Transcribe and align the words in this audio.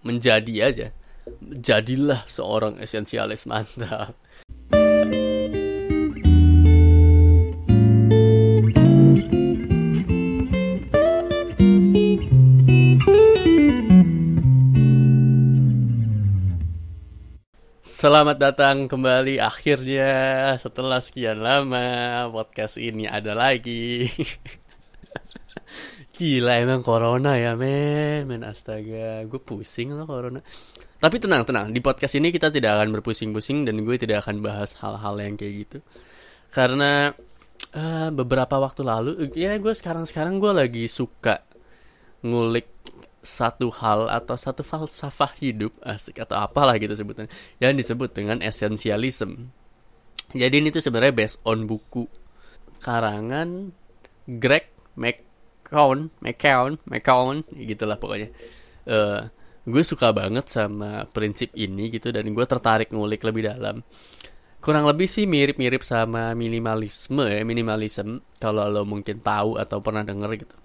menjadi 0.00 0.54
aja 0.64 0.88
jadilah 1.40 2.24
seorang 2.24 2.80
esensialis 2.80 3.44
mantap 3.44 4.16
Selamat 18.00 18.40
datang 18.40 18.88
kembali 18.88 19.44
akhirnya 19.44 20.08
setelah 20.56 21.04
sekian 21.04 21.44
lama 21.44 22.32
podcast 22.32 22.80
ini 22.80 23.04
ada 23.04 23.36
lagi. 23.36 24.08
Gila 26.20 26.60
emang 26.60 26.84
corona 26.84 27.32
ya 27.40 27.56
men, 27.56 28.28
men 28.28 28.44
astaga, 28.44 29.24
gue 29.24 29.40
pusing 29.40 29.96
loh 29.96 30.04
corona. 30.04 30.44
Tapi 31.00 31.16
tenang 31.16 31.48
tenang, 31.48 31.72
di 31.72 31.80
podcast 31.80 32.20
ini 32.20 32.28
kita 32.28 32.52
tidak 32.52 32.76
akan 32.76 32.92
berpusing-pusing 33.00 33.64
dan 33.64 33.80
gue 33.80 33.96
tidak 33.96 34.28
akan 34.28 34.44
bahas 34.44 34.76
hal-hal 34.84 35.16
yang 35.16 35.40
kayak 35.40 35.64
gitu. 35.64 35.78
Karena 36.52 37.08
uh, 37.72 38.12
beberapa 38.12 38.60
waktu 38.60 38.84
lalu, 38.84 39.32
ya 39.32 39.56
gue 39.56 39.72
sekarang-sekarang 39.72 40.36
gue 40.36 40.52
lagi 40.52 40.84
suka 40.92 41.40
ngulik 42.20 42.68
satu 43.24 43.72
hal 43.72 44.12
atau 44.12 44.36
satu 44.36 44.60
falsafah 44.60 45.32
hidup 45.40 45.72
asik 45.80 46.20
atau 46.20 46.36
apalah 46.36 46.76
gitu 46.76 46.92
sebutnya 46.92 47.32
yang 47.64 47.72
disebut 47.72 48.12
dengan 48.12 48.44
esensialism. 48.44 49.48
Jadi 50.36 50.54
ini 50.60 50.68
tuh 50.68 50.84
sebenarnya 50.84 51.16
based 51.16 51.40
on 51.48 51.64
buku 51.64 52.04
karangan 52.84 53.72
Greg 54.28 54.68
McCown, 55.70 56.10
McCown, 56.18 56.70
McCown, 56.86 57.36
gitulah 57.54 57.96
pokoknya. 57.96 58.28
Uh, 58.84 59.30
gue 59.64 59.82
suka 59.86 60.10
banget 60.10 60.50
sama 60.50 61.06
prinsip 61.14 61.54
ini 61.54 61.94
gitu 61.94 62.10
dan 62.10 62.26
gue 62.26 62.46
tertarik 62.46 62.90
ngulik 62.90 63.22
lebih 63.22 63.46
dalam. 63.46 63.86
Kurang 64.60 64.84
lebih 64.84 65.08
sih 65.08 65.24
mirip-mirip 65.24 65.80
sama 65.80 66.36
minimalisme 66.36 67.24
ya, 67.24 67.40
minimalism 67.46 68.20
kalau 68.36 68.68
lo 68.68 68.84
mungkin 68.84 69.24
tahu 69.24 69.56
atau 69.56 69.80
pernah 69.80 70.04
denger 70.04 70.36
gitu 70.36 70.56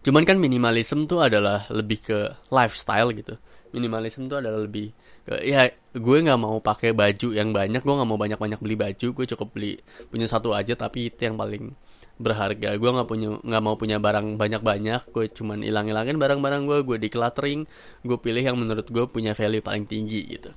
Cuman 0.00 0.24
kan 0.24 0.40
minimalism 0.40 1.04
tuh 1.04 1.20
adalah 1.20 1.68
lebih 1.68 2.00
ke 2.00 2.18
lifestyle 2.48 3.12
gitu. 3.12 3.36
Minimalism 3.70 4.26
tuh 4.26 4.40
adalah 4.40 4.64
lebih 4.64 4.90
ke, 5.28 5.44
ya 5.44 5.68
gue 5.92 6.16
nggak 6.24 6.40
mau 6.40 6.56
pakai 6.58 6.96
baju 6.96 7.28
yang 7.36 7.52
banyak, 7.52 7.84
gue 7.84 7.94
nggak 7.94 8.08
mau 8.08 8.18
banyak-banyak 8.18 8.58
beli 8.58 8.76
baju, 8.80 9.06
gue 9.12 9.26
cukup 9.36 9.48
beli 9.52 9.78
punya 10.08 10.26
satu 10.26 10.56
aja 10.56 10.74
tapi 10.74 11.12
itu 11.12 11.20
yang 11.28 11.36
paling 11.36 11.76
berharga. 12.20 12.76
Gue 12.76 12.90
nggak 12.92 13.08
punya 13.08 13.28
nggak 13.40 13.62
mau 13.64 13.74
punya 13.80 13.96
barang 13.96 14.36
banyak 14.36 14.60
banyak 14.60 15.02
gue 15.08 15.26
cuman 15.32 15.64
hilang 15.64 15.88
hilangin 15.88 16.20
barang-barang 16.20 16.62
gue 16.68 16.78
gue 16.84 16.96
decluttering. 17.08 17.64
Gue 18.04 18.18
pilih 18.20 18.44
yang 18.44 18.60
menurut 18.60 18.86
gue 18.92 19.04
punya 19.08 19.32
value 19.32 19.64
paling 19.64 19.88
tinggi 19.88 20.20
gitu. 20.36 20.52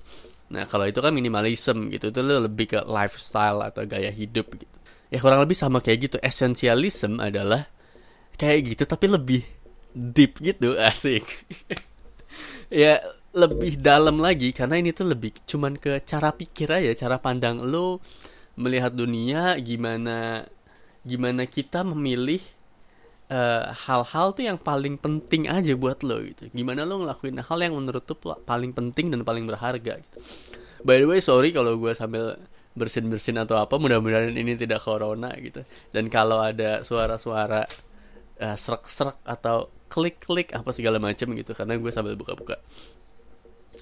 Nah 0.52 0.68
kalau 0.68 0.84
itu 0.84 1.00
kan 1.00 1.16
minimalism 1.16 1.88
gitu. 1.90 2.12
Itu 2.12 2.20
lebih 2.22 2.76
ke 2.76 2.80
lifestyle 2.84 3.64
atau 3.64 3.88
gaya 3.88 4.12
hidup 4.12 4.52
gitu. 4.60 4.76
Ya 5.08 5.24
kurang 5.24 5.40
lebih 5.40 5.56
sama 5.56 5.80
kayak 5.80 6.12
gitu. 6.12 6.18
Essentialism 6.20 7.24
adalah 7.24 7.64
kayak 8.36 8.76
gitu 8.76 8.84
tapi 8.84 9.08
lebih 9.08 9.42
deep 9.96 10.44
gitu 10.44 10.76
asik. 10.92 11.24
Ya 12.68 13.00
lebih 13.34 13.82
dalam 13.82 14.22
lagi 14.22 14.54
karena 14.54 14.78
ini 14.78 14.94
tuh 14.94 15.10
lebih 15.10 15.34
cuman 15.50 15.74
ke 15.82 16.06
cara 16.06 16.30
pikir 16.30 16.70
aja 16.70 16.94
cara 16.94 17.18
pandang 17.18 17.66
lo 17.66 17.98
melihat 18.54 18.94
dunia 18.94 19.58
gimana 19.58 20.46
gimana 21.04 21.44
kita 21.44 21.84
memilih 21.84 22.40
eh, 23.28 23.66
hal-hal 23.88 24.28
uh, 24.32 24.34
tuh 24.36 24.44
yang 24.48 24.60
paling 24.60 24.96
penting 24.96 25.52
aja 25.52 25.76
buat 25.76 26.00
lo 26.02 26.24
gitu 26.24 26.48
gimana 26.56 26.88
lo 26.88 27.04
ngelakuin 27.04 27.44
hal 27.44 27.60
yang 27.60 27.76
menurut 27.76 28.04
tuh 28.08 28.18
paling 28.24 28.72
penting 28.72 29.12
dan 29.12 29.28
paling 29.28 29.44
berharga 29.44 30.00
gitu. 30.00 30.18
by 30.88 31.00
the 31.00 31.08
way 31.08 31.20
sorry 31.20 31.52
kalau 31.52 31.76
gue 31.76 31.92
sambil 31.92 32.40
bersin-bersin 32.74 33.38
atau 33.38 33.62
apa 33.62 33.78
mudah-mudahan 33.78 34.34
ini 34.34 34.58
tidak 34.58 34.82
corona 34.82 35.30
gitu 35.38 35.62
dan 35.94 36.10
kalau 36.10 36.42
ada 36.42 36.82
suara-suara 36.82 37.68
uh, 38.42 38.58
serak-serak 38.58 39.22
atau 39.22 39.70
klik-klik 39.94 40.50
apa 40.58 40.74
segala 40.74 40.98
macam 40.98 41.38
gitu 41.38 41.54
karena 41.54 41.78
gue 41.78 41.92
sambil 41.94 42.18
buka-buka 42.18 42.58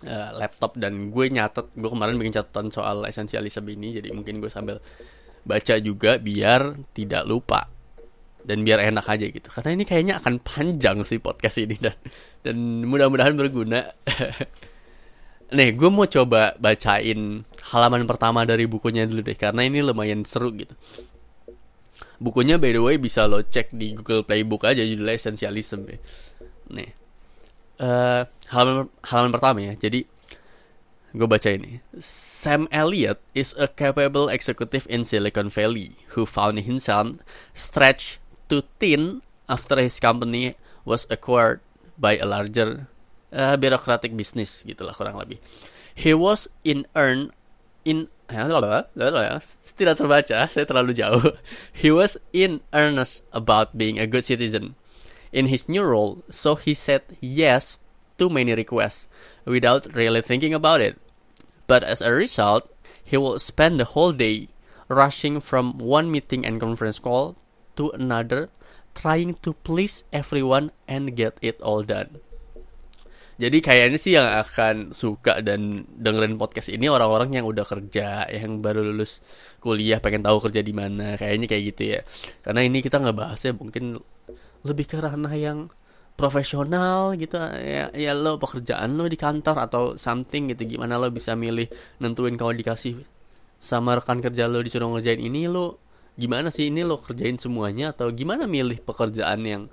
uh, 0.03 0.29
laptop 0.35 0.75
dan 0.75 1.07
gue 1.07 1.25
nyatet 1.31 1.71
gue 1.71 1.89
kemarin 1.89 2.19
bikin 2.19 2.35
catatan 2.35 2.67
soal 2.67 3.07
esensialisme 3.07 3.63
ini 3.71 3.95
jadi 4.01 4.11
mungkin 4.11 4.43
gue 4.43 4.51
sambil 4.51 4.83
baca 5.41 5.75
juga 5.81 6.21
biar 6.21 6.77
tidak 6.93 7.23
lupa 7.25 7.67
dan 8.41 8.65
biar 8.65 8.81
enak 8.81 9.05
aja 9.05 9.25
gitu 9.29 9.47
karena 9.53 9.69
ini 9.77 9.83
kayaknya 9.85 10.13
akan 10.17 10.41
panjang 10.41 11.05
sih 11.05 11.21
podcast 11.21 11.61
ini 11.61 11.77
dan 11.77 11.97
dan 12.41 12.57
mudah-mudahan 12.85 13.37
berguna 13.37 13.85
nih 15.57 15.69
gue 15.77 15.89
mau 15.93 16.09
coba 16.09 16.57
bacain 16.57 17.45
halaman 17.73 18.07
pertama 18.09 18.47
dari 18.47 18.65
bukunya 18.65 19.05
dulu 19.05 19.21
deh 19.21 19.37
karena 19.37 19.61
ini 19.65 19.85
lumayan 19.85 20.25
seru 20.25 20.49
gitu 20.57 20.73
bukunya 22.21 22.61
by 22.61 22.69
the 22.69 22.81
way 22.81 22.95
bisa 23.01 23.25
lo 23.25 23.41
cek 23.41 23.73
di 23.73 23.97
Google 23.97 24.21
Playbook 24.21 24.69
aja 24.69 24.85
judulnya 24.85 25.17
Essentialism 25.17 25.81
ya. 25.89 25.97
Nih. 26.77 26.89
Uh, 27.81 28.21
halaman 28.53 28.85
halaman 29.01 29.31
pertama 29.33 29.59
ya. 29.65 29.73
Jadi 29.73 30.05
gue 31.17 31.27
baca 31.27 31.49
ini. 31.49 31.81
Sam 32.41 32.65
Elliott 32.73 33.21
is 33.37 33.53
a 33.53 33.69
capable 33.69 34.25
executive 34.25 34.89
in 34.89 35.05
Silicon 35.05 35.53
Valley 35.53 35.93
who 36.17 36.25
found 36.25 36.65
himself 36.65 37.21
stretched 37.53 38.17
too 38.49 38.65
thin 38.81 39.21
after 39.45 39.77
his 39.77 40.01
company 40.01 40.57
was 40.81 41.05
acquired 41.13 41.61
by 42.01 42.17
a 42.17 42.25
larger 42.25 42.89
uh, 43.29 43.61
bureaucratic 43.61 44.17
business 44.17 44.65
gitulah 44.65 44.97
kurang 44.97 45.21
lebih. 45.21 45.37
He 45.93 46.17
was 46.17 46.49
in 46.65 46.89
earn 46.97 47.29
in 47.85 48.09
tidak 48.31 50.01
terbaca, 50.01 50.49
saya 50.49 50.65
terlalu 50.65 50.97
jauh. 50.97 51.37
He 51.69 51.93
was 51.93 52.17
in 52.33 52.65
earnest 52.73 53.21
about 53.37 53.77
being 53.77 54.01
a 54.01 54.09
good 54.09 54.25
citizen 54.25 54.73
in 55.29 55.45
his 55.45 55.69
new 55.69 55.85
role, 55.85 56.25
so 56.33 56.57
he 56.57 56.73
said 56.73 57.05
yes 57.21 57.85
to 58.17 58.33
many 58.33 58.57
requests 58.57 59.05
without 59.45 59.93
really 59.93 60.25
thinking 60.25 60.57
about 60.57 60.81
it. 60.81 60.97
But 61.71 61.87
as 61.87 62.03
a 62.03 62.11
result, 62.11 62.67
he 62.99 63.15
will 63.15 63.39
spend 63.39 63.79
the 63.79 63.95
whole 63.95 64.11
day 64.11 64.51
rushing 64.91 65.39
from 65.39 65.79
one 65.79 66.11
meeting 66.11 66.43
and 66.43 66.59
conference 66.59 66.99
call 66.99 67.39
to 67.79 67.95
another, 67.95 68.51
trying 68.91 69.39
to 69.39 69.55
please 69.63 70.03
everyone 70.11 70.75
and 70.91 71.15
get 71.15 71.39
it 71.39 71.55
all 71.63 71.87
done. 71.87 72.19
Jadi 73.39 73.63
kayaknya 73.63 73.97
sih 73.97 74.19
yang 74.19 74.27
akan 74.27 74.91
suka 74.91 75.39
dan 75.39 75.87
dengerin 75.95 76.35
podcast 76.35 76.67
ini 76.75 76.91
orang-orang 76.91 77.39
yang 77.39 77.47
udah 77.47 77.63
kerja, 77.63 78.27
yang 78.27 78.59
baru 78.59 78.83
lulus 78.91 79.23
kuliah, 79.63 80.03
pengen 80.03 80.27
tahu 80.27 80.43
kerja 80.43 80.59
di 80.59 80.75
mana, 80.75 81.15
kayaknya 81.15 81.47
kayak 81.47 81.63
gitu 81.71 81.83
ya. 81.95 81.99
Karena 82.43 82.67
ini 82.67 82.83
kita 82.83 82.99
nggak 82.99 83.15
bahasnya 83.15 83.55
mungkin 83.55 83.95
lebih 84.67 84.91
ke 84.91 84.99
ranah 84.99 85.33
yang 85.39 85.71
profesional 86.21 87.17
gitu 87.17 87.41
ya, 87.57 87.89
ya 87.97 88.13
lo 88.13 88.37
pekerjaan 88.37 88.93
lo 88.93 89.09
di 89.09 89.17
kantor 89.17 89.57
atau 89.65 89.83
something 89.97 90.53
gitu 90.53 90.77
gimana 90.77 91.01
lo 91.01 91.09
bisa 91.09 91.33
milih 91.33 91.65
nentuin 91.97 92.37
kalau 92.37 92.53
dikasih 92.53 93.01
sama 93.57 93.97
rekan 93.97 94.21
kerja 94.21 94.45
lo 94.45 94.61
disuruh 94.61 94.93
ngerjain 94.93 95.17
ini 95.17 95.49
lo 95.49 95.81
gimana 96.13 96.53
sih 96.53 96.69
ini 96.69 96.85
lo 96.85 97.01
kerjain 97.01 97.41
semuanya 97.41 97.89
atau 97.97 98.13
gimana 98.13 98.45
milih 98.45 98.77
pekerjaan 98.85 99.41
yang 99.41 99.63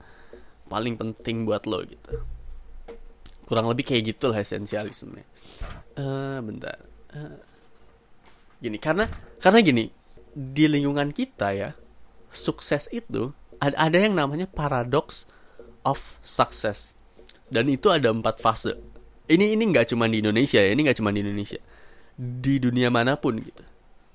paling 0.72 0.96
penting 0.96 1.44
buat 1.44 1.68
lo 1.68 1.84
gitu? 1.84 2.24
Kurang 3.44 3.68
lebih 3.68 3.84
kayak 3.84 4.16
gitu 4.16 4.32
lah 4.32 4.40
esensialisme 4.40 5.24
uh, 5.98 6.38
bentar. 6.40 6.78
Uh, 7.12 7.38
gini 8.58 8.78
karena 8.78 9.06
karena 9.38 9.58
gini 9.62 9.84
di 10.34 10.64
lingkungan 10.66 11.14
kita 11.14 11.54
ya 11.54 11.70
sukses 12.34 12.90
itu 12.90 13.32
ada 13.58 13.74
ada 13.78 13.98
yang 13.98 14.14
namanya 14.14 14.46
paradox 14.46 15.26
of 15.84 16.18
success 16.24 16.94
dan 17.48 17.68
itu 17.68 17.90
ada 17.92 18.10
empat 18.10 18.38
fase 18.42 18.76
ini 19.28 19.54
ini 19.54 19.62
nggak 19.68 19.92
cuma 19.94 20.08
di 20.08 20.22
Indonesia 20.22 20.58
ya 20.58 20.70
ini 20.72 20.86
nggak 20.86 20.98
cuma 20.98 21.10
di 21.12 21.20
Indonesia 21.22 21.60
di 22.18 22.58
dunia 22.58 22.90
mana 22.90 23.14
pun 23.14 23.38
gitu 23.38 23.64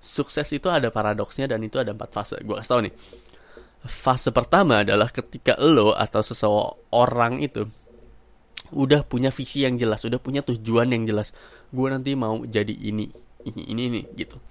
sukses 0.03 0.51
itu 0.51 0.67
ada 0.67 0.91
paradoksnya 0.91 1.47
dan 1.47 1.63
itu 1.63 1.79
ada 1.79 1.95
empat 1.95 2.11
fase 2.11 2.35
gue 2.43 2.55
kasih 2.59 2.71
tau 2.71 2.81
nih 2.83 2.93
fase 3.83 4.31
pertama 4.31 4.83
adalah 4.83 5.11
ketika 5.11 5.59
lo 5.59 5.91
atau 5.95 6.23
seseorang 6.23 7.43
itu 7.43 7.67
udah 8.73 9.05
punya 9.05 9.29
visi 9.29 9.63
yang 9.63 9.77
jelas, 9.77 10.01
udah 10.03 10.17
punya 10.17 10.41
tujuan 10.41 10.89
yang 10.89 11.05
jelas. 11.05 11.31
Gue 11.69 11.93
nanti 11.93 12.17
mau 12.17 12.41
jadi 12.43 12.73
ini, 12.73 13.07
ini, 13.45 13.61
ini, 13.69 13.81
ini 13.87 14.01
gitu. 14.17 14.41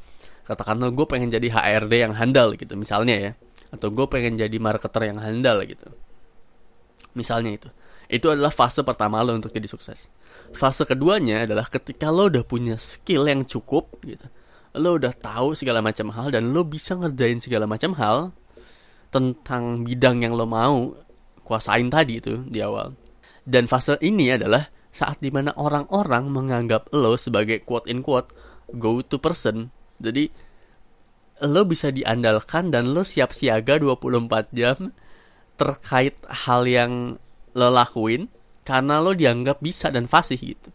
Katakanlah 0.47 0.91
gue 0.94 1.06
pengen 1.06 1.31
jadi 1.31 1.49
HRD 1.50 1.93
yang 2.08 2.15
handal 2.15 2.55
gitu, 2.55 2.75
misalnya 2.79 3.15
ya. 3.19 3.32
Atau 3.75 3.91
gue 3.91 4.06
pengen 4.06 4.38
jadi 4.38 4.56
marketer 4.62 5.11
yang 5.11 5.19
handal 5.19 5.65
gitu. 5.67 5.91
Misalnya 7.12 7.50
itu. 7.56 7.69
Itu 8.12 8.29
adalah 8.29 8.53
fase 8.53 8.85
pertama 8.85 9.25
lo 9.25 9.32
untuk 9.37 9.53
jadi 9.53 9.69
sukses. 9.69 10.09
Fase 10.53 10.85
keduanya 10.85 11.49
adalah 11.49 11.69
ketika 11.69 12.12
lo 12.12 12.29
udah 12.29 12.44
punya 12.44 12.76
skill 12.76 13.25
yang 13.29 13.49
cukup 13.49 13.88
gitu. 14.05 14.29
Lo 14.76 14.97
udah 14.97 15.12
tahu 15.12 15.56
segala 15.56 15.81
macam 15.81 16.12
hal 16.12 16.32
dan 16.32 16.53
lo 16.53 16.64
bisa 16.64 16.97
ngerjain 16.97 17.41
segala 17.41 17.64
macam 17.69 17.93
hal 17.97 18.32
tentang 19.12 19.85
bidang 19.85 20.25
yang 20.25 20.32
lo 20.32 20.49
mau 20.49 20.97
kuasain 21.44 21.93
tadi 21.93 22.17
itu 22.17 22.41
di 22.49 22.64
awal 22.64 22.97
dan 23.44 23.67
fase 23.67 23.99
ini 24.00 24.32
adalah 24.32 24.70
saat 24.88 25.20
di 25.20 25.29
mana 25.29 25.53
orang-orang 25.58 26.32
menganggap 26.32 26.88
lo 26.97 27.19
sebagai 27.20 27.61
quote 27.67 27.91
in 27.93 28.00
quote 28.00 28.31
go 28.79 29.05
to 29.05 29.19
person 29.19 29.69
jadi 29.99 30.32
lo 31.44 31.67
bisa 31.67 31.91
diandalkan 31.91 32.70
dan 32.70 32.94
lo 32.94 33.03
siap 33.03 33.35
siaga 33.35 33.76
24 33.76 34.55
jam 34.55 34.94
terkait 35.56 36.16
hal 36.28 36.64
yang 36.66 37.16
lo 37.52 37.69
lakuin 37.69 38.28
karena 38.62 39.02
lo 39.02 39.12
dianggap 39.12 39.58
bisa 39.60 39.90
dan 39.90 40.06
fasih 40.06 40.38
gitu. 40.38 40.70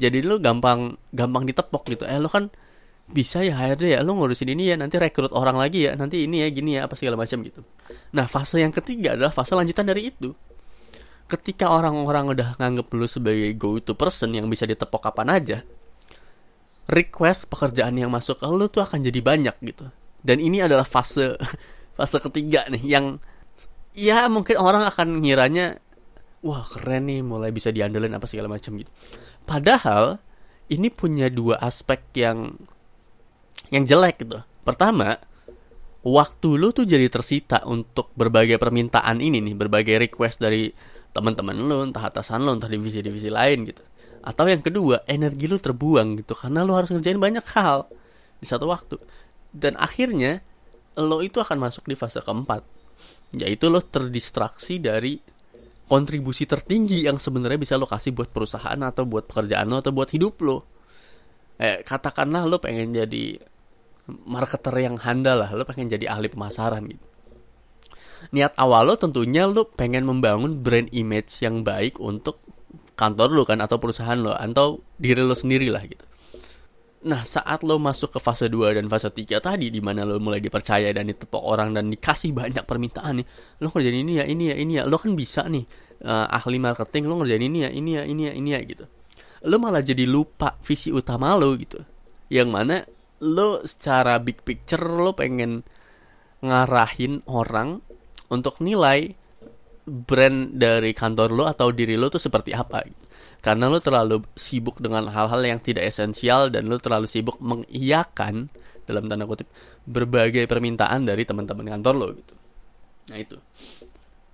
Jadi 0.00 0.24
lo 0.24 0.40
gampang 0.40 0.96
gampang 1.12 1.44
ditepok 1.48 1.82
gitu. 1.88 2.04
Eh 2.08 2.20
lo 2.20 2.28
kan 2.28 2.48
bisa 3.12 3.44
ya 3.44 3.58
HRD 3.58 3.98
ya 3.98 4.00
lo 4.00 4.16
ngurusin 4.16 4.48
ini 4.54 4.72
ya 4.72 4.76
nanti 4.78 4.96
rekrut 4.96 5.34
orang 5.36 5.58
lagi 5.58 5.84
ya 5.84 5.92
nanti 5.98 6.24
ini 6.24 6.40
ya 6.40 6.48
gini 6.48 6.80
ya 6.80 6.88
apa 6.88 6.96
segala 6.96 7.20
macam 7.20 7.44
gitu. 7.44 7.60
Nah 8.16 8.24
fase 8.30 8.62
yang 8.62 8.72
ketiga 8.72 9.18
adalah 9.18 9.34
fase 9.34 9.52
lanjutan 9.52 9.84
dari 9.84 10.08
itu. 10.08 10.32
Ketika 11.28 11.72
orang-orang 11.72 12.36
udah 12.36 12.48
nganggep 12.60 12.92
lu 12.92 13.08
sebagai 13.08 13.52
go 13.56 13.80
to 13.80 13.96
person 13.96 14.36
yang 14.36 14.48
bisa 14.52 14.68
ditepok 14.68 15.00
kapan 15.00 15.28
aja, 15.32 15.58
request 16.88 17.48
pekerjaan 17.48 17.96
yang 17.96 18.12
masuk 18.12 18.36
ke 18.36 18.46
lu 18.48 18.68
tuh 18.68 18.84
akan 18.84 19.00
jadi 19.00 19.20
banyak 19.24 19.56
gitu. 19.64 19.88
Dan 20.22 20.38
ini 20.38 20.60
adalah 20.60 20.84
fase 20.84 21.36
fase 21.96 22.18
ketiga 22.20 22.68
nih 22.68 22.84
yang 22.84 23.16
ya 23.92 24.26
mungkin 24.28 24.56
orang 24.58 24.88
akan 24.88 25.20
ngiranya 25.20 25.80
wah 26.42 26.64
keren 26.66 27.06
nih 27.06 27.20
mulai 27.22 27.54
bisa 27.54 27.70
diandelin 27.70 28.12
apa 28.16 28.26
segala 28.26 28.50
macam 28.50 28.74
gitu. 28.76 28.90
Padahal 29.46 30.18
ini 30.72 30.88
punya 30.88 31.28
dua 31.28 31.60
aspek 31.60 32.02
yang 32.18 32.56
yang 33.70 33.84
jelek 33.86 34.24
gitu. 34.24 34.42
Pertama, 34.62 35.18
waktu 36.02 36.48
lu 36.54 36.70
tuh 36.70 36.86
jadi 36.86 37.06
tersita 37.10 37.62
untuk 37.66 38.10
berbagai 38.14 38.58
permintaan 38.58 39.18
ini 39.18 39.42
nih, 39.42 39.54
berbagai 39.54 40.10
request 40.10 40.42
dari 40.42 40.70
teman-teman 41.12 41.54
lu 41.54 41.84
entah 41.84 42.08
atasan 42.08 42.40
lu 42.42 42.56
entah 42.56 42.72
divisi-divisi 42.72 43.28
lain 43.28 43.68
gitu 43.68 43.84
atau 44.24 44.48
yang 44.48 44.64
kedua 44.64 45.04
energi 45.04 45.44
lu 45.44 45.60
terbuang 45.60 46.24
gitu 46.24 46.32
karena 46.32 46.64
lu 46.64 46.72
harus 46.72 46.88
ngerjain 46.88 47.20
banyak 47.20 47.44
hal 47.52 47.90
di 48.40 48.46
satu 48.48 48.70
waktu 48.70 48.96
dan 49.52 49.76
akhirnya 49.76 50.40
lo 50.96 51.20
itu 51.20 51.38
akan 51.38 51.60
masuk 51.60 51.84
di 51.84 51.94
fase 51.98 52.24
keempat 52.24 52.64
yaitu 53.36 53.72
lo 53.72 53.80
terdistraksi 53.80 54.80
dari 54.82 55.16
kontribusi 55.88 56.48
tertinggi 56.48 57.04
yang 57.04 57.20
sebenarnya 57.20 57.60
bisa 57.60 57.74
lo 57.76 57.84
kasih 57.84 58.16
buat 58.16 58.32
perusahaan 58.32 58.80
atau 58.80 59.04
buat 59.04 59.28
pekerjaan 59.28 59.68
lo 59.68 59.80
atau 59.80 59.92
buat 59.92 60.08
hidup 60.12 60.40
lo 60.44 60.58
eh, 61.60 61.80
katakanlah 61.84 62.48
lo 62.48 62.60
pengen 62.60 62.96
jadi 62.96 63.40
marketer 64.08 64.74
yang 64.82 64.96
handal 65.00 65.44
lah 65.44 65.50
lo 65.52 65.64
pengen 65.64 65.92
jadi 65.92 66.12
ahli 66.12 66.32
pemasaran 66.32 66.84
gitu 66.88 67.06
niat 68.30 68.54
awal 68.54 68.86
lo 68.86 68.94
tentunya 68.94 69.50
lo 69.50 69.66
pengen 69.66 70.06
membangun 70.06 70.62
brand 70.62 70.86
image 70.94 71.42
yang 71.42 71.66
baik 71.66 71.98
untuk 71.98 72.38
kantor 72.94 73.34
lo 73.34 73.42
kan 73.42 73.58
atau 73.58 73.82
perusahaan 73.82 74.14
lo 74.14 74.30
atau 74.30 74.78
diri 75.00 75.24
lo 75.24 75.34
sendiri 75.34 75.72
lah 75.72 75.82
gitu. 75.82 76.04
Nah, 77.02 77.26
saat 77.26 77.66
lo 77.66 77.82
masuk 77.82 78.14
ke 78.14 78.20
fase 78.22 78.46
2 78.46 78.78
dan 78.78 78.86
fase 78.86 79.10
3 79.10 79.42
tadi 79.42 79.74
di 79.74 79.82
mana 79.82 80.06
lo 80.06 80.22
mulai 80.22 80.38
dipercaya 80.38 80.86
dan 80.94 81.10
ditepok 81.10 81.42
orang 81.42 81.74
dan 81.74 81.90
dikasih 81.90 82.30
banyak 82.30 82.62
permintaan 82.62 83.18
nih. 83.18 83.26
Lo 83.58 83.74
kerjain 83.74 83.98
ini 84.06 84.22
ya, 84.22 84.24
ini 84.24 84.54
ya, 84.54 84.56
ini 84.56 84.72
ya. 84.78 84.82
Lo 84.86 85.02
kan 85.02 85.18
bisa 85.18 85.50
nih 85.50 85.66
uh, 86.06 86.30
ahli 86.30 86.62
marketing, 86.62 87.10
lo 87.10 87.18
ngerjain 87.18 87.42
ini 87.42 87.58
ya, 87.66 87.70
ini 87.74 87.90
ya, 87.98 88.02
ini 88.06 88.22
ya, 88.30 88.32
ini 88.38 88.50
ya 88.54 88.60
gitu. 88.62 88.84
Lo 89.50 89.58
malah 89.58 89.82
jadi 89.82 90.06
lupa 90.06 90.54
visi 90.62 90.94
utama 90.94 91.34
lo 91.34 91.50
gitu. 91.58 91.82
Yang 92.30 92.48
mana 92.54 92.76
lo 93.26 93.66
secara 93.66 94.22
big 94.22 94.46
picture 94.46 94.86
lo 94.86 95.10
pengen 95.18 95.66
ngarahin 96.38 97.26
orang 97.26 97.82
untuk 98.30 98.62
nilai 98.62 99.10
brand 99.82 100.54
dari 100.54 100.94
kantor 100.94 101.34
lo 101.34 101.44
atau 101.50 101.74
diri 101.74 101.98
lo 101.98 102.06
tuh 102.06 102.22
seperti 102.22 102.54
apa 102.54 102.86
karena 103.42 103.66
lo 103.66 103.82
terlalu 103.82 104.22
sibuk 104.38 104.78
dengan 104.78 105.10
hal-hal 105.10 105.42
yang 105.42 105.58
tidak 105.58 105.90
esensial 105.90 106.46
dan 106.46 106.70
lo 106.70 106.78
terlalu 106.78 107.10
sibuk 107.10 107.42
mengiyakan 107.42 108.46
dalam 108.86 109.10
tanda 109.10 109.26
kutip 109.26 109.50
berbagai 109.82 110.46
permintaan 110.46 111.02
dari 111.02 111.26
teman-teman 111.26 111.66
kantor 111.66 111.94
lo 111.98 112.08
gitu. 112.14 112.34
Nah 113.10 113.18
itu. 113.18 113.36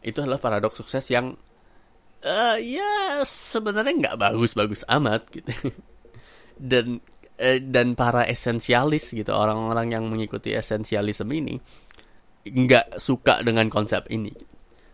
Itu 0.05 0.21
adalah 0.21 0.37
paradoks 0.37 0.77
sukses 0.77 1.09
yang 1.09 1.33
uh, 2.21 2.57
ya 2.61 3.25
sebenarnya 3.25 3.97
nggak 3.97 4.17
bagus-bagus 4.21 4.85
amat 4.93 5.25
gitu. 5.33 5.53
Dan 6.59 7.01
uh, 7.41 7.59
dan 7.63 7.95
para 7.95 8.27
esensialis 8.27 9.15
gitu 9.15 9.31
orang-orang 9.31 9.95
yang 9.95 10.05
mengikuti 10.11 10.51
esensialisme 10.51 11.31
ini 11.31 11.55
nggak 12.45 13.01
suka 13.01 13.41
dengan 13.41 13.73
konsep 13.73 14.05
ini. 14.13 14.35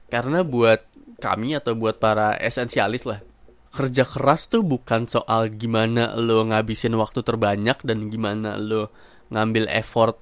Karena 0.07 0.47
buat 0.47 0.87
kami 1.19 1.57
atau 1.57 1.73
buat 1.75 1.97
para 1.97 2.37
esensialis 2.37 3.09
lah 3.09 3.34
kerja 3.75 4.07
keras 4.07 4.47
tuh 4.47 4.63
bukan 4.63 5.11
soal 5.11 5.51
gimana 5.51 6.15
lo 6.15 6.47
ngabisin 6.47 6.95
waktu 6.95 7.27
terbanyak 7.27 7.83
dan 7.83 8.07
gimana 8.07 8.55
lo 8.55 8.95
ngambil 9.35 9.67
effort 9.67 10.15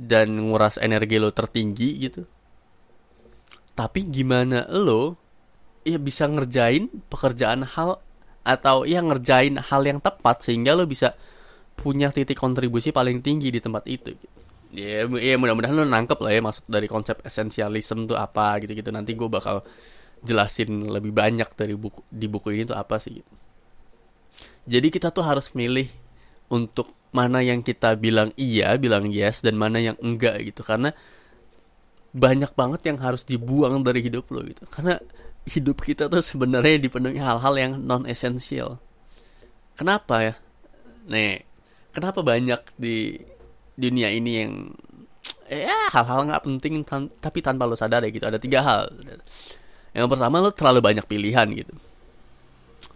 dan 0.00 0.40
nguras 0.40 0.80
energi 0.80 1.20
lo 1.20 1.28
tertinggi 1.28 1.88
gitu. 2.00 2.24
Tapi 3.76 4.08
gimana 4.08 4.64
lo 4.72 5.20
ya 5.84 6.00
bisa 6.00 6.24
ngerjain 6.24 6.88
pekerjaan 7.12 7.68
hal 7.68 8.00
atau 8.40 8.88
ya 8.88 9.04
ngerjain 9.04 9.60
hal 9.60 9.84
yang 9.84 10.00
tepat 10.00 10.48
sehingga 10.48 10.72
lo 10.72 10.88
bisa 10.88 11.12
punya 11.76 12.08
titik 12.08 12.40
kontribusi 12.40 12.88
paling 12.88 13.20
tinggi 13.20 13.52
di 13.52 13.60
tempat 13.60 13.84
itu. 13.84 14.16
Ya 14.72 15.04
ya 15.04 15.36
mudah-mudahan 15.36 15.76
lo 15.76 15.84
nangkep 15.84 16.18
lah 16.24 16.32
ya 16.32 16.40
maksud 16.40 16.64
dari 16.64 16.88
konsep 16.88 17.20
esensialisme 17.20 18.08
tuh 18.08 18.16
apa 18.16 18.56
gitu-gitu. 18.64 18.88
Nanti 18.88 19.12
gue 19.12 19.28
bakal 19.28 19.60
jelasin 20.24 20.90
lebih 20.90 21.14
banyak 21.14 21.48
dari 21.54 21.74
buku 21.74 22.02
di 22.10 22.26
buku 22.26 22.54
ini 22.54 22.64
tuh 22.68 22.78
apa 22.78 22.98
sih? 22.98 23.20
Gitu. 23.20 23.32
jadi 24.68 24.88
kita 24.92 25.08
tuh 25.08 25.24
harus 25.24 25.48
milih 25.56 25.88
untuk 26.52 26.92
mana 27.08 27.40
yang 27.40 27.64
kita 27.64 27.96
bilang 27.96 28.36
iya 28.36 28.76
bilang 28.76 29.08
yes 29.08 29.40
dan 29.40 29.56
mana 29.56 29.80
yang 29.80 29.96
enggak 30.00 30.44
gitu. 30.44 30.60
Karena 30.60 30.92
banyak 32.12 32.52
banget 32.52 32.80
yang 32.88 32.98
harus 33.00 33.24
dibuang 33.24 33.80
dari 33.80 34.04
hidup 34.04 34.28
lo 34.28 34.44
gitu. 34.44 34.64
Karena 34.68 35.00
hidup 35.48 35.80
kita 35.80 36.12
tuh 36.12 36.20
sebenarnya 36.20 36.76
dipenuhi 36.84 37.16
hal-hal 37.16 37.54
yang 37.56 37.72
non 37.80 38.04
esensial 38.04 38.76
kenapa 39.78 40.16
ya? 40.26 40.34
Nih 41.06 41.46
kenapa 41.94 42.20
banyak 42.26 42.60
di 42.74 43.14
dunia 43.78 44.10
ini 44.10 44.32
yang 44.42 44.52
ya 45.48 45.88
hal-hal 45.94 46.28
nggak 46.28 46.44
penting 46.44 46.82
tan 46.82 47.08
tapi 47.22 47.38
tanpa 47.40 47.64
lo 47.64 47.78
sadar 47.78 48.02
ya 48.02 48.10
gitu. 48.10 48.26
Ada 48.26 48.42
tiga 48.42 48.60
hal 48.66 48.90
yang 49.98 50.08
pertama 50.08 50.38
lo 50.38 50.54
terlalu 50.54 50.80
banyak 50.80 51.04
pilihan 51.04 51.46
gitu. 51.50 51.74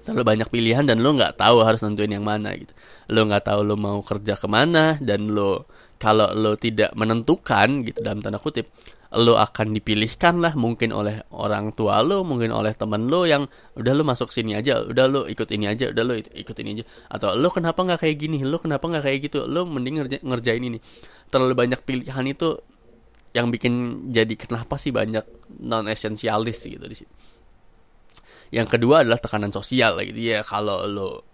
Terlalu 0.03 0.25
banyak 0.27 0.49
pilihan 0.51 0.87
dan 0.87 1.03
lo 1.03 1.15
nggak 1.15 1.39
tahu 1.39 1.63
harus 1.63 1.83
nentuin 1.83 2.11
yang 2.11 2.27
mana 2.27 2.55
gitu. 2.55 2.71
Lo 3.11 3.27
nggak 3.27 3.51
tahu 3.51 3.61
lo 3.67 3.75
mau 3.75 3.99
kerja 4.03 4.39
ke 4.39 4.47
mana 4.47 4.99
dan 5.03 5.31
lo 5.31 5.67
kalau 5.99 6.31
lo 6.35 6.59
tidak 6.59 6.91
menentukan 6.99 7.87
gitu 7.87 8.03
dalam 8.03 8.19
tanda 8.19 8.43
kutip 8.43 8.67
lo 9.13 9.37
akan 9.37 9.77
dipilihkan 9.77 10.41
lah 10.41 10.57
mungkin 10.57 10.89
oleh 10.97 11.21
orang 11.37 11.77
tua 11.77 12.01
lo 12.01 12.25
mungkin 12.25 12.49
oleh 12.49 12.73
temen 12.73 13.13
lo 13.13 13.29
yang 13.29 13.45
udah 13.77 13.93
lo 13.93 14.09
masuk 14.09 14.33
sini 14.33 14.57
aja 14.57 14.81
udah 14.81 15.05
lo 15.05 15.21
ikut 15.29 15.45
ini 15.53 15.69
aja 15.69 15.93
udah 15.93 16.05
lo 16.05 16.15
ikut 16.17 16.57
ini 16.65 16.81
aja. 16.81 16.85
Atau 17.13 17.37
lo 17.37 17.53
kenapa 17.53 17.85
nggak 17.85 18.09
kayak 18.09 18.17
gini? 18.17 18.41
Lo 18.43 18.57
kenapa 18.57 18.89
nggak 18.89 19.05
kayak 19.05 19.19
gitu? 19.29 19.45
Lo 19.45 19.69
mending 19.69 20.01
ngerja, 20.01 20.19
ngerjain 20.25 20.65
ini. 20.65 20.79
Terlalu 21.29 21.55
banyak 21.55 21.81
pilihan 21.85 22.25
itu 22.25 22.57
yang 23.33 23.49
bikin 23.49 24.07
jadi 24.13 24.35
kenapa 24.37 24.77
sih 24.77 24.93
banyak 24.93 25.25
non 25.65 25.89
esensialis 25.89 26.69
gitu 26.69 26.85
di 26.85 26.97
sini 26.97 27.13
yang 28.53 28.69
kedua 28.69 29.01
adalah 29.01 29.17
tekanan 29.17 29.49
sosial 29.49 29.97
gitu 30.05 30.21
ya. 30.21 30.45
Kalau 30.45 30.85
lo 30.85 31.25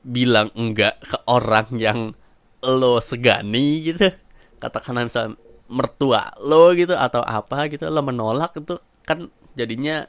bilang 0.00 0.48
enggak 0.56 0.96
ke 1.04 1.18
orang 1.28 1.68
yang 1.76 2.16
lo 2.64 3.04
segani 3.04 3.84
gitu 3.92 4.08
katakan 4.56 5.04
misalnya 5.04 5.36
mertua 5.68 6.32
lo 6.40 6.72
gitu 6.72 6.96
atau 6.96 7.20
apa 7.20 7.68
gitu 7.68 7.84
lo 7.92 8.00
menolak 8.00 8.56
itu 8.56 8.80
kan 9.04 9.28
jadinya 9.52 10.08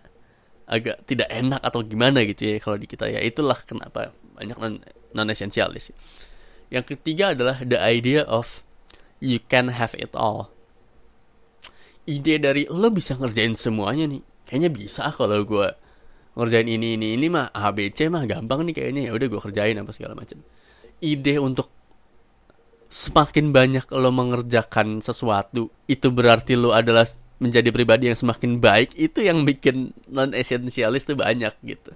agak 0.71 1.03
tidak 1.03 1.27
enak 1.27 1.59
atau 1.59 1.83
gimana 1.83 2.23
gitu 2.23 2.55
ya 2.55 2.63
kalau 2.63 2.79
di 2.79 2.87
kita 2.87 3.11
ya. 3.11 3.19
Itulah 3.19 3.59
kenapa 3.67 4.15
banyak 4.39 4.55
non 4.63 4.79
non 5.11 5.27
esensialis 5.27 5.91
yang 6.71 6.87
ketiga 6.87 7.35
adalah 7.35 7.59
the 7.67 7.75
idea 7.75 8.23
of 8.23 8.63
you 9.19 9.43
can 9.51 9.75
have 9.75 9.91
it 9.99 10.15
all 10.15 10.55
ide 12.07 12.41
dari 12.41 12.65
lo 12.69 12.89
bisa 12.89 13.17
ngerjain 13.17 13.53
semuanya 13.57 14.07
nih. 14.09 14.21
Kayaknya 14.47 14.69
bisa 14.69 15.03
kalau 15.13 15.41
gue 15.45 15.67
ngerjain 16.37 16.67
ini 16.67 16.95
ini 16.95 17.19
ini 17.19 17.27
mah 17.27 17.51
A 17.51 17.75
B 17.75 17.91
C 17.91 18.07
mah 18.07 18.23
gampang 18.25 18.65
nih 18.65 18.75
kayaknya. 18.75 19.01
Ya 19.07 19.11
udah 19.15 19.27
gue 19.27 19.41
kerjain 19.41 19.77
apa 19.77 19.91
segala 19.93 20.17
macam. 20.17 20.41
Ide 21.01 21.41
untuk 21.41 21.69
semakin 22.91 23.55
banyak 23.55 23.87
lo 23.95 24.11
mengerjakan 24.11 24.99
sesuatu 24.99 25.71
itu 25.87 26.07
berarti 26.11 26.59
lo 26.59 26.75
adalah 26.75 27.07
menjadi 27.41 27.71
pribadi 27.73 28.11
yang 28.11 28.19
semakin 28.19 28.61
baik 28.61 28.93
itu 28.99 29.23
yang 29.23 29.47
bikin 29.47 29.95
non 30.11 30.35
esensialis 30.35 31.07
tuh 31.07 31.15
banyak 31.15 31.55
gitu. 31.63 31.95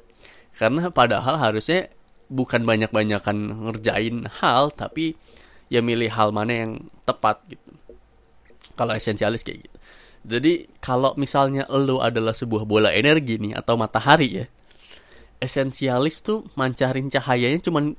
Karena 0.56 0.88
padahal 0.88 1.36
harusnya 1.38 1.92
bukan 2.26 2.66
banyak-banyakan 2.66 3.70
ngerjain 3.70 4.26
hal 4.42 4.74
tapi 4.74 5.14
ya 5.70 5.86
milih 5.86 6.10
hal 6.10 6.34
mana 6.34 6.66
yang 6.66 6.72
tepat 7.06 7.44
gitu 7.46 7.70
kalau 8.78 8.94
esensialis 8.96 9.42
kayak 9.42 9.68
gitu. 9.68 9.78
Jadi 10.26 10.54
kalau 10.82 11.14
misalnya 11.18 11.70
lo 11.70 12.02
adalah 12.02 12.34
sebuah 12.34 12.66
bola 12.66 12.90
energi 12.90 13.38
nih 13.38 13.54
atau 13.58 13.78
matahari 13.78 14.42
ya 14.42 14.46
esensialis 15.38 16.26
tuh 16.26 16.48
mancarin 16.58 17.12
cahayanya 17.12 17.62
cuman 17.62 17.94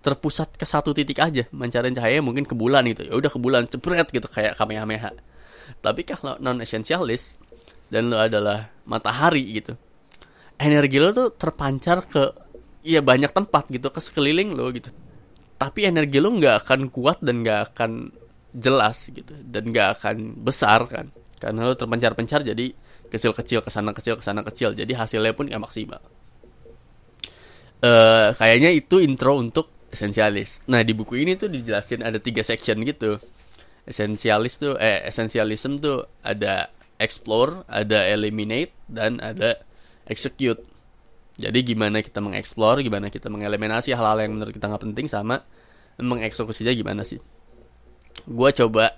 terpusat 0.00 0.56
ke 0.56 0.64
satu 0.64 0.96
titik 0.96 1.20
aja. 1.20 1.44
Mancarin 1.52 1.92
cahaya 1.94 2.24
mungkin 2.24 2.48
ke 2.48 2.56
bulan 2.56 2.88
gitu. 2.88 3.06
Ya 3.06 3.14
udah 3.14 3.30
ke 3.30 3.38
bulan 3.38 3.68
cepret 3.68 4.08
gitu 4.10 4.26
kayak 4.26 4.56
kamehameha. 4.58 5.12
Tapi 5.78 6.02
kalau 6.08 6.40
non 6.42 6.58
esensialis 6.58 7.38
dan 7.92 8.10
lo 8.10 8.18
adalah 8.18 8.72
matahari 8.88 9.44
gitu 9.60 9.78
energi 10.60 11.00
lo 11.00 11.10
tuh 11.16 11.28
terpancar 11.32 12.04
ke 12.04 12.36
ya 12.84 13.00
banyak 13.00 13.32
tempat 13.32 13.72
gitu 13.72 13.88
ke 13.88 13.98
sekeliling 13.98 14.52
lo 14.52 14.68
gitu. 14.70 14.92
Tapi 15.56 15.88
energi 15.88 16.20
lo 16.20 16.36
nggak 16.36 16.68
akan 16.68 16.80
kuat 16.92 17.24
dan 17.24 17.40
nggak 17.40 17.72
akan 17.72 18.12
jelas 18.54 19.10
gitu 19.10 19.34
dan 19.46 19.70
nggak 19.70 19.88
akan 20.00 20.16
besar 20.42 20.86
kan 20.90 21.06
karena 21.38 21.70
lo 21.70 21.74
terpencar-pencar 21.78 22.42
jadi 22.42 22.74
kecil-kecil 23.10 23.62
ke 23.62 23.70
sana 23.70 23.94
kecil 23.94 24.18
ke 24.18 24.24
sana 24.24 24.42
kecil 24.42 24.74
jadi 24.74 24.92
hasilnya 24.94 25.32
pun 25.34 25.46
nggak 25.46 25.62
maksimal 25.62 26.02
uh, 27.84 28.28
kayaknya 28.36 28.70
itu 28.74 29.00
intro 29.00 29.36
untuk 29.40 29.80
esensialis. 29.90 30.62
Nah 30.70 30.80
di 30.86 30.94
buku 30.94 31.18
ini 31.18 31.34
tuh 31.34 31.50
dijelasin 31.50 32.06
ada 32.06 32.22
tiga 32.22 32.46
section 32.46 32.80
gitu. 32.86 33.18
Esensialis 33.84 34.60
tuh, 34.62 34.78
eh 34.78 35.02
esensialism 35.08 35.82
tuh 35.82 36.06
ada 36.22 36.70
explore, 37.00 37.66
ada 37.66 38.06
eliminate, 38.06 38.70
dan 38.86 39.18
ada 39.18 39.58
execute. 40.06 40.62
Jadi 41.40 41.58
gimana 41.64 42.04
kita 42.04 42.20
mengeksplor, 42.20 42.84
gimana 42.84 43.08
kita 43.08 43.32
mengeliminasi 43.32 43.96
hal-hal 43.96 44.20
yang 44.20 44.36
menurut 44.36 44.52
kita 44.52 44.68
nggak 44.68 44.82
penting 44.84 45.06
sama 45.08 45.42
mengeksekusinya 45.98 46.70
gimana 46.76 47.02
sih? 47.02 47.18
Gue 48.26 48.50
coba 48.54 48.94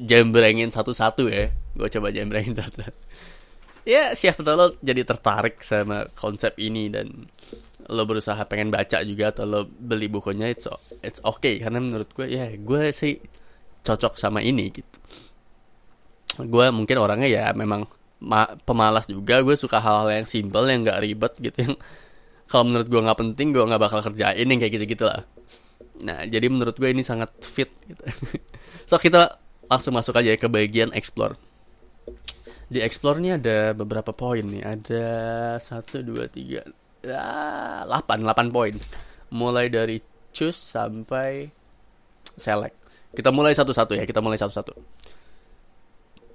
jembrengin 0.00 0.70
satu-satu 0.70 1.30
ya. 1.30 1.50
Gue 1.74 1.88
coba 1.90 2.10
jembrengin 2.10 2.56
satu. 2.60 2.82
ya 3.84 4.16
siapa 4.16 4.40
tahu 4.40 4.56
lo 4.56 4.66
jadi 4.80 5.04
tertarik 5.04 5.60
sama 5.60 6.08
konsep 6.16 6.56
ini 6.56 6.88
dan 6.88 7.28
lo 7.84 8.08
berusaha 8.08 8.40
pengen 8.48 8.72
baca 8.72 9.04
juga 9.04 9.28
atau 9.28 9.44
lo 9.44 9.60
beli 9.68 10.08
bukunya 10.08 10.48
it's 10.48 10.64
it's 11.04 11.20
okay. 11.20 11.60
Karena 11.60 11.78
menurut 11.78 12.08
gue 12.10 12.26
ya 12.30 12.48
gue 12.56 12.82
sih 12.90 13.20
cocok 13.84 14.16
sama 14.16 14.40
ini 14.40 14.72
gitu. 14.72 14.98
Gue 16.48 16.66
mungkin 16.72 16.96
orangnya 16.98 17.28
ya 17.28 17.44
memang 17.52 17.84
pemalas 18.64 19.04
juga. 19.04 19.44
Gue 19.44 19.54
suka 19.54 19.78
hal-hal 19.78 20.24
yang 20.24 20.26
simple 20.26 20.64
yang 20.64 20.80
gak 20.82 21.00
ribet 21.04 21.32
gitu. 21.38 21.56
Yang 21.60 21.74
kalau 22.48 22.64
menurut 22.68 22.88
gue 22.88 23.00
nggak 23.00 23.18
penting 23.20 23.56
gue 23.56 23.64
nggak 23.64 23.82
bakal 23.82 24.00
kerjain 24.04 24.44
yang 24.44 24.60
kayak 24.60 24.72
gitu 24.76 24.84
gitulah 24.96 25.24
nah 26.02 26.26
jadi 26.26 26.50
menurut 26.50 26.74
gue 26.74 26.90
ini 26.90 27.06
sangat 27.06 27.30
fit 27.40 27.70
gitu. 27.86 28.02
So 28.84 29.00
kita 29.00 29.40
langsung 29.64 29.96
masuk 29.96 30.12
aja 30.20 30.36
ke 30.36 30.44
bagian 30.44 30.92
explore. 30.92 31.40
Di 32.68 32.84
explore 32.84 33.20
nih 33.20 33.40
ada 33.40 33.72
beberapa 33.72 34.12
poin 34.12 34.44
nih. 34.44 34.60
Ada 34.60 35.06
satu 35.56 36.04
dua 36.04 36.28
tiga 36.28 36.64
ya, 37.00 37.24
8 37.88 38.20
8 38.20 38.52
poin. 38.52 38.76
Mulai 39.32 39.72
dari 39.72 40.04
choose 40.36 40.58
sampai 40.58 41.48
select. 42.36 42.76
Kita 43.14 43.32
mulai 43.32 43.56
satu-satu 43.56 43.96
ya 43.96 44.04
kita 44.04 44.20
mulai 44.20 44.36
satu-satu. 44.36 44.72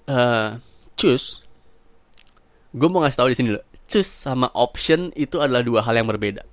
Uh, 0.09 0.57
choose. 0.97 1.45
Gue 2.73 2.89
mau 2.89 3.05
ngasih 3.05 3.19
tahu 3.19 3.29
di 3.29 3.37
sini 3.37 3.47
dulu 3.53 3.61
choose 3.89 4.09
sama 4.09 4.49
option 4.53 5.09
itu 5.17 5.41
adalah 5.41 5.61
dua 5.61 5.85
hal 5.85 5.97
yang 5.97 6.09
berbeda. 6.09 6.45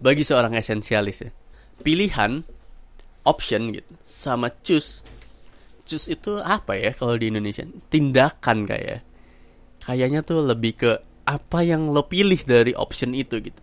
Bagi 0.00 0.24
seorang 0.28 0.56
esensialis 0.56 1.24
ya 1.24 1.32
pilihan 1.82 2.42
option 3.26 3.74
gitu 3.76 3.92
sama 4.04 4.48
choose. 4.64 5.04
Choose 5.88 6.12
itu 6.12 6.40
apa 6.40 6.76
ya 6.76 6.92
kalau 6.96 7.16
di 7.16 7.32
Indonesia? 7.32 7.64
Tindakan 7.88 8.68
kayak 8.68 9.04
kayaknya 9.84 10.20
tuh 10.24 10.44
lebih 10.44 10.72
ke 10.76 10.90
apa 11.28 11.60
yang 11.60 11.92
lo 11.92 12.08
pilih 12.08 12.40
dari 12.44 12.72
option 12.72 13.12
itu 13.12 13.40
gitu. 13.40 13.60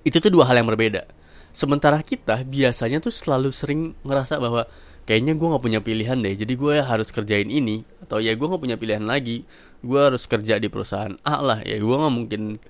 Itu 0.00 0.16
tuh 0.20 0.32
dua 0.32 0.48
hal 0.48 0.60
yang 0.60 0.68
berbeda. 0.68 1.04
Sementara 1.52 2.00
kita 2.00 2.46
biasanya 2.46 3.04
tuh 3.04 3.12
selalu 3.12 3.50
sering 3.52 3.92
ngerasa 4.06 4.40
bahwa 4.40 4.64
kayaknya 5.10 5.34
gue 5.34 5.42
nggak 5.50 5.64
punya 5.64 5.80
pilihan 5.82 6.22
deh 6.22 6.38
jadi 6.38 6.54
gue 6.54 6.74
harus 6.86 7.10
kerjain 7.10 7.50
ini 7.50 7.82
atau 8.06 8.22
ya 8.22 8.30
gue 8.38 8.46
nggak 8.46 8.62
punya 8.62 8.78
pilihan 8.78 9.02
lagi 9.02 9.42
gue 9.82 10.00
harus 10.00 10.22
kerja 10.30 10.62
di 10.62 10.70
perusahaan 10.70 11.18
A 11.26 11.42
lah 11.42 11.66
ya 11.66 11.82
gue 11.82 11.96
nggak 11.98 12.14
mungkin 12.14 12.62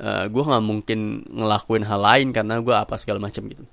uh, 0.00 0.24
eh, 0.24 0.24
gue 0.32 0.42
nggak 0.42 0.64
mungkin 0.64 1.28
ngelakuin 1.28 1.84
hal 1.84 2.00
lain 2.00 2.28
karena 2.32 2.58
gue 2.64 2.74
apa 2.74 2.96
segala 2.96 3.20
macam 3.20 3.44
gitu 3.46 3.64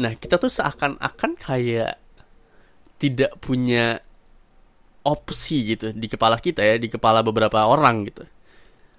nah 0.00 0.12
kita 0.16 0.36
tuh 0.36 0.52
seakan-akan 0.52 1.32
kayak 1.36 1.98
tidak 3.00 3.32
punya 3.40 3.96
opsi 5.04 5.64
gitu 5.64 5.96
di 5.96 6.06
kepala 6.06 6.36
kita 6.36 6.60
ya, 6.60 6.76
di 6.76 6.92
kepala 6.92 7.24
beberapa 7.24 7.64
orang 7.64 8.04
gitu. 8.08 8.24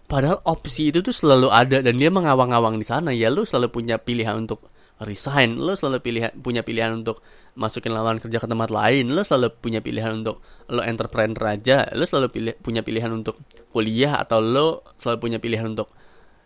Padahal 0.09 0.43
opsi 0.43 0.91
itu 0.91 0.99
tuh 0.99 1.15
selalu 1.15 1.47
ada 1.53 1.79
dan 1.79 1.95
dia 1.95 2.11
mengawang-awang 2.11 2.75
di 2.81 2.83
sana. 2.83 3.15
Ya 3.15 3.31
lu 3.31 3.47
selalu 3.47 3.71
punya 3.71 3.95
pilihan 4.01 4.35
untuk 4.35 4.67
resign, 4.99 5.55
lu 5.55 5.71
selalu 5.71 6.03
pilihan 6.03 6.31
punya 6.41 6.65
pilihan 6.65 6.99
untuk 6.99 7.23
masukin 7.55 7.91
lawan 7.91 8.17
kerja 8.17 8.39
ke 8.39 8.47
tempat 8.47 8.69
lain, 8.71 9.11
lu 9.11 9.21
selalu 9.21 9.51
punya 9.59 9.79
pilihan 9.83 10.23
untuk 10.23 10.39
lo 10.71 10.81
entrepreneur 10.81 11.55
aja, 11.55 11.87
lu 11.91 12.07
selalu 12.07 12.27
pilih, 12.31 12.53
punya 12.63 12.81
pilihan 12.81 13.11
untuk 13.11 13.39
kuliah 13.75 14.19
atau 14.19 14.39
lo 14.39 14.95
selalu 15.03 15.17
punya 15.19 15.37
pilihan 15.37 15.67
untuk 15.67 15.91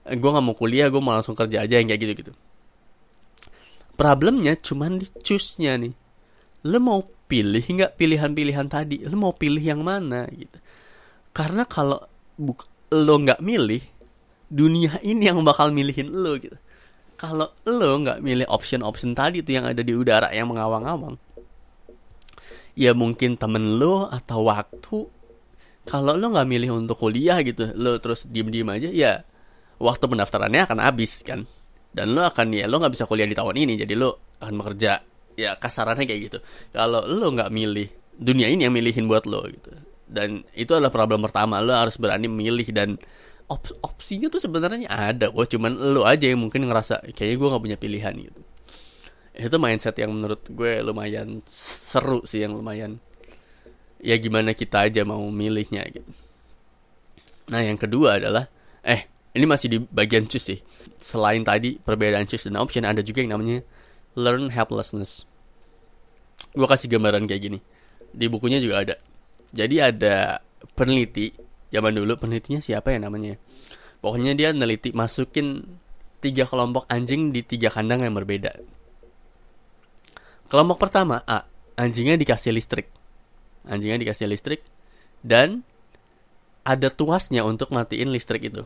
eh, 0.06 0.18
gue 0.18 0.30
nggak 0.30 0.46
mau 0.46 0.58
kuliah, 0.58 0.90
gue 0.90 1.02
mau 1.02 1.14
langsung 1.14 1.38
kerja 1.38 1.62
aja 1.62 1.78
yang 1.78 1.88
kayak 1.90 2.02
gitu-gitu. 2.02 2.32
Problemnya 3.96 4.58
cuman 4.60 5.00
di 5.00 5.08
choose-nya 5.24 5.80
nih. 5.80 5.94
Lo 6.68 6.82
mau 6.82 7.00
pilih 7.26 7.66
nggak 7.66 7.98
pilihan-pilihan 7.98 8.68
tadi 8.70 9.02
lo 9.06 9.18
mau 9.18 9.34
pilih 9.34 9.62
yang 9.62 9.82
mana 9.82 10.30
gitu 10.30 10.58
karena 11.34 11.66
kalau 11.66 12.00
lo 12.94 13.16
nggak 13.18 13.42
milih 13.42 13.82
dunia 14.46 15.02
ini 15.02 15.26
yang 15.26 15.42
bakal 15.42 15.74
milihin 15.74 16.14
lo 16.14 16.38
gitu 16.38 16.56
kalau 17.16 17.48
lo 17.68 17.92
nggak 18.04 18.20
milih 18.20 18.48
option-option 18.52 19.16
tadi 19.16 19.42
tuh 19.42 19.60
yang 19.60 19.66
ada 19.66 19.82
di 19.82 19.96
udara 19.96 20.32
yang 20.36 20.52
mengawang-awang 20.52 21.16
ya 22.76 22.92
mungkin 22.92 23.40
temen 23.40 23.80
lo 23.80 24.12
atau 24.12 24.46
waktu. 24.46 24.98
Kalau 25.86 26.14
lo 26.18 26.28
nggak 26.34 26.48
milih 26.50 26.70
untuk 26.76 27.00
kuliah 27.00 27.40
gitu 27.42 27.72
lo 27.74 27.98
terus 28.02 28.28
diem-diem 28.28 28.68
aja 28.70 28.90
ya 28.92 29.14
waktu 29.80 30.06
pendaftarannya 30.06 30.62
akan 30.68 30.80
habis 30.84 31.24
kan? 31.24 31.48
Dan 31.96 32.12
lo 32.14 32.28
akan 32.28 32.52
ya 32.52 32.68
lo 32.68 32.84
nggak 32.84 32.94
bisa 32.94 33.06
kuliah 33.08 33.26
di 33.26 33.38
tahun 33.38 33.56
ini 33.56 33.74
jadi 33.82 33.94
lo 33.96 34.36
akan 34.44 34.54
bekerja. 34.62 34.92
Ya 35.36 35.52
kasarannya 35.56 36.06
kayak 36.08 36.22
gitu. 36.32 36.38
Kalau 36.76 37.08
lo 37.08 37.28
nggak 37.32 37.50
milih 37.50 37.88
dunia 38.16 38.52
ini 38.52 38.68
yang 38.68 38.76
milihin 38.76 39.08
buat 39.08 39.24
lo 39.26 39.48
gitu. 39.48 39.72
Dan 40.06 40.46
itu 40.54 40.74
adalah 40.76 40.94
problem 40.94 41.24
pertama 41.24 41.62
lo 41.64 41.74
harus 41.74 41.96
berani 42.02 42.28
milih 42.30 42.68
dan 42.74 42.98
op 43.46 43.62
opsinya 43.86 44.28
tuh 44.28 44.42
sebenarnya 44.42 44.90
ada 44.90 45.30
kok 45.30 45.48
cuman 45.54 45.78
lo 45.94 46.04
aja 46.04 46.26
yang 46.26 46.42
mungkin 46.42 46.66
ngerasa 46.66 47.06
kayaknya 47.14 47.36
gue 47.38 47.48
nggak 47.54 47.64
punya 47.64 47.78
pilihan 47.78 48.14
gitu 48.18 48.42
itu 49.36 49.58
mindset 49.60 49.96
yang 50.00 50.16
menurut 50.16 50.42
gue 50.48 50.82
lumayan 50.82 51.44
seru 51.52 52.24
sih 52.26 52.42
yang 52.42 52.56
lumayan 52.58 52.98
ya 54.02 54.18
gimana 54.18 54.56
kita 54.58 54.90
aja 54.90 55.06
mau 55.06 55.22
milihnya 55.30 55.86
gitu 55.92 56.12
nah 57.54 57.62
yang 57.62 57.78
kedua 57.78 58.18
adalah 58.18 58.50
eh 58.82 59.06
ini 59.38 59.46
masih 59.46 59.68
di 59.70 59.78
bagian 59.84 60.26
choose 60.26 60.56
sih 60.56 60.60
selain 60.98 61.46
tadi 61.46 61.78
perbedaan 61.78 62.26
choose 62.26 62.50
dan 62.50 62.58
option 62.58 62.88
ada 62.88 63.06
juga 63.06 63.22
yang 63.22 63.38
namanya 63.38 63.62
learn 64.16 64.50
helplessness. 64.50 65.28
Gue 66.56 66.66
kasih 66.66 66.88
gambaran 66.88 67.28
kayak 67.28 67.42
gini. 67.44 67.60
Di 68.16 68.32
bukunya 68.32 68.64
juga 68.64 68.82
ada. 68.82 68.96
Jadi 69.52 69.76
ada 69.84 70.40
peneliti 70.74 71.36
zaman 71.76 71.92
dulu 71.92 72.16
penelitinya 72.16 72.64
siapa 72.64 72.96
ya 72.96 73.00
namanya? 73.04 73.36
Pokoknya 74.00 74.32
dia 74.38 74.56
neliti 74.56 74.96
masukin 74.96 75.68
tiga 76.24 76.48
kelompok 76.48 76.88
anjing 76.88 77.36
di 77.36 77.44
tiga 77.44 77.68
kandang 77.68 78.08
yang 78.08 78.16
berbeda. 78.16 78.56
Kelompok 80.48 80.80
pertama 80.80 81.20
A, 81.28 81.44
anjingnya 81.76 82.16
dikasih 82.16 82.56
listrik. 82.56 82.88
Anjingnya 83.68 84.08
dikasih 84.08 84.30
listrik 84.30 84.62
dan 85.26 85.66
ada 86.64 86.88
tuasnya 86.88 87.44
untuk 87.44 87.74
matiin 87.74 88.14
listrik 88.14 88.48
itu 88.48 88.64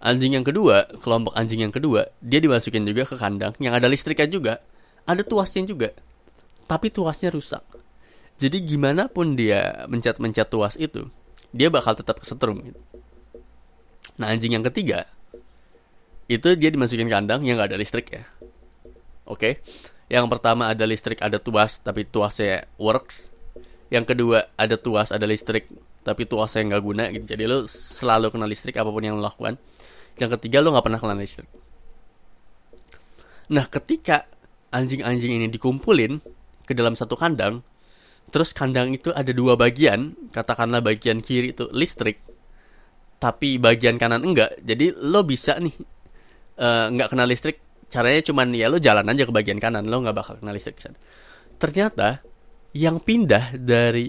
anjing 0.00 0.40
yang 0.40 0.44
kedua, 0.44 0.88
kelompok 0.98 1.36
anjing 1.36 1.60
yang 1.68 1.72
kedua, 1.72 2.08
dia 2.24 2.40
dimasukin 2.40 2.88
juga 2.88 3.04
ke 3.06 3.16
kandang 3.20 3.52
yang 3.60 3.76
ada 3.76 3.86
listriknya 3.86 4.26
juga, 4.26 4.54
ada 5.04 5.20
tuasnya 5.20 5.68
juga. 5.68 5.92
Tapi 6.64 6.88
tuasnya 6.88 7.30
rusak. 7.30 7.62
Jadi 8.40 8.64
gimana 8.64 9.12
pun 9.12 9.36
dia 9.36 9.84
mencet-mencet 9.86 10.48
tuas 10.48 10.74
itu, 10.80 11.12
dia 11.50 11.68
bakal 11.68 11.98
tetap 11.98 12.22
kesetrum. 12.22 12.74
Nah, 14.20 14.26
anjing 14.30 14.54
yang 14.54 14.66
ketiga 14.66 15.08
itu 16.30 16.54
dia 16.54 16.70
dimasukin 16.70 17.10
kandang 17.10 17.42
yang 17.42 17.58
gak 17.58 17.74
ada 17.74 17.78
listrik 17.80 18.06
ya. 18.14 18.22
Oke. 19.26 19.34
Okay? 19.34 19.52
Yang 20.10 20.26
pertama 20.26 20.70
ada 20.70 20.82
listrik, 20.86 21.22
ada 21.22 21.38
tuas, 21.38 21.78
tapi 21.82 22.02
tuasnya 22.06 22.66
works. 22.78 23.30
Yang 23.90 24.14
kedua 24.14 24.38
ada 24.58 24.74
tuas, 24.74 25.14
ada 25.14 25.22
listrik, 25.26 25.70
tapi 26.02 26.26
tuasnya 26.26 26.66
nggak 26.66 26.82
guna 26.82 27.10
gitu. 27.14 27.34
Jadi 27.34 27.42
lo 27.46 27.66
selalu 27.66 28.34
kena 28.34 28.46
listrik 28.46 28.74
apa 28.78 28.90
pun 28.90 29.02
yang 29.02 29.18
lo 29.18 29.22
lakukan 29.22 29.58
yang 30.20 30.30
ketiga 30.36 30.60
lo 30.60 30.76
nggak 30.76 30.84
pernah 30.84 31.00
kena 31.00 31.16
listrik 31.16 31.50
nah 33.50 33.66
ketika 33.66 34.28
anjing-anjing 34.70 35.42
ini 35.42 35.46
dikumpulin 35.50 36.22
ke 36.68 36.72
dalam 36.76 36.94
satu 36.94 37.18
kandang 37.18 37.66
terus 38.30 38.54
kandang 38.54 38.94
itu 38.94 39.10
ada 39.10 39.30
dua 39.34 39.58
bagian 39.58 40.14
katakanlah 40.30 40.80
bagian 40.80 41.18
kiri 41.20 41.52
itu 41.52 41.66
listrik 41.74 42.22
tapi 43.20 43.60
bagian 43.60 44.00
kanan 44.00 44.24
enggak 44.24 44.56
jadi 44.64 44.96
lo 44.96 45.26
bisa 45.26 45.58
nih 45.60 45.74
uh, 46.62 46.88
kena 46.88 47.26
listrik 47.28 47.86
caranya 47.90 48.22
cuman 48.24 48.54
ya 48.54 48.70
lo 48.70 48.78
jalan 48.78 49.04
aja 49.10 49.26
ke 49.26 49.32
bagian 49.34 49.58
kanan 49.58 49.84
lo 49.90 50.00
nggak 50.00 50.16
bakal 50.16 50.34
kena 50.38 50.54
listrik 50.54 50.78
sana. 50.78 50.96
ternyata 51.58 52.22
yang 52.72 53.02
pindah 53.02 53.58
dari 53.58 54.08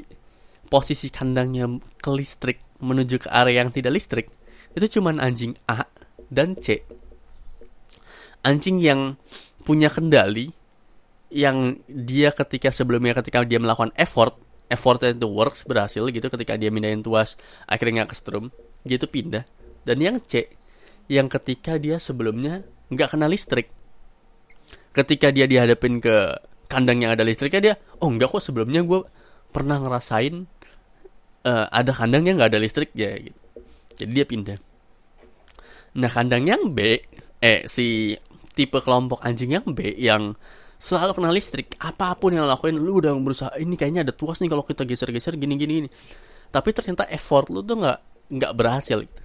posisi 0.69 1.09
kandangnya 1.09 1.67
ke 1.99 2.09
listrik 2.13 2.79
menuju 2.79 3.25
ke 3.25 3.29
area 3.33 3.65
yang 3.65 3.73
tidak 3.73 3.97
listrik 3.97 4.27
itu 4.77 5.01
cuman 5.01 5.19
anjing 5.19 5.57
A 5.67 5.83
dan 6.31 6.55
C 6.55 6.79
anjing 8.45 8.79
yang 8.79 9.19
punya 9.65 9.91
kendali 9.91 10.53
yang 11.31 11.79
dia 11.87 12.35
ketika 12.35 12.69
sebelumnya 12.69 13.15
ketika 13.15 13.47
dia 13.47 13.57
melakukan 13.57 13.95
effort 13.95 14.35
effortnya 14.71 15.11
itu 15.11 15.27
works 15.27 15.67
berhasil 15.67 16.07
gitu 16.07 16.27
ketika 16.31 16.55
dia 16.55 16.71
mindahin 16.71 17.03
tuas 17.03 17.35
akhirnya 17.67 18.07
nggak 18.07 18.15
strum 18.15 18.51
gitu 18.83 19.07
pindah. 19.07 19.43
Dan 19.83 19.97
yang 19.99 20.17
C 20.23 20.47
yang 21.11 21.27
ketika 21.27 21.75
dia 21.75 21.99
sebelumnya 21.99 22.63
nggak 22.91 23.15
kena 23.15 23.27
listrik. 23.27 23.71
Ketika 24.91 25.31
dia 25.31 25.47
dihadapin 25.47 26.03
ke 26.03 26.35
kandang 26.71 27.03
yang 27.03 27.11
ada 27.15 27.23
listriknya 27.27 27.61
dia 27.63 27.75
oh 27.99 28.07
enggak 28.07 28.31
kok 28.31 28.43
sebelumnya 28.43 28.83
gue 28.83 29.03
pernah 29.51 29.79
ngerasain 29.83 30.47
uh, 31.43 31.67
ada 31.67 31.91
kandang 31.91 32.23
yang 32.27 32.39
nggak 32.39 32.55
ada 32.55 32.61
listrik 32.63 32.95
ya 32.95 33.11
gitu. 33.19 33.39
jadi 33.99 34.11
dia 34.23 34.25
pindah. 34.27 34.57
Nah 35.99 36.07
kandang 36.11 36.47
yang 36.47 36.71
B 36.71 37.03
eh 37.43 37.67
si 37.67 38.15
tipe 38.55 38.79
kelompok 38.79 39.19
anjing 39.23 39.51
yang 39.51 39.67
B 39.71 39.95
yang 39.99 40.35
selalu 40.81 41.21
kena 41.21 41.29
listrik. 41.29 41.77
Apa 41.77 42.17
pun 42.17 42.33
yang 42.33 42.49
lo 42.49 42.57
lakuin 42.57 42.81
lu 42.81 42.97
udah 42.97 43.13
berusaha 43.21 43.53
ini 43.61 43.77
kayaknya 43.77 44.01
ada 44.09 44.13
tuas 44.17 44.41
nih 44.41 44.49
kalau 44.49 44.65
kita 44.65 44.81
geser-geser 44.81 45.37
gini 45.37 45.53
gini. 45.53 45.73
Gini 45.85 45.89
tapi 46.51 46.69
ternyata 46.75 47.07
effort 47.07 47.47
lu 47.47 47.63
tuh 47.63 47.79
nggak 47.79 47.99
nggak 48.35 48.53
berhasil 48.53 48.99
gitu. 48.99 49.23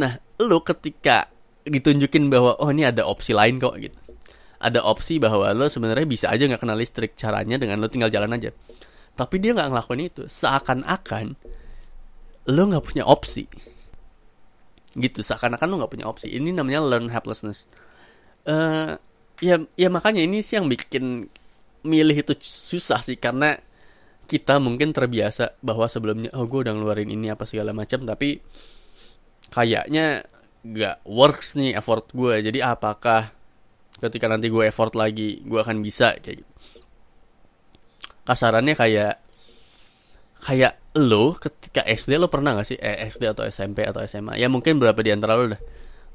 Nah 0.00 0.16
lu 0.40 0.58
ketika 0.64 1.28
ditunjukin 1.68 2.32
bahwa 2.32 2.56
oh 2.58 2.72
ini 2.72 2.88
ada 2.88 3.04
opsi 3.04 3.36
lain 3.36 3.60
kok 3.60 3.76
gitu. 3.76 4.00
Ada 4.64 4.80
opsi 4.80 5.20
bahwa 5.20 5.52
lo 5.52 5.68
sebenarnya 5.68 6.08
bisa 6.08 6.26
aja 6.32 6.48
nggak 6.48 6.64
kena 6.64 6.74
listrik. 6.74 7.12
Caranya 7.12 7.60
dengan 7.60 7.76
lo 7.84 7.92
tinggal 7.92 8.08
jalan 8.08 8.32
aja. 8.32 8.50
Tapi 9.14 9.36
dia 9.36 9.52
nggak 9.52 9.68
ngelakuin 9.68 10.02
itu. 10.08 10.24
Seakan-akan 10.24 11.36
lo 12.48 12.62
nggak 12.72 12.84
punya 12.88 13.04
opsi. 13.04 13.44
Gitu. 14.96 15.20
Seakan-akan 15.20 15.68
lo 15.68 15.74
nggak 15.84 15.92
punya 15.92 16.06
opsi. 16.08 16.32
Ini 16.32 16.56
namanya 16.56 16.80
learn 16.80 17.12
helplessness. 17.12 17.68
Uh, 18.48 18.96
ya 19.44 19.60
ya 19.76 19.88
makanya 19.92 20.24
ini 20.24 20.40
sih 20.40 20.56
yang 20.56 20.72
bikin 20.72 21.28
milih 21.84 22.16
itu 22.24 22.32
susah 22.40 23.04
sih 23.04 23.20
karena 23.20 23.60
kita 24.24 24.56
mungkin 24.56 24.96
terbiasa 24.96 25.60
bahwa 25.60 25.84
sebelumnya 25.84 26.32
oh 26.32 26.48
gue 26.48 26.64
udah 26.64 26.72
ngeluarin 26.72 27.12
ini 27.12 27.28
apa 27.28 27.44
segala 27.44 27.76
macam 27.76 28.08
tapi 28.08 28.40
kayaknya 29.52 30.24
gak 30.64 31.04
works 31.04 31.60
nih 31.60 31.76
effort 31.76 32.08
gue 32.16 32.40
jadi 32.40 32.72
apakah 32.72 33.36
ketika 34.00 34.26
nanti 34.32 34.48
gue 34.48 34.64
effort 34.64 34.96
lagi 34.96 35.44
gue 35.44 35.60
akan 35.60 35.84
bisa 35.84 36.16
kayak 36.24 36.40
gitu. 36.40 36.52
Kasarannya 38.24 38.72
kayak 38.72 39.20
kayak 40.40 40.80
lo 40.96 41.36
ketika 41.36 41.84
SD 41.84 42.16
lo 42.16 42.32
pernah 42.32 42.56
gak 42.56 42.68
sih? 42.72 42.78
Eh, 42.80 43.04
SD 43.12 43.28
atau 43.28 43.44
SMP 43.44 43.84
atau 43.84 44.00
SMA 44.08 44.40
ya 44.40 44.48
mungkin 44.48 44.80
berapa 44.80 44.96
di 45.04 45.12
antara 45.12 45.36
lo 45.36 45.52
udah 45.52 45.60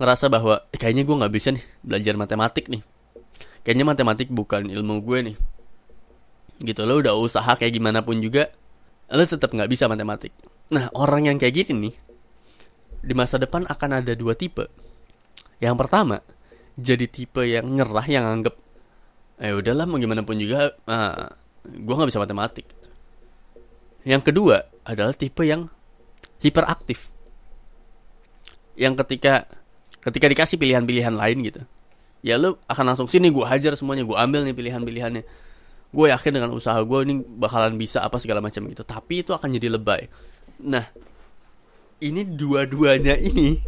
ngerasa 0.01 0.33
bahwa 0.33 0.65
eh, 0.73 0.79
kayaknya 0.81 1.05
gue 1.05 1.15
nggak 1.21 1.33
bisa 1.33 1.53
nih 1.53 1.63
belajar 1.85 2.13
matematik 2.17 2.65
nih 2.73 2.81
kayaknya 3.69 3.85
matematik 3.85 4.33
bukan 4.33 4.65
ilmu 4.65 5.05
gue 5.05 5.19
nih 5.29 5.37
gitu 6.65 6.81
lo 6.89 6.97
udah 6.97 7.13
usaha 7.13 7.53
kayak 7.53 7.77
gimana 7.77 8.01
pun 8.01 8.17
juga 8.17 8.49
lo 9.13 9.21
tetap 9.21 9.53
nggak 9.53 9.69
bisa 9.69 9.85
matematik 9.85 10.33
nah 10.73 10.89
orang 10.97 11.29
yang 11.29 11.37
kayak 11.37 11.53
gini 11.53 11.93
nih 11.93 11.95
di 12.99 13.13
masa 13.15 13.39
depan 13.39 13.63
akan 13.67 14.03
ada 14.03 14.13
dua 14.15 14.35
tipe. 14.35 14.67
Yang 15.59 15.75
pertama, 15.79 16.17
jadi 16.75 17.07
tipe 17.07 17.43
yang 17.43 17.67
nyerah 17.67 18.07
yang 18.07 18.25
anggap 18.27 18.55
eh 19.39 19.55
udahlah 19.55 19.87
mau 19.87 19.95
gimana 19.95 20.19
pun 20.27 20.35
juga 20.35 20.75
ah, 20.83 21.31
gue 21.63 21.93
nggak 21.95 22.09
bisa 22.11 22.19
matematik. 22.23 22.67
Yang 24.03 24.31
kedua 24.31 24.67
adalah 24.83 25.15
tipe 25.15 25.43
yang 25.47 25.67
hiperaktif. 26.43 27.11
Yang 28.79 29.03
ketika 29.03 29.47
ketika 29.99 30.25
dikasih 30.31 30.55
pilihan-pilihan 30.59 31.15
lain 31.15 31.37
gitu, 31.43 31.61
ya 32.25 32.35
lu 32.35 32.55
akan 32.67 32.93
langsung 32.93 33.07
sini 33.07 33.31
gue 33.31 33.45
hajar 33.45 33.75
semuanya, 33.79 34.03
gue 34.03 34.17
ambil 34.17 34.43
nih 34.43 34.55
pilihan-pilihannya. 34.55 35.23
Gue 35.89 36.05
yakin 36.13 36.31
dengan 36.37 36.53
usaha 36.53 36.77
gue 36.77 36.99
ini 37.05 37.21
bakalan 37.21 37.73
bisa 37.79 38.05
apa 38.05 38.21
segala 38.21 38.39
macam 38.39 38.65
gitu. 38.69 38.85
Tapi 38.85 39.25
itu 39.25 39.33
akan 39.33 39.49
jadi 39.57 39.73
lebay. 39.73 40.05
Nah, 40.61 40.85
ini 42.03 42.21
dua-duanya 42.23 43.15
ini 43.19 43.59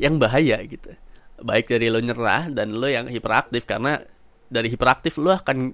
yang 0.00 0.16
bahaya 0.16 0.60
gitu 0.64 0.92
baik 1.40 1.72
dari 1.72 1.88
lo 1.88 2.00
nyerah 2.00 2.52
dan 2.52 2.76
lo 2.76 2.88
yang 2.88 3.08
hiperaktif 3.08 3.64
karena 3.64 4.00
dari 4.52 4.68
hiperaktif 4.68 5.16
lo 5.16 5.32
akan 5.32 5.72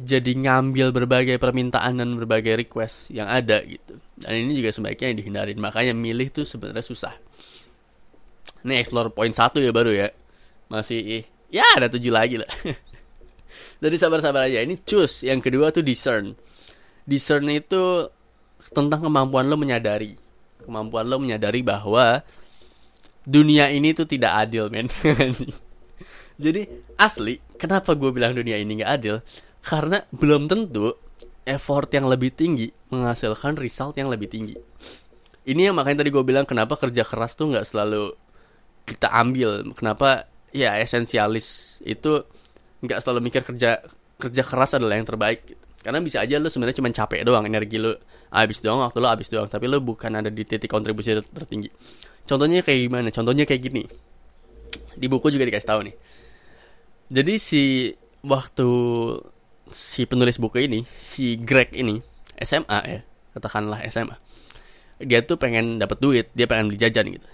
jadi 0.00 0.32
ngambil 0.32 0.96
berbagai 0.96 1.36
permintaan 1.36 2.00
dan 2.00 2.16
berbagai 2.16 2.56
request 2.56 3.12
yang 3.12 3.28
ada 3.28 3.60
gitu 3.64 4.00
dan 4.20 4.32
ini 4.36 4.56
juga 4.56 4.72
sebaiknya 4.72 5.16
dihindarin 5.16 5.60
makanya 5.60 5.92
milih 5.92 6.32
tuh 6.32 6.44
sebenarnya 6.44 6.84
susah 6.84 7.12
ini 8.64 8.80
explore 8.80 9.12
point 9.12 9.32
satu 9.32 9.60
ya 9.60 9.72
baru 9.72 9.92
ya 9.92 10.08
masih 10.68 11.24
ya 11.50 11.66
ada 11.76 11.90
tujuh 11.90 12.14
lagi 12.14 12.38
lah. 12.38 12.50
Jadi 13.82 13.96
sabar-sabar 13.96 14.46
aja. 14.46 14.62
Ini 14.62 14.80
choose. 14.86 15.26
Yang 15.26 15.50
kedua 15.50 15.74
tuh 15.74 15.84
discern. 15.84 16.36
Discern 17.04 17.48
itu 17.50 18.06
tentang 18.70 19.00
kemampuan 19.04 19.48
lo 19.48 19.56
menyadari. 19.56 20.14
Kemampuan 20.62 21.08
lo 21.08 21.16
menyadari 21.18 21.64
bahwa 21.64 22.20
dunia 23.24 23.68
ini 23.72 23.96
tuh 23.96 24.04
tidak 24.04 24.46
adil 24.46 24.68
men. 24.68 24.88
Jadi 26.44 26.64
asli 26.96 27.36
kenapa 27.60 27.92
gue 27.92 28.08
bilang 28.12 28.32
dunia 28.32 28.56
ini 28.56 28.80
gak 28.80 28.92
adil? 29.00 29.16
Karena 29.60 30.00
belum 30.08 30.48
tentu 30.48 30.96
effort 31.44 31.92
yang 31.92 32.08
lebih 32.08 32.32
tinggi 32.32 32.72
menghasilkan 32.88 33.60
result 33.60 33.96
yang 34.00 34.08
lebih 34.08 34.28
tinggi. 34.28 34.56
Ini 35.44 35.72
yang 35.72 35.76
makanya 35.76 36.04
tadi 36.04 36.12
gue 36.12 36.24
bilang 36.24 36.48
kenapa 36.48 36.76
kerja 36.80 37.04
keras 37.04 37.36
tuh 37.36 37.52
nggak 37.52 37.66
selalu 37.66 38.12
kita 38.88 39.08
ambil. 39.12 39.68
Kenapa 39.76 40.29
ya 40.50 40.78
esensialis 40.78 41.78
itu 41.86 42.24
nggak 42.80 42.98
selalu 43.00 43.20
mikir 43.30 43.42
kerja 43.44 43.80
kerja 44.20 44.42
keras 44.44 44.76
adalah 44.76 44.98
yang 44.98 45.08
terbaik. 45.08 45.56
Karena 45.80 45.96
bisa 46.04 46.20
aja 46.20 46.36
lo 46.36 46.52
sebenarnya 46.52 46.76
cuma 46.76 46.92
capek 46.92 47.24
doang 47.24 47.48
energi 47.48 47.80
lo 47.80 47.96
habis 48.28 48.60
doang 48.60 48.84
waktu 48.84 49.00
lo 49.00 49.08
habis 49.08 49.32
doang 49.32 49.48
tapi 49.48 49.64
lo 49.64 49.80
bukan 49.80 50.12
ada 50.12 50.28
di 50.28 50.44
titik 50.44 50.68
kontribusi 50.68 51.16
tertinggi. 51.16 51.72
Contohnya 52.28 52.60
kayak 52.60 52.80
gimana? 52.84 53.08
Contohnya 53.08 53.48
kayak 53.48 53.62
gini. 53.64 53.82
Di 54.94 55.06
buku 55.08 55.32
juga 55.32 55.48
dikasih 55.48 55.68
tahu 55.68 55.80
nih. 55.88 55.96
Jadi 57.10 57.34
si 57.40 57.62
waktu 58.20 58.68
si 59.72 60.04
penulis 60.04 60.36
buku 60.36 60.66
ini 60.66 60.84
si 60.84 61.38
Greg 61.40 61.72
ini 61.72 62.02
SMA 62.36 62.80
ya 62.84 63.00
katakanlah 63.36 63.80
SMA 63.88 64.16
dia 65.00 65.24
tuh 65.24 65.40
pengen 65.40 65.80
dapat 65.80 65.96
duit 66.02 66.26
dia 66.36 66.44
pengen 66.44 66.68
beli 66.68 66.78
jajan 66.80 67.08
gitu 67.08 67.26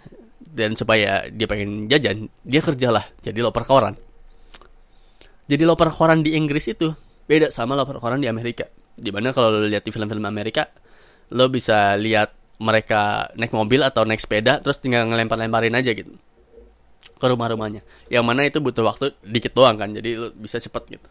dan 0.56 0.72
supaya 0.72 1.28
dia 1.28 1.44
pengen 1.44 1.84
jajan 1.84 2.32
dia 2.40 2.64
kerjalah 2.64 3.04
jadi 3.20 3.44
loper 3.44 3.68
koran. 3.68 3.94
Jadi 5.46 5.62
loper 5.62 5.92
koran 5.92 6.24
di 6.24 6.32
Inggris 6.32 6.72
itu 6.72 6.96
beda 7.28 7.52
sama 7.52 7.76
loper 7.76 8.00
koran 8.00 8.24
di 8.24 8.26
Amerika. 8.26 8.64
Di 8.96 9.12
mana 9.12 9.36
kalau 9.36 9.52
lo 9.52 9.68
lihat 9.68 9.84
di 9.84 9.92
film-film 9.92 10.24
Amerika 10.24 10.72
lo 11.36 11.52
bisa 11.52 11.94
lihat 12.00 12.32
mereka 12.56 13.28
naik 13.36 13.52
mobil 13.52 13.84
atau 13.84 14.08
naik 14.08 14.24
sepeda 14.24 14.64
terus 14.64 14.80
tinggal 14.80 15.04
ngelempar-lemparin 15.04 15.76
aja 15.76 15.92
gitu 15.92 16.16
ke 17.20 17.26
rumah-rumahnya. 17.28 17.84
Yang 18.08 18.24
mana 18.24 18.48
itu 18.48 18.58
butuh 18.64 18.80
waktu 18.88 19.12
dikit 19.20 19.52
doang 19.52 19.76
kan 19.76 19.92
jadi 19.92 20.16
lo 20.16 20.28
bisa 20.32 20.56
cepet 20.56 20.96
gitu. 20.96 21.08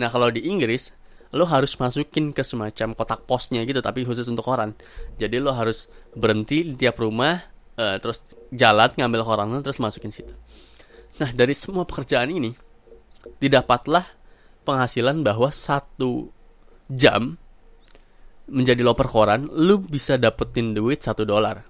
Nah 0.00 0.08
kalau 0.08 0.32
di 0.32 0.48
Inggris 0.48 0.96
lo 1.30 1.46
harus 1.46 1.78
masukin 1.78 2.34
ke 2.34 2.42
semacam 2.42 2.96
kotak 2.96 3.22
posnya 3.28 3.62
gitu 3.68 3.84
tapi 3.84 4.08
khusus 4.08 4.24
untuk 4.26 4.48
koran. 4.48 4.72
Jadi 5.20 5.36
lo 5.36 5.52
harus 5.52 5.86
berhenti 6.16 6.64
di 6.64 6.74
tiap 6.74 6.96
rumah 6.96 7.49
uh, 7.80 7.96
terus 7.96 8.20
jalan 8.52 8.92
ngambil 8.92 9.24
korannya 9.24 9.64
terus 9.64 9.80
masukin 9.80 10.12
situ 10.12 10.36
nah 11.16 11.32
dari 11.32 11.56
semua 11.56 11.88
pekerjaan 11.88 12.28
ini 12.28 12.52
didapatlah 13.40 14.04
penghasilan 14.64 15.24
bahwa 15.24 15.48
satu 15.48 16.28
jam 16.92 17.40
menjadi 18.50 18.82
loper 18.82 19.06
koran, 19.06 19.46
lu 19.46 19.78
bisa 19.78 20.18
dapetin 20.18 20.74
duit 20.74 21.00
satu 21.00 21.22
dolar. 21.22 21.62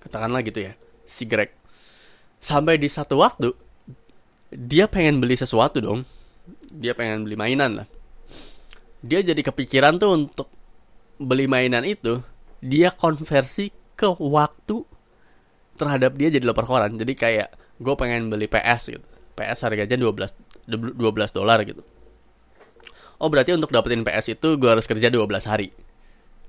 Katakanlah 0.00 0.40
gitu 0.46 0.70
ya, 0.70 0.72
si 1.04 1.26
Greg. 1.26 1.50
Sampai 2.40 2.80
di 2.80 2.88
satu 2.88 3.20
waktu, 3.20 3.52
dia 4.54 4.86
pengen 4.86 5.20
beli 5.20 5.36
sesuatu 5.36 5.82
dong. 5.82 6.06
Dia 6.70 6.94
pengen 6.94 7.26
beli 7.26 7.36
mainan 7.36 7.82
lah. 7.82 7.86
Dia 9.02 9.20
jadi 9.20 9.42
kepikiran 9.42 9.98
tuh 10.00 10.10
untuk 10.14 10.48
beli 11.20 11.50
mainan 11.50 11.84
itu, 11.84 12.22
dia 12.62 12.94
konversi 12.94 13.68
ke 14.00 14.08
waktu 14.16 14.88
terhadap 15.76 16.16
dia 16.16 16.32
jadi 16.32 16.48
loper 16.48 16.64
koran. 16.64 16.96
Jadi 16.96 17.12
kayak 17.12 17.48
gue 17.76 17.94
pengen 18.00 18.32
beli 18.32 18.48
PS 18.48 18.96
gitu. 18.96 19.06
PS 19.36 19.68
harganya 19.68 19.96
12 19.96 20.68
12 20.68 21.36
dolar 21.36 21.60
gitu. 21.68 21.84
Oh 23.20 23.28
berarti 23.28 23.52
untuk 23.52 23.68
dapetin 23.68 24.00
PS 24.00 24.40
itu 24.40 24.56
gue 24.56 24.70
harus 24.72 24.88
kerja 24.88 25.12
12 25.12 25.28
hari. 25.44 25.68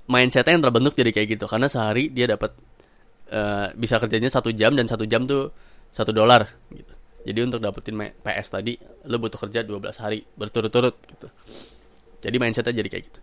Mindsetnya 0.08 0.56
yang 0.56 0.64
terbentuk 0.64 0.96
jadi 0.96 1.12
kayak 1.12 1.28
gitu. 1.36 1.44
Karena 1.44 1.68
sehari 1.68 2.08
dia 2.08 2.24
dapat 2.24 2.56
uh, 3.28 3.68
bisa 3.76 4.00
kerjanya 4.00 4.32
satu 4.32 4.48
jam 4.56 4.72
dan 4.72 4.88
satu 4.88 5.04
jam 5.04 5.28
tuh 5.28 5.52
satu 5.92 6.16
dolar 6.16 6.48
gitu. 6.72 6.92
Jadi 7.22 7.38
untuk 7.44 7.60
dapetin 7.60 7.94
PS 7.96 8.48
tadi 8.56 8.74
lo 9.06 9.16
butuh 9.20 9.38
kerja 9.46 9.62
12 9.62 10.02
hari 10.02 10.24
berturut-turut 10.24 10.96
gitu. 11.04 11.28
Jadi 12.24 12.36
mindsetnya 12.40 12.72
jadi 12.72 12.88
kayak 12.88 13.04
gitu. 13.12 13.20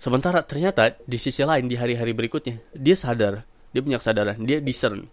Sementara 0.00 0.40
ternyata 0.44 0.96
di 1.04 1.20
sisi 1.20 1.44
lain 1.44 1.68
di 1.68 1.76
hari-hari 1.76 2.16
berikutnya 2.16 2.56
dia 2.72 2.96
sadar 2.96 3.44
dia 3.70 3.80
punya 3.80 3.98
kesadaran 3.98 4.38
dia 4.42 4.58
discern 4.58 5.06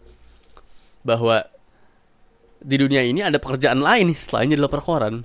bahwa 1.05 1.45
di 2.57 2.75
dunia 2.75 3.05
ini 3.05 3.21
ada 3.21 3.37
pekerjaan 3.37 3.79
lain 3.79 4.11
selain 4.17 4.49
jadi 4.49 4.65
perkoran 4.65 5.23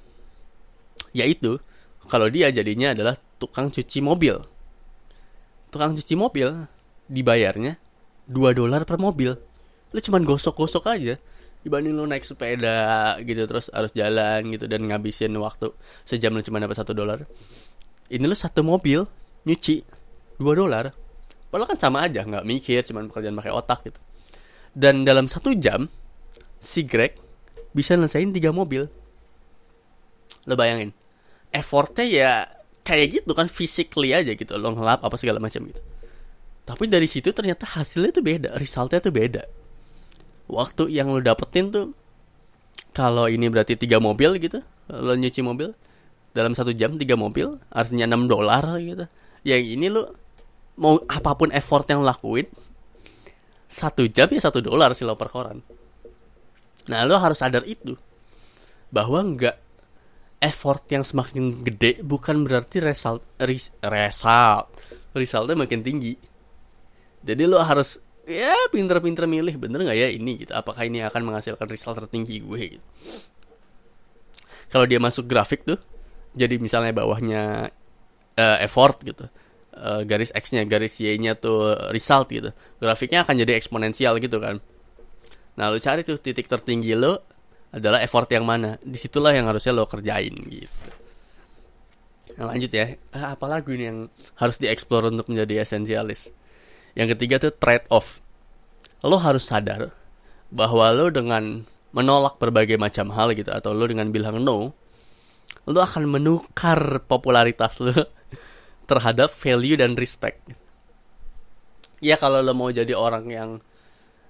yaitu 1.17 1.61
kalau 2.09 2.29
dia 2.29 2.51
jadinya 2.51 2.93
adalah 2.93 3.15
tukang 3.39 3.71
cuci 3.71 3.99
mobil. 4.03 4.37
Tukang 5.73 5.97
cuci 5.97 6.15
mobil 6.19 6.51
dibayarnya 7.09 7.79
2 8.29 8.59
dolar 8.59 8.83
per 8.85 8.99
mobil. 8.99 9.33
Lu 9.93 9.99
cuman 9.99 10.23
gosok-gosok 10.23 10.85
aja. 10.89 11.15
Dibanding 11.63 11.95
lu 11.95 12.11
naik 12.11 12.27
sepeda 12.27 13.15
gitu 13.23 13.47
terus 13.47 13.71
harus 13.71 13.95
jalan 13.95 14.51
gitu 14.51 14.67
dan 14.67 14.83
ngabisin 14.83 15.31
waktu 15.39 15.71
sejam 16.03 16.35
lu 16.35 16.43
cuma 16.43 16.59
dapat 16.59 16.75
satu 16.75 16.91
dolar. 16.91 17.23
Ini 18.11 18.25
lu 18.27 18.35
satu 18.35 18.67
mobil 18.67 19.07
nyuci 19.47 19.87
dua 20.43 20.59
dolar 20.59 20.91
padahal 21.53 21.77
kan 21.77 21.79
sama 21.79 22.09
aja 22.09 22.25
nggak 22.25 22.49
mikir 22.49 22.81
cuman 22.81 23.13
pekerjaan 23.13 23.37
pakai 23.37 23.53
otak 23.53 23.85
gitu. 23.85 24.01
Dan 24.73 25.05
dalam 25.05 25.29
satu 25.29 25.53
jam 25.53 25.85
si 26.65 26.81
Greg 26.89 27.21
bisa 27.77 27.93
nelesain 27.93 28.33
tiga 28.33 28.49
mobil. 28.57 28.89
Lo 30.49 30.57
bayangin 30.57 30.97
effortnya 31.53 32.07
ya 32.09 32.31
kayak 32.83 33.23
gitu 33.23 33.37
kan 33.37 33.47
physically 33.47 34.17
aja 34.17 34.33
gitu 34.33 34.57
lo 34.57 34.73
ngelap 34.73 35.05
apa 35.05 35.15
segala 35.21 35.39
macam 35.39 35.69
gitu. 35.69 35.79
Tapi 36.65 36.89
dari 36.89 37.07
situ 37.07 37.31
ternyata 37.31 37.69
hasilnya 37.69 38.11
tuh 38.11 38.25
beda 38.25 38.51
resultnya 38.57 38.99
tuh 38.99 39.13
beda. 39.13 39.45
Waktu 40.49 40.91
yang 40.91 41.13
lo 41.13 41.21
dapetin 41.21 41.71
tuh 41.71 41.93
kalau 42.97 43.29
ini 43.29 43.47
berarti 43.53 43.77
tiga 43.77 44.01
mobil 44.01 44.41
gitu 44.41 44.65
lo 44.91 45.13
nyuci 45.15 45.41
mobil 45.45 45.71
dalam 46.33 46.57
satu 46.57 46.73
jam 46.73 46.97
tiga 46.97 47.15
mobil 47.15 47.61
artinya 47.69 48.09
6 48.09 48.33
dolar 48.33 48.65
gitu. 48.81 49.05
Yang 49.45 49.63
ini 49.79 49.87
lo 49.93 50.17
mau 50.81 50.97
apa 51.05 51.37
pun 51.37 51.53
effort 51.53 51.85
yang 51.89 52.01
lakuin 52.01 52.49
satu 53.73 54.05
jam 54.09 54.29
ya 54.29 54.41
satu 54.41 54.61
dolar 54.61 54.93
sih 54.93 55.09
lo 55.09 55.17
per 55.17 55.33
koran. 55.33 55.65
Nah 56.93 57.01
lo 57.09 57.17
harus 57.17 57.41
sadar 57.41 57.65
itu 57.65 57.97
bahwa 58.93 59.25
nggak 59.25 59.57
effort 60.45 60.85
yang 60.93 61.01
semakin 61.01 61.65
gede 61.65 62.05
bukan 62.05 62.45
berarti 62.45 62.85
result 62.85 63.25
res, 63.41 63.73
result 63.81 64.69
resultnya 65.17 65.57
makin 65.57 65.81
tinggi. 65.81 66.13
Jadi 67.25 67.43
lo 67.49 67.65
harus 67.65 67.97
ya 68.29 68.55
pinter-pinter 68.69 69.25
milih 69.25 69.57
bener 69.57 69.89
nggak 69.89 69.99
ya 69.99 70.09
ini 70.13 70.45
gitu? 70.45 70.53
Apakah 70.53 70.85
ini 70.85 71.01
akan 71.01 71.33
menghasilkan 71.33 71.65
result 71.65 71.97
tertinggi 72.05 72.45
gue 72.45 72.61
gitu? 72.77 72.87
Kalau 74.69 74.85
dia 74.85 75.01
masuk 75.01 75.25
grafik 75.25 75.65
tuh 75.65 75.81
jadi 76.37 76.61
misalnya 76.61 76.93
bawahnya 76.93 77.73
uh, 78.37 78.59
effort 78.61 79.01
gitu 79.05 79.29
uh, 79.77 80.03
garis 80.05 80.33
x-nya 80.33 80.65
garis 80.69 80.99
y-nya 81.01 81.37
tuh 81.37 81.77
result 81.91 82.29
gitu. 82.33 82.51
Grafiknya 82.79 83.25
akan 83.25 83.35
jadi 83.41 83.57
eksponensial 83.57 84.17
gitu 84.21 84.39
kan. 84.39 84.61
Nah 85.57 85.67
lu 85.69 85.79
cari 85.81 86.05
tuh 86.05 86.17
titik 86.21 86.49
tertinggi 86.49 86.97
lo 86.97 87.21
adalah 87.73 88.05
effort 88.05 88.29
yang 88.33 88.45
mana. 88.45 88.77
Di 88.81 89.01
situlah 89.01 89.33
yang 89.33 89.49
harusnya 89.49 89.73
lo 89.73 89.89
kerjain 89.89 90.33
gitu. 90.49 91.03
Nah, 92.37 92.49
lanjut 92.49 92.73
ya. 92.73 92.97
Ah, 93.13 93.37
apa 93.37 93.45
lagu 93.49 93.73
ini 93.77 93.85
yang 93.89 93.99
harus 94.41 94.57
dieksplor 94.57 95.13
untuk 95.13 95.29
menjadi 95.29 95.65
esensialis? 95.65 96.33
Yang 96.97 97.17
ketiga 97.17 97.37
tuh 97.49 97.53
trade 97.57 97.89
off. 97.93 98.21
Lo 99.05 99.21
harus 99.21 99.49
sadar 99.49 99.93
bahwa 100.53 100.93
lo 100.93 101.09
dengan 101.09 101.65
menolak 101.93 102.41
berbagai 102.41 102.81
macam 102.81 103.13
hal 103.13 103.37
gitu 103.37 103.53
atau 103.53 103.77
lo 103.77 103.85
dengan 103.85 104.09
bilang 104.09 104.41
no, 104.41 104.73
lo 105.69 105.81
akan 105.81 106.09
menukar 106.09 107.05
popularitas 107.05 107.81
lo 107.85 107.93
terhadap 108.93 109.33
value 109.33 109.81
dan 109.81 109.97
respect. 109.97 110.45
Ya 112.05 112.21
kalau 112.21 112.45
lo 112.45 112.53
mau 112.53 112.69
jadi 112.69 112.93
orang 112.93 113.25
yang 113.33 113.51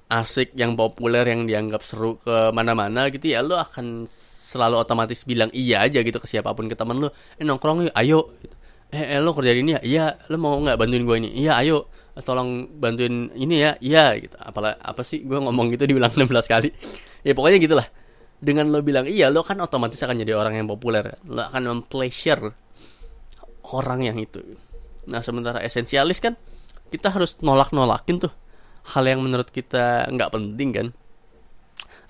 asik, 0.07 0.55
yang 0.55 0.79
populer, 0.79 1.25
yang 1.27 1.48
dianggap 1.48 1.83
seru 1.83 2.20
ke 2.20 2.53
mana-mana 2.55 3.09
gitu 3.11 3.33
ya 3.33 3.40
lo 3.40 3.57
akan 3.57 4.07
selalu 4.53 4.77
otomatis 4.85 5.25
bilang 5.25 5.48
iya 5.57 5.81
aja 5.83 6.05
gitu 6.05 6.20
ke 6.20 6.29
siapa 6.29 6.53
pun 6.53 6.68
ke 6.68 6.77
temen 6.77 7.01
lo, 7.01 7.11
eh 7.40 7.44
nongkrong 7.48 7.88
yuk, 7.88 7.94
ayo. 7.96 8.20
Eh, 8.92 9.16
eh 9.16 9.20
lo 9.25 9.33
kerja 9.33 9.57
ini 9.57 9.72
ya, 9.72 9.81
iya. 9.81 10.07
Lo 10.29 10.37
mau 10.37 10.61
nggak 10.61 10.77
bantuin 10.77 11.03
gue 11.09 11.16
ini? 11.16 11.31
Iya, 11.40 11.53
ayo 11.64 11.88
tolong 12.20 12.68
bantuin 12.77 13.33
ini 13.33 13.64
ya 13.64 13.72
iya 13.81 14.12
gitu 14.20 14.37
apalah 14.37 14.77
apa 14.77 15.01
sih 15.01 15.25
gue 15.25 15.40
ngomong 15.40 15.72
gitu 15.72 15.88
dibilang 15.88 16.12
16 16.12 16.29
kali 16.53 16.68
ya 17.25 17.33
pokoknya 17.33 17.57
gitulah 17.57 17.88
dengan 18.37 18.68
lo 18.68 18.85
bilang 18.85 19.09
iya 19.09 19.33
lo 19.33 19.40
kan 19.40 19.57
otomatis 19.64 19.96
akan 20.05 20.20
jadi 20.20 20.37
orang 20.37 20.61
yang 20.61 20.68
populer 20.68 21.16
lo 21.25 21.40
akan 21.48 21.62
mempleasure 21.72 22.53
orang 23.70 24.03
yang 24.03 24.18
itu. 24.18 24.42
Nah 25.07 25.22
sementara 25.22 25.62
esensialis 25.62 26.18
kan 26.18 26.35
kita 26.90 27.09
harus 27.11 27.38
nolak 27.40 27.70
nolakin 27.70 28.20
tuh 28.22 28.33
hal 28.92 29.05
yang 29.07 29.22
menurut 29.22 29.48
kita 29.48 30.11
nggak 30.11 30.31
penting 30.35 30.70
kan? 30.75 30.88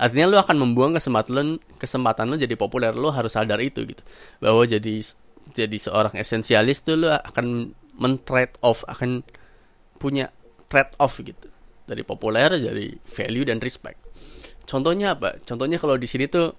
Artinya 0.01 0.27
lo 0.33 0.37
akan 0.41 0.57
membuang 0.59 0.97
kesempatan 0.97 1.61
kesempatan 1.77 2.33
lo 2.33 2.37
jadi 2.41 2.57
populer 2.57 2.97
lo 2.97 3.12
harus 3.12 3.37
sadar 3.37 3.61
itu 3.61 3.85
gitu. 3.85 4.03
Bahwa 4.41 4.65
jadi 4.65 5.05
jadi 5.53 5.77
seorang 5.79 6.17
esensialis 6.17 6.83
tuh 6.83 7.07
lo 7.07 7.12
akan 7.12 7.77
men 8.01 8.15
trade 8.25 8.57
off 8.65 8.83
akan 8.88 9.23
punya 10.01 10.33
trade 10.67 10.97
off 10.99 11.21
gitu. 11.21 11.49
Dari 11.85 12.03
populer 12.03 12.49
dari 12.57 12.97
value 12.97 13.45
dan 13.47 13.61
respect. 13.61 14.01
Contohnya 14.65 15.12
apa? 15.12 15.38
Contohnya 15.45 15.77
kalau 15.77 16.01
di 16.01 16.09
sini 16.09 16.27
tuh 16.27 16.57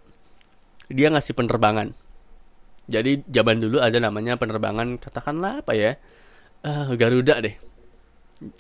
dia 0.92 1.10
ngasih 1.10 1.34
penerbangan 1.34 2.03
jadi 2.84 3.24
zaman 3.24 3.64
dulu 3.64 3.80
ada 3.80 3.96
namanya 3.96 4.36
penerbangan 4.36 5.00
katakanlah 5.00 5.64
apa 5.64 5.74
ya 5.76 5.92
uh, 6.68 6.92
Garuda 7.00 7.40
deh. 7.40 7.56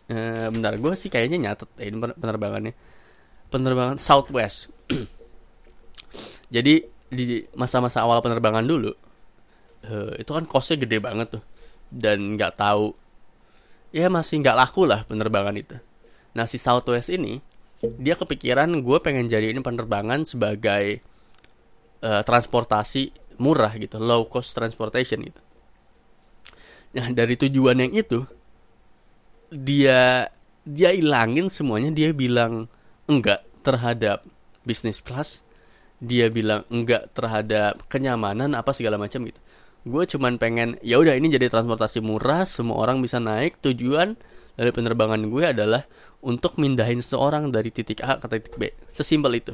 Uh, 0.07 0.47
bentar 0.47 0.79
gue 0.79 0.93
sih 0.95 1.11
kayaknya 1.11 1.51
nyatet 1.51 1.69
eh, 1.83 1.91
penerbangannya. 1.91 2.73
Penerbangan 3.51 3.99
Southwest. 3.99 4.71
Jadi 6.55 6.73
di 7.13 7.45
masa-masa 7.53 8.01
awal 8.01 8.23
penerbangan 8.23 8.65
dulu 8.65 8.89
uh, 9.85 10.13
itu 10.17 10.31
kan 10.31 10.47
kosnya 10.47 10.79
gede 10.79 11.03
banget 11.03 11.39
tuh. 11.39 11.43
Dan 11.91 12.39
nggak 12.39 12.55
tahu 12.55 12.95
ya 13.93 14.07
masih 14.07 14.39
nggak 14.39 14.55
laku 14.55 14.87
lah 14.87 15.03
penerbangan 15.03 15.55
itu. 15.59 15.75
Nah 16.33 16.47
si 16.47 16.55
Southwest 16.55 17.11
ini 17.11 17.43
dia 17.83 18.15
kepikiran 18.15 18.71
gue 18.79 18.97
pengen 19.03 19.27
jadi 19.27 19.51
ini 19.51 19.59
penerbangan 19.59 20.23
sebagai 20.23 21.03
uh, 21.99 22.23
transportasi 22.23 23.22
murah 23.39 23.73
gitu, 23.77 23.97
low 24.01 24.25
cost 24.27 24.53
transportation 24.53 25.21
gitu. 25.23 25.41
Nah 26.93 27.09
dari 27.09 27.37
tujuan 27.37 27.81
yang 27.81 27.93
itu 27.93 28.25
dia 29.49 30.29
dia 30.63 30.89
ilangin 30.93 31.49
semuanya 31.49 31.89
dia 31.93 32.13
bilang 32.13 32.69
enggak 33.09 33.43
terhadap 33.65 34.23
bisnis 34.63 35.03
class 35.03 35.43
dia 36.03 36.27
bilang 36.27 36.67
enggak 36.67 37.15
terhadap 37.15 37.79
kenyamanan 37.87 38.51
apa 38.59 38.75
segala 38.75 38.99
macam 38.99 39.23
gitu. 39.23 39.39
Gue 39.83 40.03
cuman 40.03 40.35
pengen 40.35 40.75
ya 40.83 40.99
udah 40.99 41.15
ini 41.15 41.31
jadi 41.31 41.47
transportasi 41.47 42.03
murah 42.03 42.43
semua 42.43 42.79
orang 42.79 42.99
bisa 42.99 43.23
naik. 43.23 43.59
Tujuan 43.63 44.15
dari 44.59 44.71
penerbangan 44.75 45.23
gue 45.31 45.43
adalah 45.43 45.87
untuk 46.23 46.59
mindahin 46.59 46.99
seorang 46.99 47.51
dari 47.51 47.71
titik 47.71 48.03
A 48.03 48.19
ke 48.19 48.27
titik 48.31 48.55
B. 48.59 48.71
Sesimpel 48.91 49.39
itu. 49.39 49.53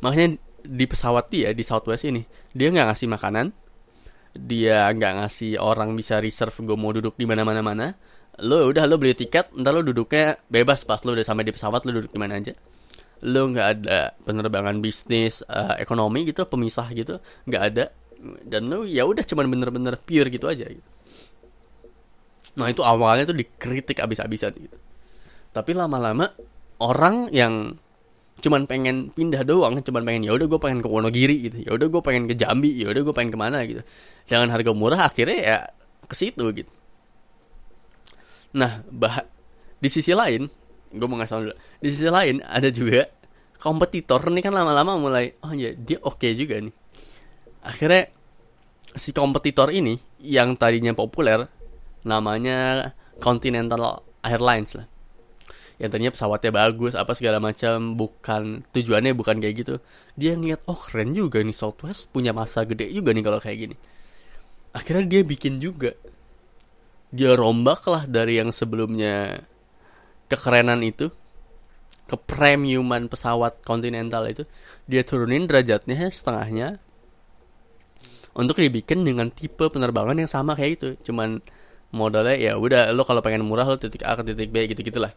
Makanya 0.00 0.36
di 0.66 0.84
pesawat 0.90 1.30
dia 1.30 1.54
di 1.54 1.62
Southwest 1.62 2.04
ini 2.10 2.26
dia 2.52 2.68
nggak 2.74 2.92
ngasih 2.92 3.08
makanan 3.08 3.46
dia 4.36 4.90
nggak 4.92 5.12
ngasih 5.22 5.62
orang 5.62 5.96
bisa 5.96 6.20
reserve 6.20 6.52
gue 6.66 6.76
mau 6.76 6.92
duduk 6.92 7.16
di 7.16 7.24
mana 7.24 7.46
mana 7.46 7.62
mana 7.64 7.86
lo 8.44 8.68
udah 8.68 8.84
lo 8.84 9.00
beli 9.00 9.16
tiket 9.16 9.48
ntar 9.56 9.72
lo 9.72 9.80
duduknya 9.80 10.36
bebas 10.52 10.84
pas 10.84 11.00
lo 11.08 11.16
udah 11.16 11.24
sampai 11.24 11.48
di 11.48 11.52
pesawat 11.56 11.88
lo 11.88 11.90
duduk 11.96 12.12
di 12.12 12.20
mana 12.20 12.36
aja. 12.36 12.52
Lo 13.24 13.48
nggak 13.48 13.66
ada 13.80 14.12
penerbangan 14.28 14.76
bisnis 14.84 15.40
uh, 15.48 15.80
ekonomi 15.80 16.28
gitu 16.28 16.44
pemisah 16.44 16.92
gitu 16.92 17.16
nggak 17.48 17.62
ada. 17.72 17.84
Dan 18.44 18.68
lu 18.68 18.84
ya 18.84 19.08
udah 19.08 19.24
cuman 19.24 19.48
bener-bener 19.48 19.96
pure 19.96 20.28
gitu 20.28 20.52
aja 20.52 20.68
gitu. 20.68 20.88
Nah 22.60 22.68
itu 22.68 22.84
awalnya 22.84 23.28
tuh 23.28 23.36
dikritik 23.36 24.04
abis-abisan 24.04 24.52
gitu. 24.56 24.76
Tapi 25.52 25.72
lama-lama 25.72 26.28
orang 26.84 27.32
yang 27.32 27.80
cuman 28.36 28.68
pengen 28.68 29.08
pindah 29.16 29.42
doang 29.48 29.80
cuman 29.80 30.04
pengen 30.04 30.28
ya 30.28 30.32
udah 30.36 30.44
gue 30.44 30.60
pengen 30.60 30.84
ke 30.84 30.88
Wonogiri 30.88 31.36
gitu. 31.48 31.56
Ya 31.64 31.70
udah 31.72 31.88
gue 31.88 32.02
pengen 32.04 32.28
ke 32.28 32.34
Jambi 32.36 32.76
ya 32.76 32.92
udah 32.92 33.02
gue 33.02 33.14
pengen 33.16 33.32
ke 33.32 33.38
mana 33.40 33.64
gitu. 33.64 33.80
Jangan 34.28 34.52
harga 34.52 34.70
murah 34.76 35.08
akhirnya 35.08 35.38
ya 35.40 35.58
ke 36.04 36.14
situ 36.14 36.44
gitu. 36.52 36.72
Nah 38.56 38.84
bah 38.92 39.24
di 39.80 39.88
sisi 39.88 40.12
lain 40.12 40.48
gue 40.92 41.06
mau 41.08 41.16
ngasih 41.20 41.48
dulu 41.48 41.56
di 41.80 41.88
sisi 41.92 42.08
lain 42.08 42.40
ada 42.44 42.68
juga 42.72 43.08
kompetitor 43.56 44.28
nih 44.32 44.42
kan 44.44 44.52
lama-lama 44.52 44.96
mulai 45.00 45.32
oh 45.44 45.52
ya 45.56 45.72
dia 45.72 45.96
oke 46.04 46.20
okay 46.20 46.36
juga 46.36 46.60
nih. 46.60 46.74
Akhirnya 47.64 48.12
si 48.96 49.16
kompetitor 49.16 49.72
ini 49.72 49.96
yang 50.20 50.56
tadinya 50.56 50.92
populer 50.92 51.44
namanya 52.04 52.92
Continental 53.18 54.04
Airlines 54.22 54.76
lah 54.76 54.95
yang 55.76 55.92
tadinya 55.92 56.12
pesawatnya 56.12 56.52
bagus 56.56 56.96
apa 56.96 57.12
segala 57.12 57.36
macam 57.36 58.00
bukan 58.00 58.64
tujuannya 58.72 59.12
bukan 59.12 59.36
kayak 59.44 59.54
gitu. 59.60 59.74
Dia 60.16 60.32
ngeliat 60.32 60.64
oh 60.64 60.78
keren 60.78 61.12
juga 61.12 61.44
nih 61.44 61.52
Southwest 61.52 62.08
punya 62.08 62.32
masa 62.32 62.64
gede 62.64 62.88
juga 62.88 63.12
nih 63.12 63.24
kalau 63.24 63.36
kayak 63.36 63.58
gini. 63.68 63.76
Akhirnya 64.72 65.04
dia 65.04 65.20
bikin 65.20 65.60
juga. 65.60 65.92
Dia 67.12 67.36
rombak 67.36 67.84
lah 67.92 68.08
dari 68.08 68.40
yang 68.40 68.56
sebelumnya 68.56 69.44
kekerenan 70.32 70.80
itu 70.80 71.12
ke 72.08 72.16
premiuman 72.24 73.12
pesawat 73.12 73.60
Continental 73.60 74.24
itu. 74.32 74.48
Dia 74.88 75.04
turunin 75.04 75.44
derajatnya 75.44 76.08
setengahnya 76.08 76.80
untuk 78.32 78.56
dibikin 78.56 79.04
dengan 79.04 79.28
tipe 79.28 79.68
penerbangan 79.68 80.16
yang 80.24 80.30
sama 80.32 80.56
kayak 80.56 80.72
itu. 80.80 80.88
Cuman 81.12 81.44
modalnya 81.92 82.36
ya 82.40 82.52
udah 82.56 82.96
lo 82.96 83.04
kalau 83.04 83.20
pengen 83.20 83.44
murah 83.44 83.68
lo 83.68 83.76
titik 83.76 84.00
A 84.08 84.16
ke 84.16 84.24
titik 84.24 84.48
B 84.48 84.72
gitu 84.72 84.80
gitulah 84.80 85.12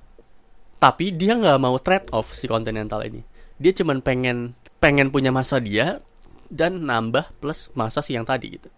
tapi 0.79 1.11
dia 1.11 1.35
nggak 1.35 1.59
mau 1.59 1.75
trade 1.77 2.07
off 2.15 2.31
si 2.33 2.47
Continental 2.47 3.03
ini. 3.03 3.21
Dia 3.59 3.75
cuman 3.75 3.99
pengen 3.99 4.55
pengen 4.79 5.11
punya 5.11 5.29
masa 5.29 5.59
dia 5.59 5.99
dan 6.47 6.87
nambah 6.87 7.35
plus 7.43 7.69
masa 7.75 7.99
si 7.99 8.15
yang 8.15 8.23
tadi 8.23 8.55
gitu. 8.55 8.71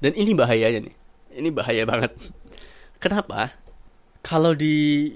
Dan 0.00 0.16
ini 0.16 0.32
bahayanya 0.32 0.88
nih. 0.88 0.96
Ini 1.36 1.48
bahaya 1.52 1.84
banget. 1.84 2.16
Kenapa? 3.04 3.52
Kalau 4.24 4.56
di 4.56 5.12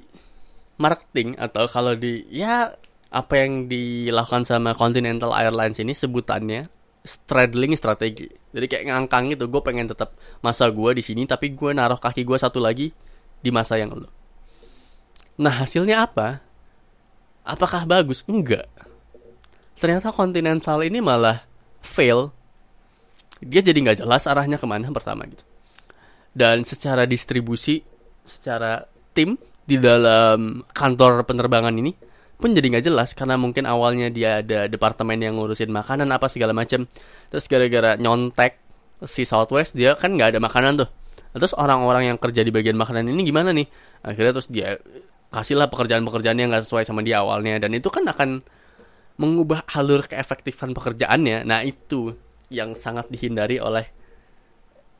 marketing 0.76 1.40
atau 1.40 1.64
kalau 1.66 1.96
di 1.96 2.28
ya 2.28 2.72
apa 3.14 3.34
yang 3.40 3.70
dilakukan 3.70 4.44
sama 4.44 4.76
Continental 4.76 5.32
Airlines 5.32 5.80
ini 5.80 5.96
sebutannya 5.96 6.68
straddling 7.04 7.76
strategi. 7.76 8.26
Jadi 8.54 8.66
kayak 8.70 8.84
ngangkang 8.88 9.30
gitu, 9.34 9.46
gue 9.46 9.60
pengen 9.60 9.86
tetap 9.92 10.16
masa 10.40 10.72
gue 10.72 10.90
di 10.96 11.02
sini, 11.04 11.28
tapi 11.28 11.52
gue 11.52 11.70
naruh 11.76 12.00
kaki 12.00 12.24
gue 12.24 12.38
satu 12.40 12.58
lagi 12.58 12.90
di 13.44 13.50
masa 13.52 13.76
yang 13.76 13.92
lo. 13.92 14.13
Nah 15.40 15.54
hasilnya 15.64 16.06
apa? 16.06 16.42
Apakah 17.44 17.84
bagus? 17.84 18.22
Enggak. 18.24 18.70
Ternyata 19.76 20.14
Continental 20.14 20.80
ini 20.86 21.02
malah 21.02 21.44
fail. 21.82 22.30
Dia 23.42 23.60
jadi 23.60 23.76
nggak 23.76 24.06
jelas 24.06 24.24
arahnya 24.24 24.56
ke 24.56 24.64
mana 24.64 24.88
pertama 24.94 25.26
gitu. 25.26 25.44
Dan 26.34 26.62
secara 26.64 27.04
distribusi, 27.04 27.82
secara 28.24 28.82
tim 29.12 29.36
di 29.66 29.76
dalam 29.76 30.64
kantor 30.72 31.26
penerbangan 31.28 31.74
ini, 31.76 31.92
pun 32.38 32.52
jadi 32.52 32.66
nggak 32.76 32.84
jelas 32.84 33.14
karena 33.14 33.38
mungkin 33.38 33.64
awalnya 33.64 34.10
dia 34.10 34.42
ada 34.42 34.66
departemen 34.66 35.16
yang 35.16 35.38
ngurusin 35.38 35.70
makanan 35.70 36.10
apa 36.10 36.26
segala 36.26 36.50
macam 36.52 36.84
terus 37.30 37.46
gara-gara 37.46 37.94
nyontek 37.94 38.58
si 39.06 39.22
Southwest 39.24 39.78
dia 39.78 39.94
kan 39.94 40.12
nggak 40.12 40.34
ada 40.34 40.40
makanan 40.42 40.82
tuh 40.82 40.88
terus 41.34 41.54
orang-orang 41.56 42.12
yang 42.12 42.18
kerja 42.18 42.44
di 42.44 42.52
bagian 42.52 42.76
makanan 42.76 43.06
ini 43.10 43.22
gimana 43.24 43.54
nih 43.54 43.66
akhirnya 44.04 44.32
terus 44.34 44.50
dia 44.50 44.76
kasihlah 45.34 45.66
pekerjaan-pekerjaan 45.66 46.38
yang 46.38 46.54
nggak 46.54 46.64
sesuai 46.64 46.86
sama 46.86 47.02
dia 47.02 47.26
awalnya. 47.26 47.58
Dan 47.58 47.74
itu 47.74 47.90
kan 47.90 48.06
akan 48.06 48.46
mengubah 49.18 49.66
alur 49.74 50.06
keefektifan 50.06 50.70
pekerjaannya. 50.74 51.42
Nah 51.42 51.66
itu 51.66 52.14
yang 52.50 52.78
sangat 52.78 53.10
dihindari 53.10 53.58
oleh 53.58 53.90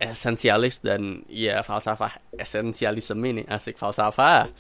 esensialis 0.03 0.83
dan 0.83 1.23
ya 1.31 1.62
falsafah 1.62 2.18
esensialisme 2.35 3.23
ini. 3.23 3.42
Asik 3.47 3.79
falsafah. 3.79 4.51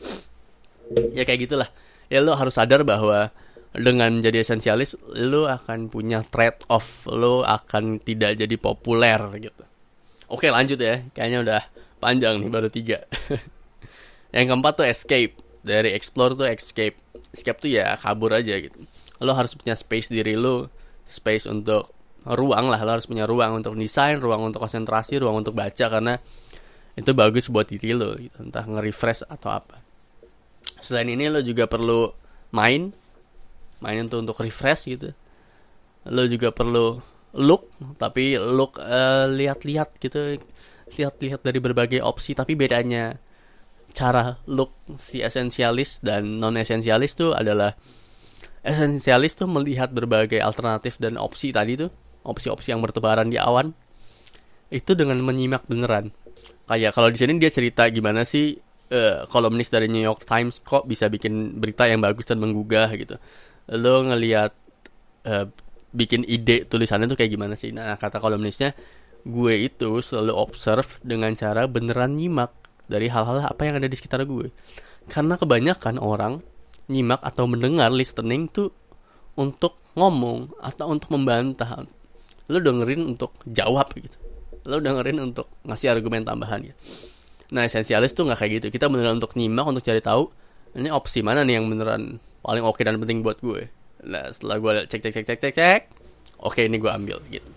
Ya 1.14 1.22
kayak 1.26 1.50
gitulah. 1.50 1.68
Ya 2.06 2.22
lo 2.22 2.38
harus 2.38 2.54
sadar 2.54 2.86
bahwa 2.86 3.34
dengan 3.74 4.22
jadi 4.22 4.46
esensialis 4.46 4.94
lo 5.10 5.50
akan 5.50 5.90
punya 5.90 6.22
trade 6.22 6.62
off 6.70 7.10
lo 7.10 7.42
akan 7.42 7.98
tidak 7.98 8.38
jadi 8.38 8.54
populer 8.54 9.18
gitu. 9.42 9.64
Oke 10.30 10.50
lanjut 10.50 10.78
ya. 10.78 11.02
Kayaknya 11.10 11.38
udah 11.42 11.62
panjang 11.98 12.38
nih 12.42 12.50
baru 12.50 12.68
tiga. 12.70 13.02
Yang 14.34 14.46
keempat 14.50 14.72
tuh 14.74 14.86
escape 14.90 15.43
dari 15.64 15.96
explore 15.96 16.36
tuh 16.36 16.46
escape. 16.46 16.94
Escape 17.32 17.58
tuh 17.58 17.72
ya 17.72 17.96
kabur 17.96 18.36
aja 18.36 18.60
gitu. 18.60 18.76
Lo 19.24 19.32
harus 19.32 19.56
punya 19.56 19.72
space 19.74 20.12
diri 20.12 20.36
lo 20.36 20.68
space 21.08 21.48
untuk 21.48 21.90
ruang 22.28 22.68
lah. 22.68 22.78
Lo 22.84 23.00
harus 23.00 23.08
punya 23.08 23.24
ruang 23.24 23.64
untuk 23.64 23.72
desain 23.74 24.20
ruang 24.20 24.52
untuk 24.52 24.60
konsentrasi 24.60 25.18
ruang 25.18 25.40
untuk 25.40 25.56
baca 25.56 25.88
karena 25.88 26.20
itu 26.94 27.10
bagus 27.10 27.50
buat 27.50 27.66
diri 27.66 27.96
lo 27.96 28.14
gitu. 28.14 28.38
entah 28.38 28.62
nge-refresh 28.68 29.26
atau 29.26 29.50
apa. 29.50 29.80
Selain 30.78 31.08
ini 31.08 31.26
lo 31.32 31.40
juga 31.40 31.64
perlu 31.66 32.12
main. 32.52 32.92
Main 33.82 34.06
untuk 34.06 34.20
untuk 34.20 34.36
refresh 34.44 34.92
gitu. 34.92 35.10
Lo 36.12 36.28
juga 36.28 36.52
perlu 36.52 37.00
look 37.34 37.72
tapi 37.98 38.38
look 38.38 38.76
uh, 38.78 39.26
lihat-lihat 39.32 39.96
gitu. 39.98 40.38
Lihat-lihat 40.94 41.40
dari 41.40 41.58
berbagai 41.58 42.04
opsi 42.04 42.36
tapi 42.36 42.54
bedanya 42.54 43.16
cara 43.94 44.42
look 44.50 44.74
si 44.98 45.22
esensialis 45.22 46.02
dan 46.02 46.42
non 46.42 46.58
esensialis 46.58 47.14
tuh 47.14 47.30
adalah 47.32 47.78
esensialis 48.66 49.38
tuh 49.38 49.46
melihat 49.46 49.94
berbagai 49.94 50.42
alternatif 50.42 50.98
dan 50.98 51.14
opsi 51.14 51.54
tadi 51.54 51.78
tuh 51.78 51.94
opsi-opsi 52.26 52.74
yang 52.74 52.82
bertebaran 52.82 53.30
di 53.30 53.38
awan 53.38 53.70
itu 54.72 54.96
dengan 54.96 55.20
menyimak 55.22 55.68
beneran. 55.70 56.10
Kayak 56.64 56.96
kalau 56.96 57.12
di 57.12 57.18
sini 57.20 57.36
dia 57.36 57.52
cerita 57.52 57.86
gimana 57.92 58.24
sih 58.24 58.56
uh, 58.90 59.28
kolumnis 59.28 59.68
dari 59.68 59.86
New 59.86 60.00
York 60.00 60.24
Times 60.24 60.64
kok 60.64 60.88
bisa 60.88 61.12
bikin 61.12 61.60
berita 61.60 61.84
yang 61.84 62.00
bagus 62.00 62.24
dan 62.26 62.40
menggugah 62.40 62.88
gitu. 62.96 63.20
Lo 63.76 64.02
ngelihat 64.02 64.50
uh, 65.28 65.46
bikin 65.94 66.24
ide 66.26 66.66
tulisannya 66.66 67.06
tuh 67.06 67.20
kayak 67.20 67.36
gimana 67.36 67.54
sih? 67.54 67.70
Nah 67.70 67.94
kata 68.00 68.18
kolumnisnya 68.18 68.72
gue 69.24 69.54
itu 69.68 70.00
selalu 70.00 70.32
observe 70.36 70.88
dengan 71.04 71.32
cara 71.36 71.68
beneran 71.68 72.16
nyimak 72.16 72.63
dari 72.90 73.08
hal-hal 73.08 73.44
apa 73.44 73.62
yang 73.64 73.80
ada 73.80 73.88
di 73.88 73.96
sekitar 73.96 74.24
gue 74.24 74.52
karena 75.08 75.36
kebanyakan 75.36 76.00
orang 76.00 76.40
nyimak 76.88 77.20
atau 77.24 77.48
mendengar 77.48 77.88
listening 77.92 78.48
tuh 78.48 78.72
untuk 79.34 79.80
ngomong 79.96 80.52
atau 80.60 80.92
untuk 80.92 81.12
membantah 81.12 81.84
lo 82.48 82.58
dengerin 82.60 83.16
untuk 83.16 83.32
jawab 83.48 83.88
gitu 83.96 84.16
lo 84.68 84.80
dengerin 84.80 85.20
untuk 85.20 85.48
ngasih 85.64 85.92
argumen 85.92 86.24
tambahan 86.24 86.60
gitu 86.60 86.76
Nah 87.54 87.68
esensialis 87.68 88.16
tuh 88.16 88.26
nggak 88.26 88.38
kayak 88.42 88.52
gitu. 88.60 88.66
Kita 88.74 88.90
beneran 88.90 89.22
untuk 89.22 89.38
nyimak 89.38 89.66
untuk 89.68 89.84
cari 89.86 90.02
tahu 90.02 90.26
ini 90.74 90.90
opsi 90.90 91.22
mana 91.22 91.46
nih 91.46 91.62
yang 91.62 91.70
beneran 91.70 92.18
paling 92.42 92.66
oke 92.66 92.74
okay 92.74 92.84
dan 92.88 92.98
penting 92.98 93.22
buat 93.22 93.38
gue. 93.38 93.70
Nah 94.08 94.26
setelah 94.34 94.58
gue 94.58 94.72
cek 94.90 95.00
cek 95.06 95.12
cek 95.12 95.24
cek 95.24 95.38
cek 95.38 95.54
cek, 95.54 95.80
oke 96.42 96.56
okay, 96.56 96.66
ini 96.66 96.82
gue 96.82 96.90
ambil 96.90 97.22
gitu. 97.28 97.50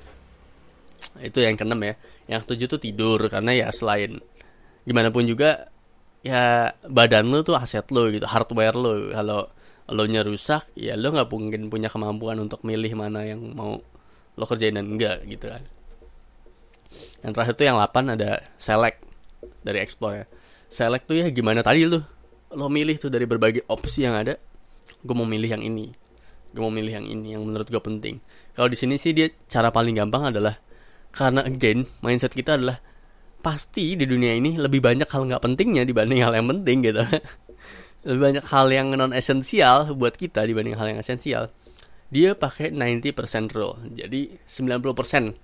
Itu 1.17 1.41
yang 1.41 1.55
keenam 1.55 1.81
ya. 1.81 1.97
Yang 2.29 2.39
ketujuh 2.45 2.67
tuh 2.77 2.79
tidur 2.83 3.19
karena 3.31 3.57
ya 3.57 3.67
selain 3.73 4.19
gimana 4.87 5.11
pun 5.11 5.27
juga 5.27 5.67
ya 6.23 6.71
badan 6.87 7.27
lo 7.27 7.43
tuh 7.43 7.59
aset 7.59 7.85
lo 7.91 8.07
gitu, 8.07 8.23
hardware 8.23 8.77
lo. 8.79 9.11
Kalau 9.11 9.41
lo 9.91 10.03
nya 10.07 10.23
rusak, 10.23 10.71
ya 10.79 10.95
lo 10.95 11.11
nggak 11.11 11.27
mungkin 11.27 11.67
punya 11.67 11.91
kemampuan 11.91 12.39
untuk 12.39 12.63
milih 12.63 12.95
mana 12.95 13.27
yang 13.27 13.43
mau 13.51 13.75
lo 14.37 14.45
kerjain 14.47 14.79
dan 14.79 14.87
enggak 14.87 15.27
gitu 15.27 15.51
kan. 15.51 15.63
Yang 17.21 17.31
terakhir 17.35 17.53
tuh 17.59 17.65
yang 17.67 17.77
8 17.83 18.15
ada 18.15 18.29
select 18.55 19.03
dari 19.67 19.83
explore 19.83 20.15
ya 20.23 20.25
select 20.71 21.07
tuh 21.07 21.17
ya 21.19 21.27
gimana 21.31 21.63
tadi 21.63 21.83
lu 21.87 21.99
lo 22.55 22.67
milih 22.71 22.95
tuh 22.99 23.11
dari 23.11 23.27
berbagai 23.27 23.67
opsi 23.67 24.07
yang 24.07 24.15
ada 24.15 24.39
gue 25.03 25.15
mau 25.15 25.27
milih 25.27 25.59
yang 25.59 25.63
ini 25.63 25.91
gue 26.55 26.61
mau 26.63 26.71
milih 26.71 26.93
yang 27.03 27.07
ini 27.07 27.35
yang 27.35 27.43
menurut 27.43 27.67
gue 27.67 27.81
penting 27.83 28.23
kalau 28.55 28.71
di 28.71 28.77
sini 28.79 28.95
sih 28.95 29.11
dia 29.11 29.27
cara 29.51 29.71
paling 29.71 29.99
gampang 29.99 30.31
adalah 30.31 30.55
karena 31.11 31.43
again 31.43 31.87
mindset 32.03 32.31
kita 32.31 32.55
adalah 32.55 32.79
pasti 33.41 33.95
di 33.95 34.05
dunia 34.09 34.33
ini 34.35 34.57
lebih 34.57 34.81
banyak 34.81 35.07
hal 35.07 35.29
nggak 35.29 35.43
pentingnya 35.43 35.83
dibanding 35.87 36.21
hal 36.25 36.33
yang 36.35 36.47
penting 36.49 36.83
gitu. 36.83 37.03
Lebih 38.07 38.21
banyak 38.23 38.45
hal 38.47 38.67
yang 38.71 38.87
non 38.95 39.11
esensial 39.11 39.91
buat 39.91 40.15
kita 40.15 40.47
dibanding 40.47 40.79
hal 40.79 40.95
yang 40.95 40.99
esensial. 41.03 41.51
Dia 42.07 42.39
pakai 42.39 42.71
90% 42.71 43.51
rule 43.51 43.83
jadi 43.91 44.31
90% 44.47 45.35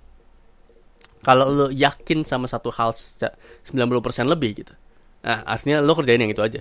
kalau 1.24 1.48
lo 1.48 1.66
yakin 1.72 2.20
sama 2.28 2.44
satu 2.44 2.68
hal 2.72 2.92
90% 2.92 3.24
lebih 4.28 4.60
gitu. 4.60 4.76
Nah 5.24 5.40
artinya 5.48 5.80
lo 5.80 5.96
kerjain 5.96 6.20
yang 6.20 6.32
itu 6.32 6.44
aja. 6.44 6.60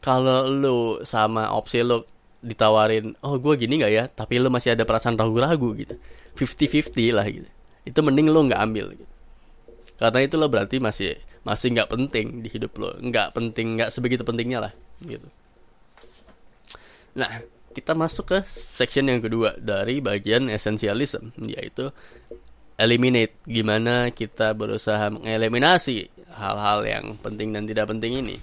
Kalau 0.00 0.48
lo 0.48 1.04
sama 1.04 1.52
opsi 1.52 1.84
lo 1.84 2.08
ditawarin 2.40 3.12
oh 3.20 3.36
gue 3.36 3.54
gini 3.60 3.84
nggak 3.84 3.92
ya? 3.92 4.04
Tapi 4.08 4.40
lo 4.40 4.48
masih 4.48 4.72
ada 4.72 4.88
perasaan 4.88 5.20
ragu-ragu 5.20 5.76
gitu. 5.76 6.00
50-50 6.40 7.12
lah 7.12 7.28
gitu. 7.28 7.48
Itu 7.84 8.00
mending 8.00 8.32
lo 8.32 8.48
nggak 8.48 8.60
ambil 8.64 8.96
gitu. 8.96 9.17
Karena 9.98 10.18
itu 10.22 10.38
lo 10.38 10.46
berarti 10.46 10.78
masih 10.78 11.18
masih 11.42 11.74
nggak 11.74 11.90
penting 11.90 12.26
di 12.46 12.48
hidup 12.48 12.72
lo. 12.78 12.94
Nggak 13.02 13.34
penting 13.34 13.78
nggak 13.78 13.90
sebegitu 13.90 14.22
pentingnya 14.22 14.70
lah 14.70 14.72
gitu. 15.02 15.26
Nah 17.18 17.42
kita 17.74 17.98
masuk 17.98 18.24
ke 18.30 18.38
section 18.48 19.10
yang 19.10 19.18
kedua 19.18 19.58
dari 19.58 19.98
bagian 19.98 20.46
esensialism 20.46 21.34
yaitu 21.42 21.90
eliminate. 22.78 23.34
Gimana 23.42 24.14
kita 24.14 24.54
berusaha 24.54 25.10
mengeliminasi 25.10 26.10
hal-hal 26.38 26.86
yang 26.86 27.04
penting 27.18 27.50
dan 27.50 27.66
tidak 27.66 27.90
penting 27.90 28.22
ini? 28.22 28.36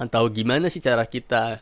Atau 0.00 0.32
gimana 0.32 0.72
sih 0.72 0.80
cara 0.80 1.04
kita 1.04 1.60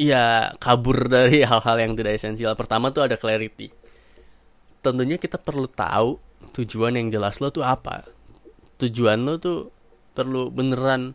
ya 0.00 0.56
kabur 0.56 1.04
dari 1.08 1.44
hal-hal 1.44 1.76
yang 1.84 1.92
tidak 1.92 2.16
esensial? 2.16 2.56
Pertama 2.56 2.88
tuh 2.88 3.04
ada 3.04 3.20
clarity. 3.20 3.68
Tentunya 4.80 5.20
kita 5.20 5.36
perlu 5.36 5.68
tahu 5.68 6.16
tujuan 6.56 6.96
yang 6.96 7.08
jelas 7.12 7.38
lo 7.38 7.48
tuh 7.54 7.62
apa 7.64 8.11
tujuan 8.82 9.22
lo 9.22 9.38
tuh 9.38 9.70
perlu 10.12 10.50
beneran 10.52 11.14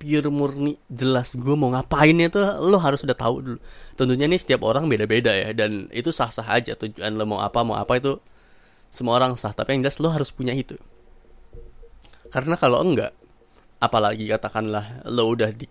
pure 0.00 0.30
murni 0.34 0.74
jelas 0.90 1.38
gue 1.38 1.54
mau 1.54 1.70
ngapain 1.70 2.16
itu 2.18 2.42
lo 2.58 2.78
harus 2.82 3.06
udah 3.06 3.14
tahu 3.14 3.34
dulu. 3.38 3.58
Tentunya 3.94 4.26
nih 4.26 4.40
setiap 4.40 4.66
orang 4.66 4.90
beda-beda 4.90 5.30
ya 5.30 5.54
dan 5.54 5.86
itu 5.94 6.10
sah-sah 6.10 6.48
aja 6.48 6.74
tujuan 6.74 7.14
lo 7.14 7.24
mau 7.28 7.40
apa 7.44 7.62
mau 7.62 7.78
apa 7.78 8.00
itu 8.00 8.18
semua 8.90 9.20
orang 9.20 9.38
sah 9.38 9.54
tapi 9.54 9.78
yang 9.78 9.86
jelas 9.86 10.02
lo 10.02 10.10
harus 10.10 10.34
punya 10.34 10.56
itu. 10.56 10.74
Karena 12.32 12.56
kalau 12.56 12.82
enggak 12.82 13.12
apalagi 13.82 14.30
katakanlah 14.30 15.06
lo 15.10 15.26
udah 15.30 15.50
di 15.50 15.66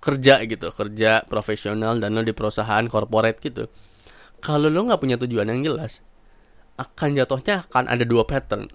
kerja 0.00 0.40
gitu 0.48 0.72
kerja 0.72 1.26
profesional 1.28 2.00
dan 2.00 2.16
lo 2.16 2.22
di 2.24 2.32
perusahaan 2.32 2.86
corporate 2.88 3.42
gitu 3.44 3.68
kalau 4.40 4.72
lo 4.72 4.88
nggak 4.88 5.00
punya 5.02 5.18
tujuan 5.20 5.50
yang 5.52 5.60
jelas 5.60 6.00
akan 6.80 7.18
jatuhnya 7.18 7.68
akan 7.68 7.84
ada 7.90 8.06
dua 8.08 8.24
pattern 8.24 8.72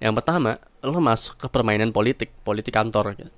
yang 0.00 0.16
pertama, 0.16 0.56
lo 0.80 0.96
masuk 0.96 1.36
ke 1.36 1.46
permainan 1.52 1.92
politik, 1.92 2.32
politik 2.40 2.72
kantor. 2.72 3.12
Gitu. 3.20 3.32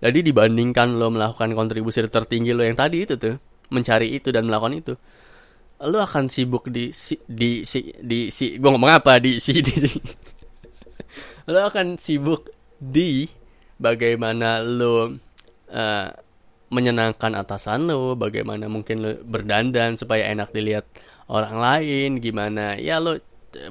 Jadi 0.00 0.18
dibandingkan 0.24 0.96
lo 0.96 1.12
melakukan 1.12 1.52
kontribusi 1.52 2.00
tertinggi 2.08 2.56
lo 2.56 2.64
yang 2.64 2.76
tadi 2.76 3.04
itu 3.04 3.20
tuh, 3.20 3.36
mencari 3.68 4.16
itu 4.16 4.32
dan 4.32 4.48
melakukan 4.48 4.72
itu, 4.72 4.92
lo 5.84 5.98
akan 6.00 6.32
sibuk 6.32 6.72
di 6.72 6.96
si, 6.96 7.20
di 7.28 7.60
si, 7.68 7.92
di 8.00 8.32
si, 8.32 8.56
gue 8.56 8.70
ngomong 8.72 8.88
apa 8.88 9.20
di 9.20 9.36
si 9.36 9.60
di, 9.60 9.72
si. 9.84 10.00
lo 11.52 11.60
akan 11.68 12.00
sibuk 12.00 12.48
di 12.80 13.28
bagaimana 13.76 14.64
lo 14.64 15.12
uh, 15.68 16.08
menyenangkan 16.72 17.36
atasan 17.36 17.84
lo, 17.92 18.16
bagaimana 18.16 18.64
mungkin 18.72 19.04
lo 19.04 19.10
berdandan 19.20 20.00
supaya 20.00 20.32
enak 20.32 20.56
dilihat 20.56 20.88
orang 21.28 21.56
lain, 21.60 22.10
gimana 22.24 22.80
ya 22.80 22.96
lo 22.96 23.20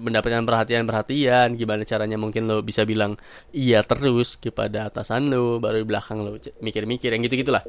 mendapatkan 0.02 0.43
perhatian-perhatian 0.43 1.56
gimana 1.56 1.84
caranya 1.86 2.17
mungkin 2.19 2.50
lo 2.50 2.62
bisa 2.62 2.84
bilang 2.84 3.15
iya 3.52 3.82
terus 3.86 4.38
kepada 4.38 4.89
atasan 4.89 5.30
lo 5.30 5.58
baru 5.62 5.82
di 5.84 5.88
belakang 5.88 6.21
lo 6.21 6.38
mikir-mikir 6.38 7.13
yang 7.13 7.21
gitu 7.26 7.41
gitulah 7.41 7.63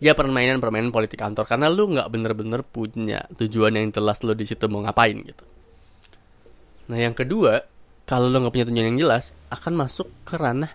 ya 0.00 0.16
permainan-permainan 0.16 0.90
politik 0.90 1.20
kantor 1.20 1.44
karena 1.44 1.68
lo 1.68 1.84
nggak 1.84 2.08
bener-bener 2.08 2.64
punya 2.64 3.28
tujuan 3.36 3.76
yang 3.76 3.92
jelas 3.92 4.24
lo 4.24 4.32
di 4.32 4.48
situ 4.48 4.64
mau 4.66 4.80
ngapain 4.80 5.20
gitu. 5.20 5.44
Nah 6.88 6.98
yang 6.98 7.12
kedua 7.12 7.60
kalau 8.08 8.32
lo 8.32 8.40
nggak 8.40 8.52
punya 8.56 8.66
tujuan 8.66 8.96
yang 8.96 9.00
jelas 9.06 9.36
akan 9.52 9.76
masuk 9.76 10.08
ke 10.24 10.40
ranah 10.40 10.72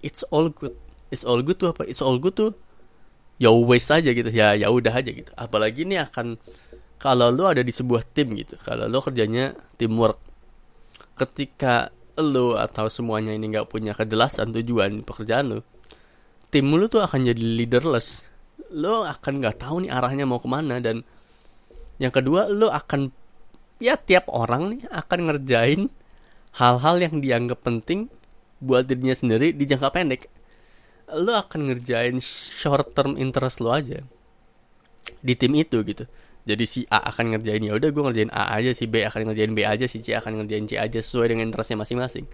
it's 0.00 0.22
all 0.30 0.48
good. 0.48 0.72
It's 1.10 1.26
all 1.26 1.42
good 1.42 1.58
tuh 1.58 1.74
apa? 1.74 1.82
It's 1.84 1.98
all 1.98 2.16
good 2.22 2.38
tuh 2.38 2.54
ya 3.42 3.50
wes 3.50 3.90
aja 3.90 4.14
gitu 4.14 4.30
ya 4.30 4.54
ya 4.54 4.70
udah 4.70 4.94
aja 5.02 5.10
gitu. 5.10 5.34
Apalagi 5.34 5.82
ini 5.82 5.98
akan 5.98 6.38
kalau 7.00 7.32
lo 7.32 7.48
ada 7.48 7.64
di 7.64 7.72
sebuah 7.72 8.04
tim 8.12 8.36
gitu 8.36 8.60
kalau 8.60 8.86
lo 8.86 9.00
kerjanya 9.00 9.56
teamwork 9.80 10.20
ketika 11.16 11.88
lo 12.20 12.60
atau 12.60 12.92
semuanya 12.92 13.32
ini 13.32 13.48
nggak 13.48 13.72
punya 13.72 13.96
kejelasan 13.96 14.52
tujuan 14.52 15.02
pekerjaan 15.02 15.56
lo 15.56 15.60
tim 16.50 16.66
lo 16.74 16.90
tuh 16.90 17.00
akan 17.06 17.30
jadi 17.30 17.38
leaderless. 17.38 18.26
Lo 18.74 19.06
akan 19.06 19.40
nggak 19.40 19.62
tahu 19.62 19.86
nih 19.86 19.90
arahnya 19.90 20.26
mau 20.26 20.42
ke 20.42 20.50
mana 20.50 20.82
dan 20.82 21.06
yang 22.02 22.10
kedua 22.10 22.50
lo 22.50 22.68
akan 22.74 23.14
ya 23.78 23.96
tiap 23.96 24.28
orang 24.28 24.76
nih 24.76 24.82
akan 24.90 25.18
ngerjain 25.30 25.82
hal-hal 26.58 26.96
yang 26.98 27.22
dianggap 27.22 27.62
penting 27.62 28.10
buat 28.60 28.84
dirinya 28.84 29.14
sendiri 29.14 29.54
di 29.54 29.64
jangka 29.64 29.88
pendek. 29.94 30.26
Lo 31.10 31.34
akan 31.38 31.70
ngerjain 31.70 32.18
short 32.22 32.94
term 32.94 33.14
interest 33.18 33.62
lo 33.62 33.74
aja 33.74 34.02
di 35.24 35.34
tim 35.34 35.56
itu 35.56 35.80
gitu 35.82 36.04
jadi 36.48 36.64
si 36.64 36.84
A 36.88 37.04
akan 37.12 37.36
ngerjain 37.36 37.62
ya 37.62 37.76
udah 37.76 37.88
gue 37.92 38.02
ngerjain 38.02 38.32
A 38.32 38.56
aja 38.56 38.72
si 38.72 38.88
B 38.88 39.04
akan 39.04 39.30
ngerjain 39.30 39.52
B 39.52 39.60
aja 39.64 39.84
si 39.84 40.00
C 40.00 40.16
akan 40.16 40.44
ngerjain 40.44 40.64
C 40.64 40.80
aja 40.80 40.98
sesuai 40.98 41.36
dengan 41.36 41.48
interestnya 41.52 41.78
masing-masing 41.80 42.26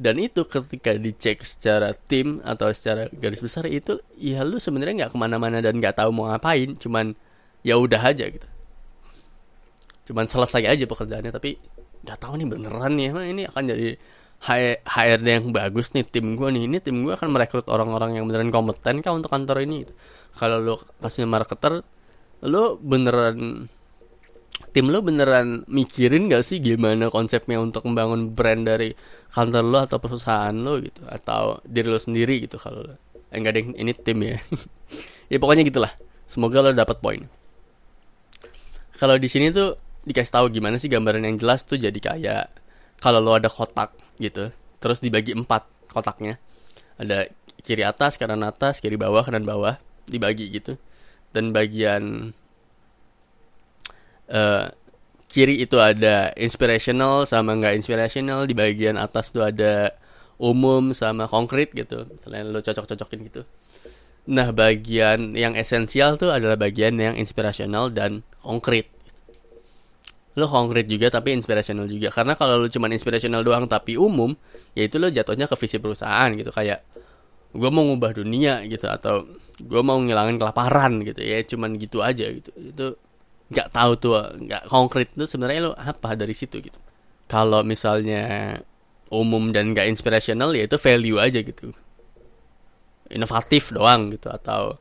dan 0.00 0.16
itu 0.16 0.48
ketika 0.48 0.96
dicek 0.96 1.44
secara 1.44 1.92
tim 1.92 2.40
atau 2.40 2.72
secara 2.72 3.12
garis 3.12 3.44
besar 3.44 3.68
itu 3.68 4.00
ya 4.16 4.40
lu 4.48 4.56
sebenarnya 4.56 5.06
nggak 5.06 5.12
ke 5.12 5.18
mana-mana 5.20 5.60
dan 5.60 5.76
nggak 5.76 6.00
tahu 6.00 6.10
mau 6.10 6.32
ngapain 6.32 6.72
cuman 6.80 7.12
ya 7.60 7.76
udah 7.76 8.00
aja 8.00 8.24
gitu 8.32 8.48
cuman 10.10 10.24
selesai 10.24 10.64
aja 10.64 10.84
pekerjaannya 10.88 11.30
tapi 11.30 11.60
nggak 12.00 12.18
tahu 12.18 12.32
nih 12.40 12.48
beneran 12.48 12.92
nih 12.96 13.06
emang 13.12 13.26
ini 13.28 13.42
akan 13.44 13.62
jadi 13.68 13.88
HRD 14.88 15.26
yang 15.28 15.46
bagus 15.52 15.92
nih 15.92 16.08
tim 16.08 16.32
gue 16.32 16.48
nih 16.48 16.64
ini 16.64 16.80
tim 16.80 17.04
gue 17.04 17.12
akan 17.12 17.28
merekrut 17.28 17.68
orang-orang 17.68 18.16
yang 18.16 18.24
beneran 18.24 18.48
kompeten 18.48 19.04
kah 19.04 19.12
untuk 19.12 19.28
kantor 19.28 19.68
ini 19.68 19.84
gitu. 19.84 19.92
kalau 20.32 20.56
lu 20.56 20.74
kasih 21.04 21.28
marketer 21.28 21.84
lo 22.40 22.80
beneran 22.80 23.68
tim 24.70 24.86
lo 24.86 25.02
beneran 25.02 25.66
mikirin 25.66 26.30
gak 26.30 26.46
sih 26.46 26.62
gimana 26.62 27.10
konsepnya 27.10 27.58
untuk 27.58 27.84
membangun 27.90 28.32
brand 28.32 28.64
dari 28.64 28.94
kantor 29.34 29.64
lo 29.66 29.78
atau 29.82 29.98
perusahaan 29.98 30.54
lo 30.54 30.78
gitu? 30.78 31.02
Atau 31.10 31.60
diri 31.66 31.88
lo 31.90 31.98
sendiri 31.98 32.38
gitu 32.44 32.56
kalau 32.56 32.86
eh, 32.86 33.36
enggak 33.36 33.52
deh 33.58 33.64
ini 33.76 33.92
tim 33.94 34.18
ya. 34.24 34.38
Ya 35.30 35.38
pokoknya 35.38 35.62
gitulah. 35.62 35.94
Semoga 36.26 36.58
lo 36.58 36.74
dapat 36.74 36.98
poin. 36.98 37.22
Kalau 38.98 39.14
di 39.14 39.30
sini 39.30 39.54
tuh 39.54 39.78
dikasih 40.02 40.34
tahu 40.34 40.46
gimana 40.50 40.74
sih 40.74 40.90
gambaran 40.90 41.22
yang 41.22 41.38
jelas 41.38 41.62
tuh 41.62 41.78
jadi 41.78 41.94
kayak 41.94 42.50
kalau 42.98 43.22
lo 43.22 43.38
ada 43.38 43.46
kotak 43.46 43.94
gitu 44.18 44.50
terus 44.82 44.98
dibagi 44.98 45.38
empat 45.38 45.70
kotaknya. 45.86 46.42
Ada 46.98 47.30
kiri 47.62 47.86
atas 47.86 48.18
kanan 48.18 48.42
atas 48.42 48.82
kiri 48.82 48.98
bawah 48.98 49.22
kanan 49.22 49.46
bawah 49.46 49.78
dibagi 50.10 50.50
gitu 50.50 50.74
dan 51.30 51.54
bagian 51.54 52.34
uh, 54.30 54.66
kiri 55.30 55.62
itu 55.62 55.78
ada 55.78 56.34
inspirational 56.34 57.22
sama 57.26 57.54
nggak 57.58 57.78
inspirational. 57.78 58.46
Di 58.46 58.54
bagian 58.54 58.98
atas 58.98 59.30
tuh 59.30 59.46
ada 59.46 59.94
umum 60.40 60.90
sama 60.96 61.30
konkret 61.30 61.70
gitu. 61.70 62.08
Selain 62.24 62.50
lo 62.50 62.58
cocok-cocokin 62.58 63.20
gitu. 63.30 63.42
Nah 64.30 64.50
bagian 64.50 65.32
yang 65.38 65.54
esensial 65.54 66.18
tuh 66.18 66.34
adalah 66.34 66.58
bagian 66.58 66.98
yang 66.98 67.14
inspirational 67.16 67.88
dan 67.90 68.26
konkret 68.42 68.90
lo 70.38 70.46
konkret 70.46 70.86
juga 70.86 71.10
tapi 71.10 71.34
inspirational 71.34 71.90
juga. 71.90 72.10
Karena 72.14 72.38
kalau 72.38 72.58
lo 72.58 72.66
cuma 72.70 72.86
inspirational 72.90 73.42
doang 73.42 73.66
tapi 73.66 73.98
umum 73.98 74.34
ya 74.74 74.86
itu 74.86 74.98
lo 74.98 75.10
jatuhnya 75.10 75.50
ke 75.50 75.54
visi 75.58 75.78
perusahaan 75.78 76.30
gitu. 76.34 76.50
Kayak 76.54 76.86
gue 77.50 77.70
mau 77.70 77.82
ngubah 77.82 78.14
dunia 78.14 78.62
gitu 78.70 78.86
atau 78.86 79.26
gue 79.60 79.82
mau 79.82 79.98
ngilangin 79.98 80.38
kelaparan 80.38 81.02
gitu 81.02 81.20
ya 81.20 81.42
cuman 81.44 81.76
gitu 81.76 82.00
aja 82.00 82.26
gitu. 82.30 82.50
Itu 82.54 82.86
nggak 83.50 83.68
tahu 83.74 83.92
tuh 83.98 84.14
nggak 84.46 84.62
konkret 84.70 85.10
tuh 85.18 85.26
sebenarnya 85.26 85.70
lo 85.70 85.72
apa 85.74 86.14
dari 86.14 86.32
situ 86.32 86.62
gitu. 86.62 86.78
Kalau 87.26 87.62
misalnya 87.66 88.58
umum 89.10 89.50
dan 89.50 89.74
nggak 89.74 89.90
inspirational 89.90 90.54
ya 90.54 90.70
itu 90.70 90.78
value 90.78 91.18
aja 91.18 91.42
gitu. 91.42 91.74
Inovatif 93.10 93.74
doang 93.74 94.14
gitu 94.14 94.30
atau 94.30 94.78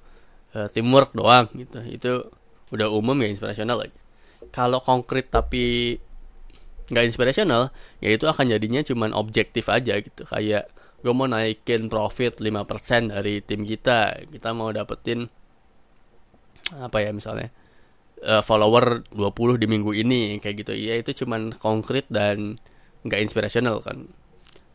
uh, 0.53 0.67
teamwork 0.69 1.17
doang 1.17 1.49
gitu. 1.57 1.81
Itu 1.89 2.11
udah 2.69 2.87
umum 2.93 3.17
ya 3.25 3.33
inspirational 3.33 3.81
lagi. 3.81 3.97
Kalau 4.53 4.77
konkret 4.81 5.33
tapi 5.33 5.97
nggak 6.89 7.05
inspirational 7.05 7.69
ya 8.01 8.09
itu 8.13 8.25
akan 8.25 8.49
jadinya 8.49 8.81
cuman 8.85 9.17
objektif 9.17 9.65
aja 9.69 9.97
gitu. 9.97 10.25
Kayak 10.29 10.69
gue 10.99 11.13
mau 11.15 11.27
naikin 11.27 11.87
profit 11.87 12.39
5% 12.43 13.13
dari 13.13 13.41
tim 13.43 13.63
kita. 13.63 14.27
Kita 14.27 14.51
mau 14.55 14.71
dapetin 14.71 15.27
apa 16.69 17.01
ya 17.01 17.09
misalnya 17.09 17.49
uh, 18.21 18.45
follower 18.45 19.09
20 19.09 19.61
di 19.61 19.67
minggu 19.67 19.91
ini 19.95 20.37
kayak 20.43 20.55
gitu. 20.65 20.73
Ya 20.75 20.99
itu 20.99 21.25
cuman 21.25 21.55
konkret 21.55 22.07
dan 22.11 22.59
nggak 23.07 23.19
inspirational 23.23 23.79
kan. 23.79 24.11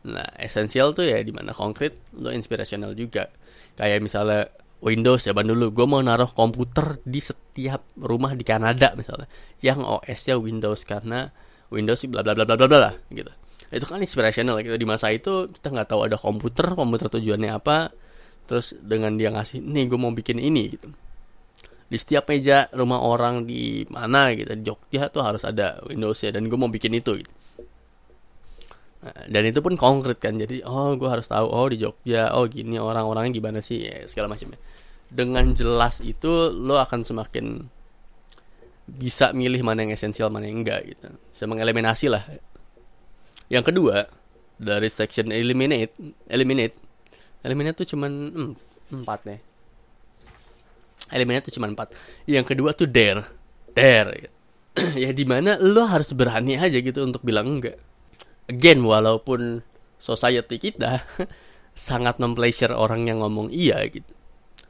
Nah 0.04 0.28
esensial 0.36 0.92
tuh 0.92 1.08
ya 1.08 1.20
di 1.20 1.32
mana 1.32 1.52
konkret 1.52 1.96
lo 2.16 2.32
inspirational 2.32 2.96
juga. 2.96 3.32
Kayak 3.76 4.04
misalnya 4.04 4.48
Windows 4.84 5.24
ya 5.24 5.32
dulu 5.32 5.72
gue 5.72 5.86
mau 5.88 6.04
naruh 6.04 6.28
komputer 6.28 7.00
di 7.08 7.24
setiap 7.24 7.88
rumah 7.96 8.36
di 8.36 8.44
Kanada 8.44 8.92
misalnya 8.92 9.24
yang 9.64 9.80
OS-nya 9.80 10.36
Windows 10.36 10.84
karena 10.84 11.32
Windows 11.72 12.04
bla 12.12 12.20
bla 12.20 12.36
bla 12.36 12.44
bla 12.44 12.56
bla 12.60 12.68
bla 12.68 12.92
gitu 13.08 13.32
itu 13.74 13.86
kan 13.90 14.00
inspirational 14.00 14.56
gitu. 14.62 14.78
Di 14.78 14.86
masa 14.86 15.10
itu 15.10 15.50
kita 15.50 15.74
nggak 15.74 15.88
tahu 15.90 16.00
ada 16.06 16.16
komputer 16.16 16.72
komputer 16.72 17.10
tujuannya 17.10 17.50
apa. 17.50 17.90
Terus 18.46 18.76
dengan 18.78 19.16
dia 19.18 19.32
ngasih 19.34 19.60
nih 19.64 19.84
gue 19.90 19.98
mau 19.98 20.14
bikin 20.14 20.38
ini 20.38 20.62
gitu. 20.78 20.88
Di 21.90 21.96
setiap 22.00 22.30
meja 22.30 22.70
rumah 22.72 23.02
orang 23.02 23.44
di 23.44 23.84
mana 23.92 24.32
gitu 24.32 24.54
di 24.56 24.62
Jogja 24.64 25.12
tuh 25.12 25.22
harus 25.26 25.42
ada 25.44 25.82
Windows 25.84 26.16
ya 26.22 26.30
dan 26.32 26.48
gue 26.48 26.58
mau 26.58 26.70
bikin 26.70 26.94
itu 26.94 27.20
gitu. 27.20 27.32
Nah, 29.04 29.28
dan 29.28 29.42
itu 29.44 29.60
pun 29.60 29.76
konkret 29.76 30.16
kan. 30.22 30.38
Jadi 30.38 30.64
oh 30.64 30.96
gue 30.96 31.08
harus 31.10 31.28
tahu 31.28 31.46
oh 31.50 31.66
di 31.68 31.82
Jogja 31.82 32.32
oh 32.32 32.48
gini 32.48 32.80
orang-orangnya 32.80 33.32
gimana 33.36 33.60
sih 33.60 33.84
ya, 33.84 34.06
segala 34.08 34.32
macamnya 34.32 34.56
dengan 35.14 35.54
jelas 35.54 36.02
itu 36.02 36.50
lo 36.50 36.82
akan 36.82 37.06
semakin 37.06 37.70
bisa 38.84 39.32
milih 39.32 39.64
mana 39.64 39.86
yang 39.86 39.94
esensial 39.94 40.28
mana 40.28 40.50
yang 40.50 40.66
enggak 40.66 40.90
gitu. 40.90 41.08
Bisa 41.30 41.44
mengeliminasi 41.46 42.06
lah 42.10 42.26
yang 43.48 43.64
kedua 43.64 44.08
dari 44.56 44.88
section 44.88 45.34
eliminate, 45.34 45.92
eliminate, 46.30 46.76
eliminate 47.42 47.76
tuh 47.84 47.96
cuman 47.96 48.12
hmm, 48.32 48.52
empat 49.02 49.20
nih. 49.28 49.40
Eliminate 51.12 51.50
tuh 51.50 51.54
cuman 51.60 51.76
empat. 51.76 51.92
Yang 52.24 52.44
kedua 52.54 52.70
tuh 52.72 52.88
dare, 52.88 53.28
dare. 53.76 54.32
ya 55.04 55.14
di 55.14 55.22
mana 55.22 55.54
lo 55.60 55.86
harus 55.86 56.10
berani 56.16 56.58
aja 56.58 56.80
gitu 56.80 57.04
untuk 57.04 57.22
bilang 57.22 57.60
enggak. 57.60 57.78
Again 58.50 58.82
walaupun 58.84 59.62
society 60.04 60.60
kita 60.60 61.00
sangat 61.88 62.20
mempleasure 62.20 62.76
orang 62.76 63.08
yang 63.08 63.24
ngomong 63.24 63.48
iya 63.48 63.80
gitu 63.88 64.12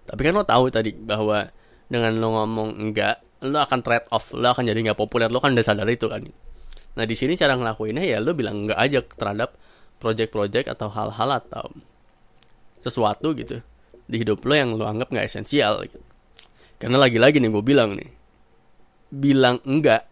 tapi 0.04 0.20
kan 0.22 0.36
lo 0.36 0.44
tahu 0.46 0.70
tadi 0.70 0.92
bahwa 0.92 1.48
dengan 1.88 2.12
lo 2.16 2.28
ngomong 2.38 2.70
enggak 2.78 3.20
lo 3.44 3.58
akan 3.60 3.80
trade 3.82 4.06
off 4.14 4.32
lo 4.36 4.46
akan 4.52 4.68
jadi 4.68 4.80
nggak 4.90 5.00
populer 5.00 5.28
lo 5.28 5.42
kan 5.42 5.52
udah 5.52 5.66
sadar 5.66 5.88
itu 5.88 6.06
kan 6.08 6.24
nah 6.94 7.04
di 7.06 7.14
sini 7.18 7.34
cara 7.34 7.58
ngelakuinnya 7.58 8.06
ya 8.06 8.22
lo 8.22 8.34
bilang 8.34 8.66
enggak 8.66 8.78
aja 8.78 8.98
terhadap 9.02 9.58
project-project 9.98 10.70
atau 10.70 10.88
hal-hal 10.90 11.30
atau 11.42 11.66
sesuatu 12.78 13.34
gitu 13.34 13.58
di 14.04 14.16
hidup 14.20 14.44
lo 14.44 14.54
yang 14.54 14.76
lo 14.76 14.84
anggap 14.84 15.08
nggak 15.08 15.26
esensial 15.26 15.80
gitu. 15.88 15.98
karena 16.76 17.00
lagi-lagi 17.00 17.40
nih 17.40 17.50
gue 17.50 17.64
bilang 17.64 17.96
nih 17.96 18.10
bilang 19.08 19.58
enggak 19.64 20.04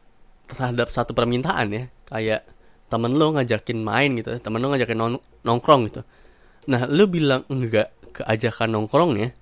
terhadap 0.48 0.88
satu 0.88 1.12
permintaan 1.12 1.68
ya 1.70 1.84
kayak 2.08 2.42
temen 2.88 3.16
lo 3.16 3.36
ngajakin 3.36 3.78
main 3.80 4.16
gitu 4.16 4.36
temen 4.40 4.60
lo 4.60 4.72
ngajakin 4.72 4.96
nong 4.96 5.20
nongkrong 5.44 5.82
gitu 5.92 6.02
nah 6.68 6.88
lo 6.88 7.04
bilang 7.06 7.44
enggak 7.52 7.92
ke 8.12 8.22
ajakan 8.24 8.76
nongkrongnya 8.76 9.32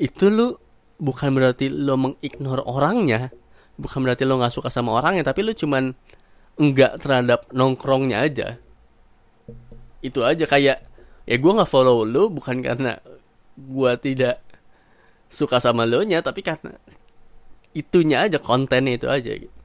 itu 0.00 0.32
lo 0.32 0.60
bukan 1.00 1.32
berarti 1.32 1.68
lo 1.68 1.96
mengignore 1.96 2.64
orangnya 2.64 3.32
bukan 3.80 4.04
berarti 4.04 4.28
lo 4.28 4.36
nggak 4.40 4.52
suka 4.52 4.68
sama 4.68 4.96
orangnya 4.96 5.24
tapi 5.24 5.44
lo 5.44 5.52
cuman 5.56 5.92
enggak 6.60 7.00
terhadap 7.00 7.48
nongkrongnya 7.56 8.20
aja 8.20 8.60
itu 10.04 10.20
aja 10.20 10.44
kayak 10.44 10.84
ya 11.24 11.36
gue 11.36 11.52
nggak 11.56 11.68
follow 11.68 12.04
lo 12.04 12.28
bukan 12.28 12.60
karena 12.60 13.00
gue 13.56 13.92
tidak 14.00 14.44
suka 15.32 15.56
sama 15.56 15.88
lo 15.88 16.04
nya 16.04 16.20
tapi 16.20 16.44
karena 16.44 16.76
itunya 17.72 18.28
aja 18.28 18.36
kontennya 18.36 19.00
itu 19.00 19.08
aja 19.08 19.32
gitu 19.32 19.60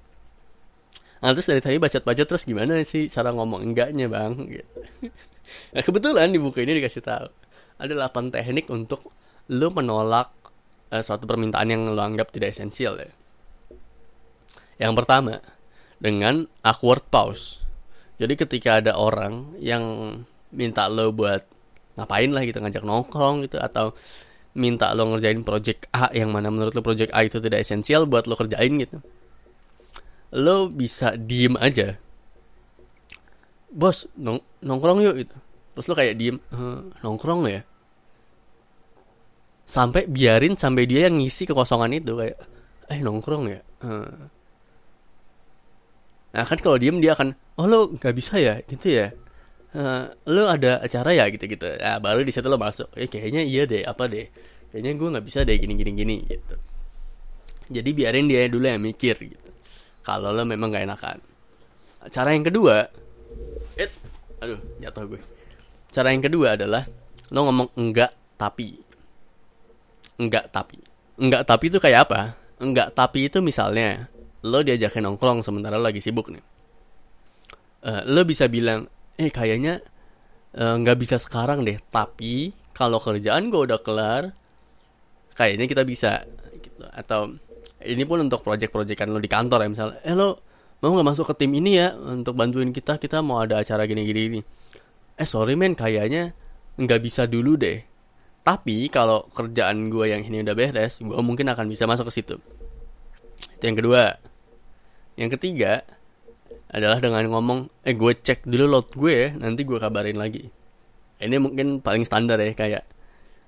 Nah, 1.26 1.34
terus 1.34 1.50
dari 1.50 1.58
tadi 1.58 1.82
bacot-bacot 1.82 2.28
terus 2.30 2.46
gimana 2.46 2.86
sih 2.86 3.10
cara 3.10 3.34
ngomong 3.34 3.66
enggaknya 3.66 4.06
bang? 4.06 4.34
Gitu. 4.46 4.70
Nah, 5.46 5.82
kebetulan 5.86 6.34
di 6.34 6.42
buku 6.42 6.66
ini 6.66 6.82
dikasih 6.82 7.06
tahu 7.06 7.30
ada 7.78 7.94
8 8.10 8.34
teknik 8.34 8.66
untuk 8.66 9.14
lo 9.54 9.70
menolak 9.70 10.34
uh, 10.90 11.04
suatu 11.06 11.30
permintaan 11.30 11.70
yang 11.70 11.86
lo 11.94 12.02
anggap 12.02 12.34
tidak 12.34 12.58
esensial 12.58 12.98
ya. 12.98 13.14
Yang 14.82 14.94
pertama, 14.98 15.38
dengan 16.06 16.46
awkward 16.62 17.02
pause. 17.10 17.58
Jadi 18.22 18.38
ketika 18.38 18.78
ada 18.78 18.94
orang 18.94 19.58
yang 19.58 19.82
minta 20.54 20.86
lo 20.86 21.10
buat 21.10 21.42
ngapain 21.98 22.30
lah 22.30 22.46
gitu 22.46 22.62
ngajak 22.62 22.86
nongkrong 22.86 23.50
gitu 23.50 23.58
atau 23.58 23.98
minta 24.56 24.96
lo 24.96 25.12
ngerjain 25.12 25.44
project 25.44 25.90
A 25.92 26.14
yang 26.16 26.32
mana 26.32 26.48
menurut 26.48 26.72
lo 26.78 26.86
project 26.86 27.12
A 27.12 27.28
itu 27.28 27.42
tidak 27.44 27.66
esensial 27.66 28.08
buat 28.08 28.30
lo 28.30 28.40
kerjain 28.40 28.72
gitu 28.80 29.04
lo 30.36 30.68
bisa 30.72 31.16
diem 31.16 31.56
aja 31.60 32.00
bos 33.72 34.08
nong 34.16 34.40
nongkrong 34.64 35.04
yuk 35.04 35.16
gitu 35.28 35.36
terus 35.76 35.86
lo 35.92 35.96
kayak 35.96 36.16
diem 36.16 36.38
e, 36.40 36.58
nongkrong 37.04 37.42
ya 37.52 37.62
sampai 39.68 40.08
biarin 40.08 40.56
sampai 40.56 40.88
dia 40.88 41.12
yang 41.12 41.20
ngisi 41.20 41.44
kekosongan 41.48 42.00
itu 42.00 42.16
kayak 42.16 42.40
eh 42.92 43.00
nongkrong 43.04 43.44
ya 43.52 43.60
e. 43.60 43.90
nah 46.36 46.44
kan 46.44 46.60
kalau 46.60 46.76
diem 46.76 47.00
dia 47.00 47.16
akan 47.16 47.32
oh 47.56 47.66
lo 47.66 47.80
nggak 47.96 48.12
bisa 48.12 48.36
ya? 48.36 48.60
Gitu 48.68 48.92
ya. 48.92 49.16
Uh, 49.72 50.12
lo 50.28 50.52
ada 50.52 50.84
acara 50.84 51.16
ya? 51.16 51.32
Gitu 51.32 51.48
gitu 51.48 51.68
nah, 51.80 52.04
baru 52.04 52.28
di 52.28 52.32
situ 52.36 52.44
lo 52.52 52.60
masuk. 52.60 52.92
Eh 53.00 53.08
kayaknya 53.08 53.42
iya 53.48 53.64
deh 53.64 53.88
apa 53.88 54.12
deh? 54.12 54.28
Kayaknya 54.76 54.92
gue 55.00 55.08
nggak 55.16 55.26
bisa 55.26 55.40
deh 55.48 55.56
gini 55.56 55.74
gini 55.80 55.92
gini 55.96 56.16
gitu. 56.28 56.56
Jadi 57.72 57.90
biarin 57.96 58.28
dia 58.28 58.46
dulu 58.52 58.68
yang 58.68 58.84
mikir 58.84 59.16
gitu. 59.16 59.50
Kalau 60.06 60.30
lo 60.30 60.46
memang 60.46 60.70
gak 60.70 60.86
enakan. 60.86 61.18
Cara 62.14 62.38
yang 62.38 62.46
kedua 62.46 62.86
it 63.80 63.90
aduh 64.44 64.60
jatuh 64.84 65.16
gue. 65.16 65.22
Cara 65.90 66.12
yang 66.12 66.22
kedua 66.22 66.60
adalah 66.60 66.84
lo 67.32 67.40
ngomong 67.48 67.74
enggak 67.80 68.12
tapi. 68.36 68.78
Enggak 70.20 70.52
tapi. 70.52 70.78
Enggak 71.16 71.48
tapi 71.48 71.66
itu 71.72 71.80
kayak 71.80 72.12
apa? 72.12 72.36
Enggak 72.62 72.94
tapi 72.94 73.32
itu 73.32 73.40
misalnya 73.42 74.12
lo 74.46 74.62
diajakin 74.62 75.10
nongkrong 75.10 75.42
sementara 75.42 75.82
lagi 75.82 76.00
sibuk 76.00 76.30
nih. 76.30 76.44
Uh, 77.82 78.02
lo 78.06 78.22
bisa 78.26 78.46
bilang 78.46 78.90
eh 79.16 79.30
kayaknya 79.30 79.80
eh, 80.58 80.76
nggak 80.76 80.98
uh, 80.98 81.00
bisa 81.00 81.16
sekarang 81.22 81.64
deh 81.64 81.80
tapi 81.88 82.52
kalau 82.76 83.00
kerjaan 83.00 83.48
gue 83.48 83.62
udah 83.64 83.80
kelar 83.80 84.36
kayaknya 85.34 85.66
kita 85.66 85.84
bisa 85.88 86.26
gitu. 86.60 86.84
Atau 86.92 87.40
ini 87.86 88.04
pun 88.04 88.22
untuk 88.26 88.42
project-projectan 88.42 89.10
lo 89.10 89.22
di 89.22 89.30
kantor 89.30 89.66
ya 89.66 89.70
misalnya 89.70 89.98
eh 90.04 90.16
lo 90.18 90.42
mau 90.84 90.92
nggak 90.92 91.08
masuk 91.16 91.26
ke 91.32 91.46
tim 91.46 91.52
ini 91.56 91.80
ya 91.80 91.96
untuk 91.96 92.36
bantuin 92.36 92.70
kita 92.76 93.00
kita 93.00 93.24
mau 93.24 93.40
ada 93.40 93.64
acara 93.64 93.88
gini-gini 93.88 94.22
ini 94.28 94.40
eh 95.16 95.28
sorry 95.28 95.56
men 95.56 95.74
kayaknya 95.74 96.36
nggak 96.76 97.02
bisa 97.02 97.24
dulu 97.26 97.56
deh. 97.56 97.80
Tapi 98.46 98.94
kalau 98.94 99.26
kerjaan 99.34 99.90
gue 99.90 100.12
yang 100.12 100.22
ini 100.22 100.46
udah 100.46 100.54
beres 100.54 101.02
gue 101.02 101.22
mungkin 101.24 101.50
akan 101.50 101.66
bisa 101.72 101.88
masuk 101.88 102.12
ke 102.12 102.14
situ. 102.20 102.36
Itu 103.58 103.64
yang 103.64 103.78
kedua 103.80 104.20
yang 105.16 105.32
ketiga 105.32 105.84
adalah 106.72 107.00
dengan 107.00 107.24
ngomong 107.32 107.72
eh 107.88 107.96
gue 107.96 108.14
cek 108.20 108.44
dulu 108.44 108.66
load 108.68 108.90
gue 108.96 109.32
nanti 109.40 109.64
gue 109.64 109.80
kabarin 109.80 110.20
lagi. 110.20 110.52
Ini 111.20 111.40
mungkin 111.40 111.80
paling 111.80 112.04
standar 112.04 112.36
ya 112.44 112.52
kayak 112.52 112.84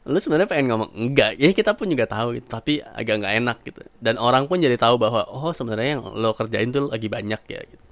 lu 0.08 0.16
sebenarnya 0.24 0.48
pengen 0.48 0.72
ngomong? 0.72 0.90
Enggak 0.96 1.36
ya 1.36 1.52
kita 1.52 1.76
pun 1.76 1.92
juga 1.92 2.08
tahu 2.08 2.40
gitu 2.40 2.48
tapi 2.48 2.80
agak 2.80 3.20
nggak 3.20 3.34
enak 3.44 3.58
gitu. 3.68 3.82
Dan 4.00 4.16
orang 4.16 4.48
pun 4.48 4.64
jadi 4.64 4.80
tahu 4.80 4.96
bahwa 4.96 5.28
oh 5.28 5.52
sebenarnya 5.52 6.00
yang 6.00 6.04
lo 6.16 6.32
kerjain 6.32 6.72
tuh 6.72 6.88
lagi 6.88 7.12
banyak 7.12 7.42
ya 7.52 7.60
gitu. 7.68 7.84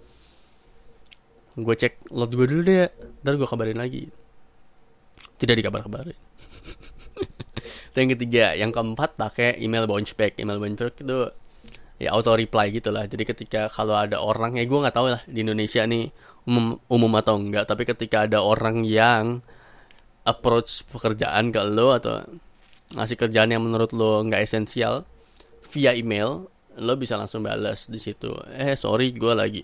Gue 1.60 1.76
cek 1.76 2.12
load 2.16 2.32
gue 2.32 2.48
dulu 2.48 2.62
deh 2.64 2.88
ntar 3.24 3.36
gue 3.36 3.48
kabarin 3.48 3.80
lagi. 3.80 4.08
Tidak 5.36 5.56
dikabar-kabarin. 5.60 6.16
Yang 7.96 8.20
ketiga. 8.20 8.56
Yang 8.56 8.72
keempat 8.76 9.16
pakai 9.16 9.60
email 9.64 9.88
bounce 9.88 10.12
back. 10.12 10.36
Email 10.40 10.60
bounce 10.60 10.80
back 10.80 10.96
itu 11.00 11.18
ya 11.96 12.12
auto 12.12 12.36
reply 12.36 12.76
gitu 12.76 12.92
lah 12.92 13.08
jadi 13.08 13.24
ketika 13.24 13.62
kalau 13.72 13.96
ada 13.96 14.20
orang 14.20 14.60
ya 14.60 14.68
gue 14.68 14.80
nggak 14.84 14.96
tahu 14.96 15.08
lah 15.16 15.22
di 15.28 15.48
Indonesia 15.48 15.88
nih 15.88 16.12
umum, 16.44 16.78
umum 16.92 17.12
atau 17.18 17.40
enggak 17.40 17.66
tapi 17.66 17.88
ketika 17.88 18.28
ada 18.28 18.44
orang 18.44 18.84
yang 18.84 19.40
approach 20.26 20.84
pekerjaan 20.90 21.54
ke 21.54 21.62
lo 21.64 21.96
atau 21.96 22.26
ngasih 22.94 23.18
kerjaan 23.18 23.50
yang 23.54 23.64
menurut 23.64 23.94
lo 23.94 24.22
nggak 24.26 24.42
esensial 24.44 25.06
via 25.72 25.94
email 25.96 26.50
lo 26.76 26.94
bisa 27.00 27.16
langsung 27.16 27.40
balas 27.40 27.88
di 27.88 27.96
situ. 27.96 28.36
Eh 28.52 28.76
sorry 28.76 29.16
gue 29.16 29.32
lagi 29.32 29.64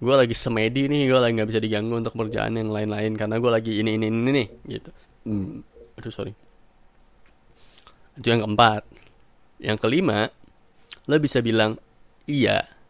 gue 0.00 0.14
lagi 0.16 0.34
semedi 0.34 0.90
nih 0.90 1.06
gue 1.06 1.18
lagi 1.20 1.32
nggak 1.38 1.50
bisa 1.52 1.60
diganggu 1.62 1.94
untuk 2.00 2.16
kerjaan 2.16 2.56
yang 2.56 2.72
lain-lain 2.72 3.14
karena 3.14 3.36
gue 3.38 3.50
lagi 3.52 3.72
ini 3.78 4.00
ini 4.00 4.06
ini 4.10 4.30
nih 4.34 4.48
gitu. 4.66 4.90
Mm. 5.30 5.62
aduh 6.00 6.12
sorry. 6.12 6.32
Itu 8.18 8.26
yang 8.32 8.42
keempat. 8.42 8.82
Yang 9.60 9.78
kelima 9.84 10.32
lo 11.08 11.16
bisa 11.16 11.40
bilang 11.40 11.78
iya 12.28 12.80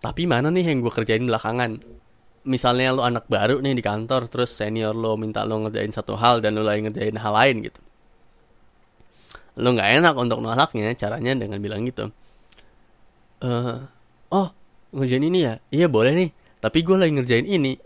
tapi 0.00 0.24
mana 0.24 0.48
nih 0.48 0.64
yang 0.64 0.80
gue 0.80 0.92
kerjain 0.92 1.22
belakangan? 1.28 1.76
Misalnya 2.48 2.96
lo 2.96 3.04
anak 3.04 3.28
baru 3.28 3.60
nih 3.60 3.76
di 3.76 3.84
kantor 3.84 4.32
terus 4.32 4.56
senior 4.56 4.96
lo 4.96 5.20
minta 5.20 5.44
lo 5.44 5.60
ngerjain 5.68 5.92
satu 5.92 6.16
hal 6.16 6.40
dan 6.40 6.56
lo 6.56 6.64
lagi 6.64 6.88
ngerjain 6.88 7.20
hal 7.20 7.36
lain 7.36 7.56
gitu. 7.68 7.80
Lo 9.60 9.76
nggak 9.76 10.00
enak 10.00 10.14
untuk 10.16 10.40
nolaknya 10.40 10.88
caranya 10.96 11.36
dengan 11.36 11.60
bilang 11.60 11.84
gitu. 11.84 12.08
Uh, 13.44 13.84
oh 14.32 14.48
ngerjain 14.96 15.20
ini 15.20 15.44
ya? 15.44 15.60
Iya 15.68 15.86
boleh 15.92 16.16
nih 16.16 16.30
tapi 16.64 16.80
gue 16.80 16.96
lagi 16.96 17.12
ngerjain 17.12 17.44
ini. 17.44 17.76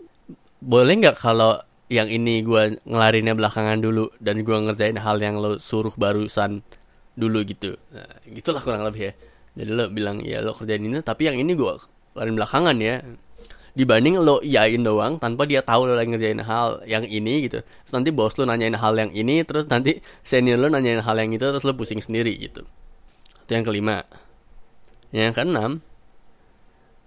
Boleh 0.63 0.95
nggak 1.03 1.19
kalau 1.19 1.59
yang 1.91 2.07
ini 2.07 2.41
gue 2.47 2.79
ngelarinnya 2.87 3.35
belakangan 3.35 3.83
dulu 3.83 4.07
dan 4.23 4.39
gue 4.39 4.55
ngerjain 4.55 4.95
hal 5.03 5.19
yang 5.19 5.35
lo 5.35 5.59
suruh 5.59 5.93
barusan 5.99 6.63
dulu 7.11 7.43
gitu? 7.43 7.75
Nah, 7.91 8.23
gitulah 8.23 8.63
kurang 8.63 8.87
lebih 8.87 9.11
ya 9.11 9.13
jadi 9.55 9.71
lo 9.71 9.87
bilang 9.87 10.19
ya 10.19 10.43
lo 10.43 10.51
kerjain 10.51 10.83
ini. 10.83 10.99
Tapi 10.99 11.31
yang 11.31 11.39
ini 11.39 11.55
gue 11.55 11.73
ngelarin 12.13 12.35
belakangan 12.35 12.75
ya. 12.83 12.99
Dibanding 13.75 14.23
lo 14.23 14.39
iyain 14.39 14.79
doang 14.87 15.19
tanpa 15.19 15.43
dia 15.43 15.59
tahu 15.59 15.87
lo 15.91 15.99
lagi 15.99 16.11
ngerjain 16.11 16.43
hal 16.43 16.83
yang 16.87 17.03
ini 17.07 17.47
gitu. 17.47 17.59
Terus 17.63 17.93
nanti 17.95 18.09
bos 18.11 18.35
lo 18.39 18.47
nanyain 18.47 18.75
hal 18.75 18.93
yang 18.95 19.11
ini 19.11 19.43
terus 19.43 19.67
nanti 19.67 19.99
senior 20.23 20.59
lo 20.59 20.67
nanyain 20.71 21.03
hal 21.03 21.15
yang 21.19 21.31
itu 21.35 21.43
terus 21.43 21.63
lo 21.63 21.75
pusing 21.75 21.99
sendiri 21.99 22.35
gitu. 22.39 22.63
Itu 23.47 23.51
yang 23.51 23.67
kelima. 23.67 24.03
Yang 25.11 25.39
keenam 25.39 25.71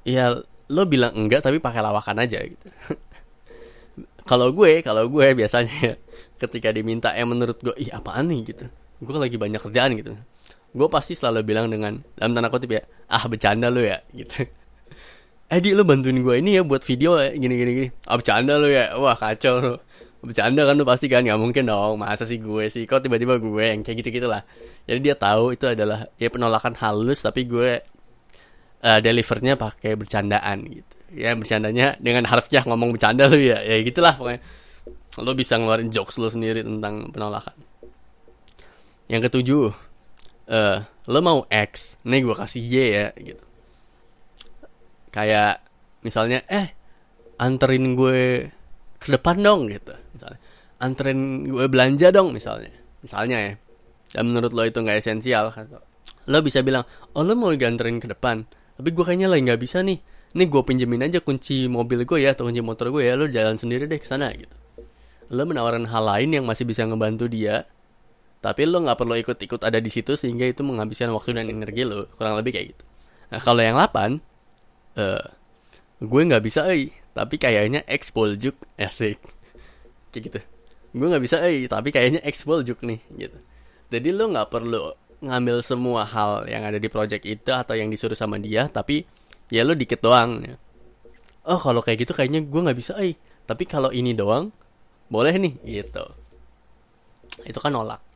ya 0.04 0.40
lo 0.68 0.82
bilang 0.88 1.12
enggak 1.16 1.44
tapi 1.44 1.60
pakai 1.60 1.80
lawakan 1.84 2.24
aja 2.24 2.40
gitu. 2.44 2.68
Kalau 4.28 4.52
gue 4.52 4.84
kalau 4.84 5.08
gue 5.08 5.32
biasanya 5.32 5.96
ketika 6.44 6.68
diminta 6.68 7.16
yang 7.16 7.32
menurut 7.32 7.56
gue 7.64 7.72
ih 7.80 7.88
apaan 7.88 8.28
nih? 8.28 8.44
gitu. 8.44 8.68
Gue 9.00 9.16
lagi 9.16 9.40
banyak 9.40 9.56
kerjaan 9.56 9.96
gitu 9.96 10.20
gue 10.74 10.88
pasti 10.92 11.16
selalu 11.16 11.40
bilang 11.44 11.66
dengan 11.72 12.00
dalam 12.16 12.36
tanda 12.36 12.48
kutip 12.52 12.70
ya 12.76 12.82
ah 13.08 13.24
bercanda 13.26 13.72
lo 13.72 13.80
ya 13.80 14.00
gitu. 14.12 14.44
Eh 15.48 15.64
di 15.64 15.72
lu 15.72 15.80
bantuin 15.80 16.20
gue 16.20 16.44
ini 16.44 16.60
ya 16.60 16.62
buat 16.64 16.84
video 16.84 17.16
ya 17.16 17.32
gini 17.32 17.54
gini 17.56 17.70
gini. 17.72 17.88
Ah 18.04 18.20
bercanda 18.20 18.60
lu 18.60 18.68
ya. 18.68 18.92
Wah 19.00 19.16
kacau 19.16 19.54
lu. 19.56 19.74
Bercanda 20.20 20.68
kan 20.68 20.76
lu 20.76 20.84
pasti 20.84 21.08
kan? 21.08 21.24
Nggak 21.24 21.40
mungkin 21.40 21.64
dong 21.64 21.96
masa 21.96 22.28
sih 22.28 22.36
gue 22.36 22.68
sih? 22.68 22.84
Kok 22.84 23.08
tiba-tiba 23.08 23.40
gue 23.40 23.64
yang 23.64 23.80
kayak 23.80 24.04
gitu 24.04 24.20
gitulah 24.20 24.44
jadi 24.88 25.00
dia 25.04 25.14
tahu 25.20 25.52
itu 25.52 25.68
adalah 25.68 26.08
ya 26.16 26.32
penolakan 26.32 26.72
halus 26.80 27.20
tapi 27.20 27.44
gue 27.44 27.84
uh, 28.80 28.98
delivernya 29.04 29.60
pakai 29.60 30.00
bercandaan 30.00 30.64
gitu. 30.64 30.94
Ya 31.12 31.36
bercandanya 31.36 32.00
dengan 32.00 32.24
harfiah 32.24 32.64
ngomong 32.64 32.96
bercanda 32.96 33.28
lu 33.28 33.36
ya 33.36 33.60
ya 33.60 33.84
gitulah 33.84 34.16
pokoknya. 34.16 34.40
Lo 35.20 35.36
bisa 35.36 35.60
ngeluarin 35.60 35.92
jokes 35.92 36.16
lo 36.16 36.32
sendiri 36.32 36.64
tentang 36.64 37.12
penolakan. 37.12 37.52
Yang 39.12 39.28
ketujuh 39.28 39.87
uh, 40.48 40.82
lo 41.08 41.20
mau 41.24 41.44
X 41.48 42.00
nih 42.04 42.20
gue 42.24 42.36
kasih 42.36 42.62
Y 42.64 42.74
ya 42.92 43.06
gitu. 43.16 43.44
Kayak 45.12 45.64
misalnya 46.04 46.44
eh 46.48 46.74
anterin 47.40 47.96
gue 47.96 48.48
ke 48.98 49.08
depan 49.12 49.40
dong 49.40 49.70
gitu. 49.70 49.94
Misalnya 50.16 50.40
anterin 50.80 51.20
gue 51.48 51.66
belanja 51.70 52.08
dong 52.10 52.34
misalnya. 52.34 52.74
Misalnya 53.04 53.38
ya. 53.38 53.54
Dan 54.08 54.32
menurut 54.32 54.52
lo 54.56 54.64
itu 54.64 54.80
nggak 54.80 55.04
esensial 55.04 55.52
lo 56.28 56.44
bisa 56.44 56.60
bilang 56.60 56.84
oh 57.16 57.24
lo 57.24 57.32
mau 57.32 57.48
ganterin 57.56 57.96
ke 57.96 58.08
depan 58.08 58.44
tapi 58.76 58.92
gue 58.92 59.00
kayaknya 59.00 59.32
lagi 59.32 59.42
nggak 59.48 59.60
bisa 59.60 59.82
nih. 59.82 59.98
Ini 60.28 60.44
gue 60.44 60.62
pinjemin 60.62 61.08
aja 61.08 61.24
kunci 61.24 61.66
mobil 61.72 62.04
gue 62.04 62.18
ya 62.20 62.36
atau 62.36 62.46
kunci 62.46 62.60
motor 62.60 62.92
gue 62.92 63.10
ya 63.10 63.16
lo 63.16 63.26
jalan 63.26 63.56
sendiri 63.56 63.88
deh 63.88 63.98
ke 63.98 64.06
sana 64.06 64.30
gitu. 64.36 64.52
Lo 65.32 65.42
menawarkan 65.48 65.88
hal 65.88 66.04
lain 66.04 66.36
yang 66.36 66.44
masih 66.44 66.68
bisa 66.68 66.84
ngebantu 66.84 67.26
dia 67.26 67.64
tapi 68.38 68.70
lo 68.70 68.78
nggak 68.78 68.98
perlu 68.98 69.14
ikut-ikut 69.18 69.60
ada 69.66 69.82
di 69.82 69.90
situ 69.90 70.14
sehingga 70.14 70.46
itu 70.46 70.62
menghabiskan 70.62 71.10
waktu 71.10 71.34
dan 71.34 71.50
energi 71.50 71.82
lo 71.82 72.06
kurang 72.14 72.38
lebih 72.38 72.54
kayak 72.54 72.66
gitu. 72.74 72.84
Nah 73.34 73.40
kalau 73.42 73.60
yang 73.62 73.74
8 73.74 73.90
uh, 74.94 75.24
gue 75.98 76.20
nggak 76.22 76.42
bisa 76.46 76.70
eh 76.70 76.94
tapi 77.10 77.34
kayaknya 77.34 77.82
explode 77.90 78.54
asik. 78.78 79.18
Kayak 80.14 80.22
gitu. 80.30 80.40
Gue 80.94 81.06
nggak 81.10 81.24
bisa 81.26 81.42
eh 81.42 81.66
tapi 81.66 81.90
kayaknya 81.90 82.22
explode 82.22 82.70
nih 82.86 83.00
gitu. 83.18 83.38
Jadi 83.90 84.08
lo 84.14 84.30
nggak 84.30 84.48
perlu 84.54 84.94
ngambil 85.18 85.58
semua 85.66 86.06
hal 86.06 86.46
yang 86.46 86.62
ada 86.62 86.78
di 86.78 86.86
project 86.86 87.26
itu 87.26 87.50
atau 87.50 87.74
yang 87.74 87.90
disuruh 87.90 88.14
sama 88.14 88.38
dia 88.38 88.70
tapi 88.70 89.02
ya 89.50 89.66
lo 89.66 89.74
dikit 89.74 89.98
doang 89.98 90.46
ya. 90.46 90.54
oh 91.50 91.58
kalau 91.58 91.82
kayak 91.82 92.06
gitu 92.06 92.14
kayaknya 92.14 92.46
gue 92.46 92.60
nggak 92.62 92.78
bisa 92.78 92.94
eh 93.02 93.18
tapi 93.42 93.66
kalau 93.66 93.90
ini 93.90 94.14
doang 94.14 94.54
boleh 95.10 95.34
nih 95.34 95.82
gitu. 95.82 96.06
Itu 97.42 97.58
kan 97.58 97.74
nolak 97.74 98.07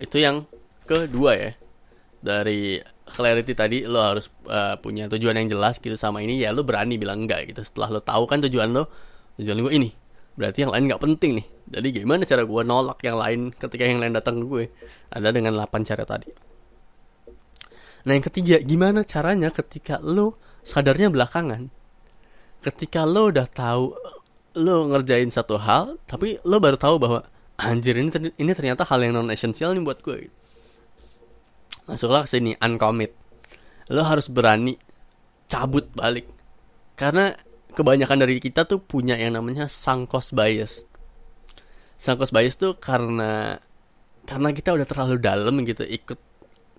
itu 0.00 0.16
yang 0.18 0.48
kedua 0.88 1.32
ya. 1.36 1.52
Dari 2.20 2.80
clarity 3.08 3.52
tadi 3.56 3.78
lo 3.88 4.00
harus 4.00 4.28
uh, 4.48 4.76
punya 4.80 5.08
tujuan 5.08 5.36
yang 5.40 5.48
jelas 5.48 5.80
gitu 5.80 5.96
sama 5.96 6.20
ini 6.20 6.40
ya 6.40 6.52
lo 6.52 6.64
berani 6.64 6.96
bilang 6.96 7.24
enggak 7.24 7.52
gitu. 7.52 7.62
Setelah 7.62 7.96
lo 7.96 8.00
tahu 8.00 8.24
kan 8.28 8.40
tujuan 8.44 8.72
lo 8.72 8.88
tujuan 9.40 9.60
gue 9.60 9.72
ini 9.72 9.90
berarti 10.36 10.64
yang 10.64 10.72
lain 10.72 10.84
nggak 10.88 11.02
penting 11.04 11.30
nih. 11.40 11.46
Jadi 11.70 11.88
gimana 12.02 12.22
cara 12.26 12.42
gue 12.42 12.62
nolak 12.66 12.98
yang 13.06 13.16
lain 13.20 13.40
ketika 13.54 13.82
yang 13.86 14.00
lain 14.02 14.16
datang 14.16 14.42
ke 14.42 14.44
gue? 14.48 14.64
Ada 15.12 15.30
dengan 15.30 15.54
8 15.54 15.86
cara 15.86 16.02
tadi. 16.02 16.28
Nah 18.08 18.12
yang 18.16 18.24
ketiga 18.24 18.56
gimana 18.64 19.04
caranya 19.04 19.52
ketika 19.52 20.00
lo 20.00 20.40
sadarnya 20.64 21.08
belakangan 21.08 21.72
ketika 22.60 23.08
lo 23.08 23.32
udah 23.32 23.48
tahu 23.48 23.96
lo 24.60 24.76
ngerjain 24.92 25.32
satu 25.32 25.56
hal 25.56 25.96
tapi 26.04 26.36
lo 26.44 26.60
baru 26.60 26.76
tahu 26.76 27.00
bahwa 27.00 27.24
anjir 27.60 27.94
ini 28.00 28.08
ini 28.40 28.52
ternyata 28.56 28.88
hal 28.88 29.04
yang 29.04 29.20
non 29.20 29.28
esensial 29.28 29.76
nih 29.76 29.84
buat 29.84 30.00
gue 30.00 30.40
masuklah 31.90 32.22
ke 32.22 32.38
sini 32.38 32.54
uncommit. 32.62 33.10
Lo 33.90 34.06
harus 34.06 34.30
berani 34.30 34.78
cabut 35.50 35.90
balik. 35.90 36.30
Karena 36.94 37.34
kebanyakan 37.74 38.22
dari 38.22 38.38
kita 38.38 38.62
tuh 38.62 38.78
punya 38.78 39.18
yang 39.18 39.34
namanya 39.34 39.66
sunk 39.66 40.14
cost 40.14 40.30
bias. 40.30 40.86
Sunk 41.98 42.22
cost 42.22 42.30
bias 42.30 42.54
tuh 42.54 42.78
karena 42.78 43.58
karena 44.22 44.48
kita 44.54 44.70
udah 44.70 44.86
terlalu 44.86 45.18
dalam 45.18 45.58
gitu 45.66 45.82
ikut 45.82 46.18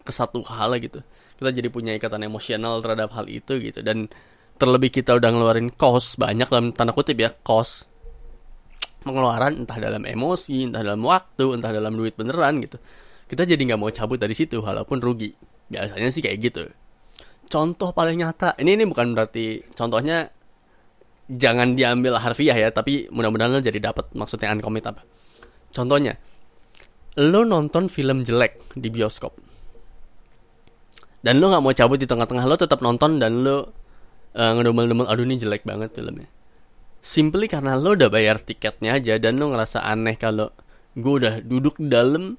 ke 0.08 0.12
satu 0.16 0.40
hal 0.48 0.80
gitu. 0.80 1.04
Kita 1.36 1.52
jadi 1.52 1.68
punya 1.68 1.92
ikatan 2.00 2.24
emosional 2.24 2.80
terhadap 2.80 3.12
hal 3.12 3.28
itu 3.28 3.60
gitu. 3.60 3.84
Dan 3.84 4.08
terlebih 4.56 4.96
kita 4.96 5.20
udah 5.20 5.30
ngeluarin 5.36 5.76
cost 5.76 6.16
banyak 6.16 6.48
dalam 6.48 6.72
tanda 6.72 6.96
kutip 6.96 7.20
ya 7.20 7.36
cost 7.44 7.91
pengeluaran 9.02 9.66
entah 9.66 9.78
dalam 9.82 10.06
emosi 10.06 10.70
entah 10.70 10.86
dalam 10.86 11.02
waktu 11.02 11.46
entah 11.58 11.74
dalam 11.74 11.94
duit 11.98 12.14
beneran 12.14 12.62
gitu. 12.62 12.78
Kita 13.28 13.48
jadi 13.48 13.60
nggak 13.60 13.80
mau 13.80 13.90
cabut 13.90 14.22
dari 14.22 14.36
situ 14.38 14.62
walaupun 14.62 15.02
rugi. 15.02 15.34
Biasanya 15.72 16.10
sih 16.14 16.22
kayak 16.22 16.38
gitu. 16.42 16.64
Contoh 17.52 17.92
paling 17.92 18.22
nyata 18.22 18.56
ini 18.62 18.80
ini 18.80 18.86
bukan 18.88 19.12
berarti 19.12 19.66
contohnya 19.76 20.30
jangan 21.32 21.76
diambil 21.76 22.20
harfiah 22.20 22.56
ya 22.56 22.70
tapi 22.76 23.08
mudah-mudahan 23.12 23.56
lo 23.56 23.64
jadi 23.64 23.80
dapat 23.80 24.14
maksudnya 24.14 24.54
uncommit 24.54 24.86
apa. 24.88 25.02
Contohnya 25.72 26.16
lo 27.20 27.44
nonton 27.44 27.92
film 27.92 28.24
jelek 28.24 28.78
di 28.78 28.88
bioskop. 28.88 29.36
Dan 31.22 31.38
lo 31.38 31.54
nggak 31.54 31.64
mau 31.64 31.74
cabut 31.76 31.98
di 32.02 32.08
tengah-tengah 32.10 32.46
lo 32.48 32.56
tetap 32.58 32.82
nonton 32.82 33.22
dan 33.22 33.46
lo 33.46 33.82
uh, 34.36 34.52
ngedumel-dumel 34.58 35.08
aduh 35.08 35.26
ini 35.26 35.36
jelek 35.40 35.64
banget 35.68 35.92
filmnya 35.96 36.28
simply 37.02 37.50
karena 37.50 37.74
lo 37.74 37.98
udah 37.98 38.14
bayar 38.14 38.38
tiketnya 38.38 39.02
aja 39.02 39.18
dan 39.18 39.42
lo 39.42 39.50
ngerasa 39.50 39.82
aneh 39.82 40.16
kalau 40.16 40.54
gue 40.94 41.14
udah 41.18 41.42
duduk 41.42 41.82
di 41.82 41.90
dalam 41.90 42.38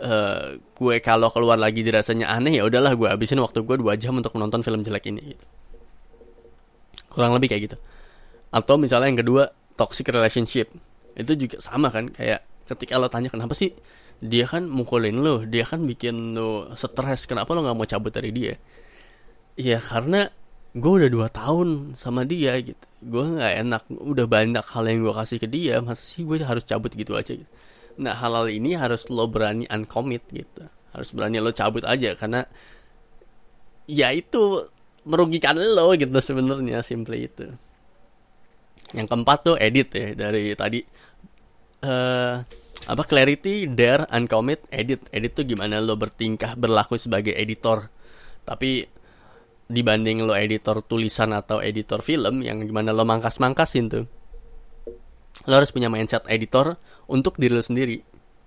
uh, 0.00 0.46
gue 0.60 0.96
kalau 1.00 1.32
keluar 1.32 1.56
lagi 1.56 1.80
dirasanya 1.80 2.28
aneh 2.28 2.60
ya 2.60 2.68
udahlah 2.68 2.92
gue 2.92 3.08
habisin 3.08 3.40
waktu 3.40 3.64
gue 3.64 3.76
dua 3.80 3.96
jam 3.96 4.12
untuk 4.12 4.36
menonton 4.36 4.60
film 4.60 4.84
jelek 4.84 5.08
ini 5.08 5.34
gitu. 5.34 5.46
kurang 7.08 7.32
lebih 7.32 7.48
kayak 7.48 7.62
gitu. 7.72 7.76
Atau 8.52 8.76
misalnya 8.76 9.08
yang 9.08 9.20
kedua 9.24 9.48
toxic 9.72 10.04
relationship. 10.12 10.68
Itu 11.16 11.32
juga 11.32 11.56
sama 11.64 11.88
kan 11.88 12.12
kayak 12.12 12.44
ketika 12.68 13.00
lo 13.00 13.08
tanya 13.08 13.32
kenapa 13.32 13.56
sih 13.56 13.72
dia 14.20 14.44
kan 14.44 14.68
mukulin 14.68 15.16
lo? 15.24 15.48
Dia 15.48 15.64
kan 15.64 15.88
bikin 15.88 16.36
lo 16.36 16.76
stres. 16.76 17.24
Kenapa 17.24 17.56
lo 17.56 17.64
nggak 17.64 17.76
mau 17.76 17.88
cabut 17.88 18.12
dari 18.12 18.36
dia? 18.36 18.54
Ya 19.56 19.80
karena 19.80 20.28
gue 20.76 20.92
udah 21.02 21.08
dua 21.08 21.28
tahun 21.32 21.96
sama 21.96 22.28
dia 22.28 22.60
gitu 22.60 22.84
gue 23.00 23.24
nggak 23.24 23.54
enak 23.64 23.82
udah 23.88 24.26
banyak 24.28 24.64
hal 24.64 24.84
yang 24.84 25.00
gue 25.00 25.14
kasih 25.16 25.38
ke 25.40 25.48
dia 25.48 25.80
masa 25.80 26.04
sih 26.04 26.22
gue 26.22 26.36
harus 26.44 26.68
cabut 26.68 26.92
gitu 26.92 27.16
aja 27.16 27.32
gitu 27.32 27.48
Nah 27.96 28.14
halal 28.16 28.52
ini 28.52 28.76
harus 28.76 29.08
lo 29.08 29.24
berani 29.28 29.64
uncommit 29.72 30.24
gitu. 30.28 30.68
Harus 30.92 31.12
berani 31.16 31.40
lo 31.40 31.52
cabut 31.52 31.84
aja 31.84 32.12
karena 32.16 32.44
ya 33.88 34.12
itu 34.12 34.68
merugikan 35.08 35.56
lo 35.56 35.96
gitu 35.96 36.12
sebenarnya 36.12 36.84
simple 36.84 37.16
itu. 37.16 37.48
Yang 38.92 39.06
keempat 39.08 39.38
tuh 39.42 39.56
edit 39.56 39.88
ya 39.96 40.08
dari 40.12 40.52
tadi 40.54 40.80
uh, 41.84 42.36
apa 42.86 43.02
clarity, 43.08 43.66
dare, 43.72 44.06
uncommit, 44.12 44.68
edit. 44.68 45.08
Edit 45.10 45.32
tuh 45.32 45.44
gimana 45.48 45.80
lo 45.80 45.96
bertingkah 45.96 46.54
berlaku 46.54 47.00
sebagai 47.00 47.32
editor. 47.32 47.88
Tapi 48.46 48.84
dibanding 49.66 50.22
lo 50.22 50.34
editor 50.34 50.82
tulisan 50.82 51.34
atau 51.34 51.58
editor 51.58 52.00
film 52.02 52.42
yang 52.42 52.62
gimana 52.62 52.94
lo 52.94 53.02
mangkas-mangkasin 53.02 53.86
tuh. 53.90 54.04
Lo 55.46 55.54
harus 55.58 55.74
punya 55.74 55.90
mindset 55.90 56.26
editor 56.30 56.78
untuk 57.10 57.36
diri 57.36 57.54
lo 57.54 57.62
sendiri. 57.62 57.98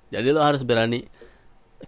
Jadi 0.10 0.28
lo 0.32 0.42
harus 0.42 0.64
berani 0.64 1.04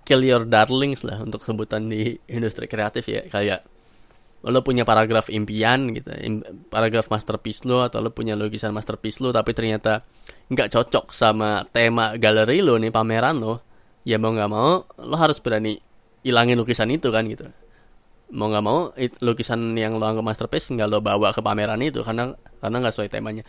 kill 0.08 0.24
your 0.24 0.48
darlings 0.48 1.04
lah 1.04 1.20
untuk 1.24 1.44
sebutan 1.44 1.88
di 1.88 2.16
industri 2.28 2.68
kreatif 2.68 3.08
ya. 3.08 3.24
Kayak 3.28 3.66
lo 4.42 4.66
punya 4.66 4.82
paragraf 4.82 5.30
impian 5.30 5.94
gitu 5.94 6.10
paragraf 6.74 7.14
masterpiece 7.14 7.62
lo 7.70 7.86
atau 7.86 8.02
lo 8.02 8.10
punya 8.10 8.34
lukisan 8.34 8.74
masterpiece 8.74 9.22
lo 9.22 9.30
tapi 9.30 9.54
ternyata 9.54 10.02
nggak 10.50 10.74
cocok 10.74 11.14
sama 11.14 11.62
tema 11.70 12.18
galeri 12.18 12.66
lo 12.66 12.74
nih 12.82 12.90
pameran 12.90 13.38
lo 13.38 13.62
ya 14.02 14.18
mau 14.18 14.34
nggak 14.34 14.50
mau 14.50 14.82
lo 14.98 15.16
harus 15.22 15.38
berani 15.38 15.78
ilangin 16.26 16.58
lukisan 16.58 16.90
itu 16.90 17.14
kan 17.14 17.30
gitu 17.30 17.54
mau 18.32 18.48
nggak 18.48 18.64
mau 18.64 18.96
lukisan 19.20 19.76
yang 19.76 20.00
lo 20.00 20.08
anggap 20.08 20.24
masterpiece 20.24 20.72
nggak 20.72 20.88
lo 20.88 21.04
bawa 21.04 21.36
ke 21.36 21.44
pameran 21.44 21.80
itu 21.84 22.00
karena 22.00 22.32
karena 22.64 22.76
nggak 22.80 22.94
sesuai 22.96 23.12
temanya. 23.12 23.44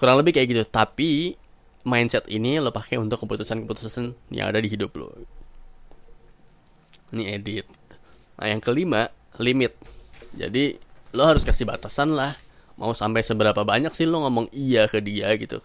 Kurang 0.00 0.18
lebih 0.24 0.36
kayak 0.36 0.48
gitu 0.48 0.64
tapi 0.66 1.36
mindset 1.84 2.24
ini 2.32 2.56
lo 2.58 2.72
pakai 2.72 2.96
untuk 2.96 3.20
keputusan-keputusan 3.22 4.32
yang 4.32 4.48
ada 4.48 4.58
di 4.58 4.68
hidup 4.72 4.96
lo. 4.96 5.12
Ini 7.12 7.36
edit. 7.36 7.68
Nah 8.40 8.46
yang 8.48 8.64
kelima 8.64 9.12
limit. 9.36 9.76
Jadi 10.32 10.80
lo 11.12 11.28
harus 11.28 11.44
kasih 11.44 11.68
batasan 11.68 12.16
lah. 12.16 12.32
Mau 12.80 12.96
sampai 12.96 13.20
seberapa 13.20 13.60
banyak 13.68 13.92
sih 13.92 14.08
lo 14.08 14.24
ngomong 14.24 14.48
iya 14.56 14.88
ke 14.88 15.04
dia 15.04 15.28
gitu. 15.36 15.60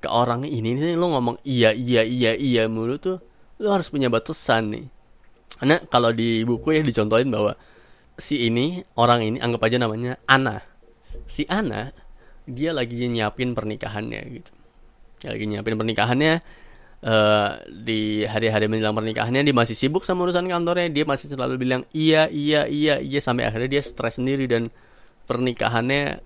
Ke 0.00 0.08
orang 0.08 0.48
ini 0.48 0.72
nih 0.72 0.96
lo 0.96 1.12
ngomong 1.12 1.44
iya 1.44 1.76
iya 1.76 2.00
iya 2.00 2.32
iya 2.32 2.64
mulu 2.72 2.96
tuh 2.96 3.20
lo 3.60 3.68
harus 3.70 3.92
punya 3.92 4.08
batasan 4.10 4.72
nih 4.72 4.93
karena 5.60 5.76
kalau 5.86 6.10
di 6.10 6.42
buku 6.42 6.74
ya 6.74 6.82
dicontohin 6.82 7.30
bahwa 7.30 7.54
si 8.18 8.46
ini 8.46 8.82
orang 8.98 9.20
ini 9.22 9.38
anggap 9.42 9.62
aja 9.66 9.78
namanya 9.78 10.18
Ana 10.26 10.74
si 11.26 11.46
Ana 11.48 11.90
dia 12.44 12.76
lagi 12.76 13.08
nyiapin 13.08 13.56
pernikahannya 13.56 14.20
gitu. 14.28 14.50
Lagi 15.24 15.44
nyiapin 15.48 15.74
pernikahannya 15.80 16.32
uh, 17.00 17.50
di 17.72 18.28
hari-hari 18.28 18.68
menjelang 18.68 18.92
pernikahannya 18.92 19.40
dia 19.48 19.56
masih 19.56 19.72
sibuk 19.72 20.04
sama 20.04 20.28
urusan 20.28 20.44
kantornya. 20.44 20.92
Dia 20.92 21.04
masih 21.08 21.32
selalu 21.32 21.56
bilang 21.56 21.82
iya 21.96 22.28
iya 22.28 22.68
iya 22.68 23.00
iya 23.00 23.20
sampai 23.24 23.48
akhirnya 23.48 23.80
dia 23.80 23.82
stres 23.82 24.20
sendiri 24.20 24.44
dan 24.44 24.68
pernikahannya 25.24 26.20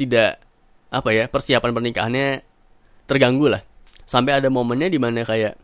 tidak 0.00 0.40
apa 0.88 1.10
ya 1.12 1.24
persiapan 1.28 1.70
pernikahannya 1.76 2.28
terganggu 3.04 3.52
lah. 3.52 3.62
Sampai 4.08 4.40
ada 4.40 4.48
momennya 4.48 4.88
di 4.88 4.96
mana 4.96 5.20
kayak 5.26 5.60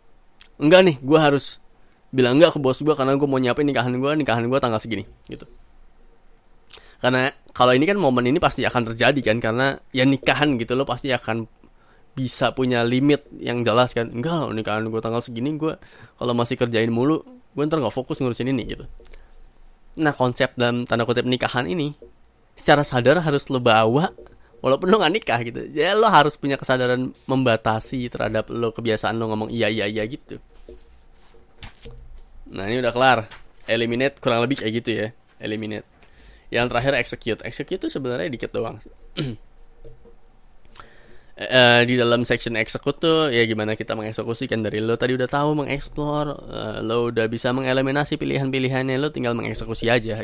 enggak 0.60 0.80
nih 0.84 0.96
gue 1.00 1.18
harus 1.18 1.61
bilang 2.12 2.36
enggak 2.36 2.54
ke 2.54 2.58
bos 2.60 2.76
gue 2.76 2.92
karena 2.92 3.16
gue 3.16 3.24
mau 3.24 3.40
nyiapin 3.40 3.64
nikahan 3.64 3.96
gue 3.96 4.12
nikahan 4.20 4.44
gue 4.44 4.58
tanggal 4.60 4.78
segini 4.78 5.08
gitu. 5.32 5.48
Karena 7.00 7.32
kalau 7.56 7.72
ini 7.72 7.88
kan 7.88 7.98
momen 7.98 8.28
ini 8.28 8.38
pasti 8.38 8.62
akan 8.62 8.92
terjadi 8.92 9.32
kan 9.32 9.36
karena 9.40 9.74
ya 9.90 10.04
nikahan 10.04 10.54
gitu 10.60 10.76
lo 10.76 10.84
pasti 10.84 11.10
akan 11.10 11.48
bisa 12.12 12.52
punya 12.52 12.84
limit 12.84 13.24
yang 13.40 13.64
jelas 13.64 13.96
kan. 13.96 14.12
Enggak 14.12 14.44
loh 14.44 14.52
nikahan 14.52 14.84
gue 14.92 15.00
tanggal 15.00 15.24
segini 15.24 15.56
gue 15.56 15.72
kalau 16.20 16.36
masih 16.36 16.60
kerjain 16.60 16.92
mulu 16.92 17.24
gue 17.56 17.62
ntar 17.64 17.80
nggak 17.80 17.96
fokus 17.96 18.20
ngurusin 18.20 18.52
ini 18.52 18.62
gitu. 18.68 18.84
Nah 20.04 20.12
konsep 20.12 20.52
dalam 20.54 20.84
tanda 20.84 21.08
kutip 21.08 21.24
nikahan 21.24 21.64
ini 21.64 21.96
secara 22.52 22.84
sadar 22.84 23.24
harus 23.24 23.48
lo 23.48 23.56
bawa 23.56 24.12
walaupun 24.60 24.92
lo 24.92 25.00
gak 25.00 25.12
nikah 25.16 25.40
gitu. 25.48 25.64
Ya 25.72 25.96
lo 25.96 26.12
harus 26.12 26.36
punya 26.36 26.60
kesadaran 26.60 27.16
membatasi 27.24 28.12
terhadap 28.12 28.52
lo 28.52 28.68
kebiasaan 28.76 29.16
lo 29.16 29.32
ngomong 29.32 29.48
iya 29.48 29.72
iya 29.72 29.88
iya 29.88 30.04
gitu 30.04 30.36
nah 32.52 32.68
ini 32.68 32.84
udah 32.84 32.92
kelar. 32.92 33.24
Eliminate 33.64 34.20
kurang 34.20 34.44
lebih 34.44 34.60
kayak 34.60 34.72
gitu 34.82 34.90
ya. 34.92 35.08
Eliminate. 35.40 35.88
Yang 36.52 36.66
terakhir 36.68 36.92
execute. 37.00 37.40
Execute 37.48 37.80
itu 37.80 37.88
sebenarnya 37.88 38.28
dikit 38.28 38.52
doang 38.52 38.76
uh, 38.76 38.82
di 41.88 41.94
dalam 41.96 42.28
section 42.28 42.60
execute 42.60 43.00
tuh 43.00 43.32
ya 43.32 43.48
gimana 43.48 43.72
kita 43.72 43.96
mengeksekusikan 43.96 44.60
dari 44.60 44.84
lo. 44.84 45.00
Tadi 45.00 45.16
udah 45.16 45.28
tahu 45.30 45.64
mengeksplor 45.64 46.26
uh, 46.28 46.84
lo 46.84 47.08
udah 47.08 47.24
bisa 47.32 47.56
mengeliminasi 47.56 48.20
pilihan-pilihannya. 48.20 49.00
Lo 49.00 49.08
tinggal 49.08 49.32
mengeksekusi 49.32 49.88
aja. 49.88 50.20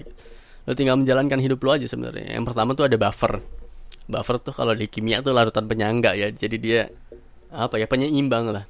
Lo 0.68 0.76
tinggal 0.76 1.00
menjalankan 1.00 1.40
hidup 1.40 1.64
lo 1.64 1.80
aja 1.80 1.88
sebenarnya. 1.88 2.36
Yang 2.36 2.44
pertama 2.52 2.76
tuh 2.76 2.92
ada 2.92 3.00
buffer. 3.00 3.40
Buffer 4.04 4.36
tuh 4.40 4.52
kalau 4.52 4.76
di 4.76 4.84
kimia 4.90 5.24
tuh 5.24 5.32
larutan 5.32 5.64
penyangga 5.64 6.12
ya. 6.12 6.28
Jadi 6.28 6.56
dia 6.60 6.92
apa 7.48 7.80
ya 7.80 7.88
penyeimbang 7.88 8.52
lah. 8.52 8.68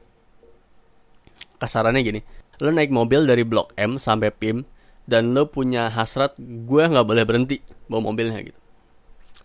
Kasarannya 1.59 2.07
gini 2.07 2.38
lo 2.59 2.71
naik 2.75 2.91
mobil 2.91 3.23
dari 3.23 3.47
blok 3.47 3.71
M 3.79 3.97
sampai 4.03 4.35
PIM 4.35 4.67
dan 5.07 5.33
lo 5.33 5.49
punya 5.49 5.89
hasrat 5.89 6.37
gue 6.39 6.83
nggak 6.85 7.07
boleh 7.07 7.25
berhenti 7.25 7.63
bawa 7.87 8.13
mobilnya 8.13 8.43
gitu. 8.43 8.59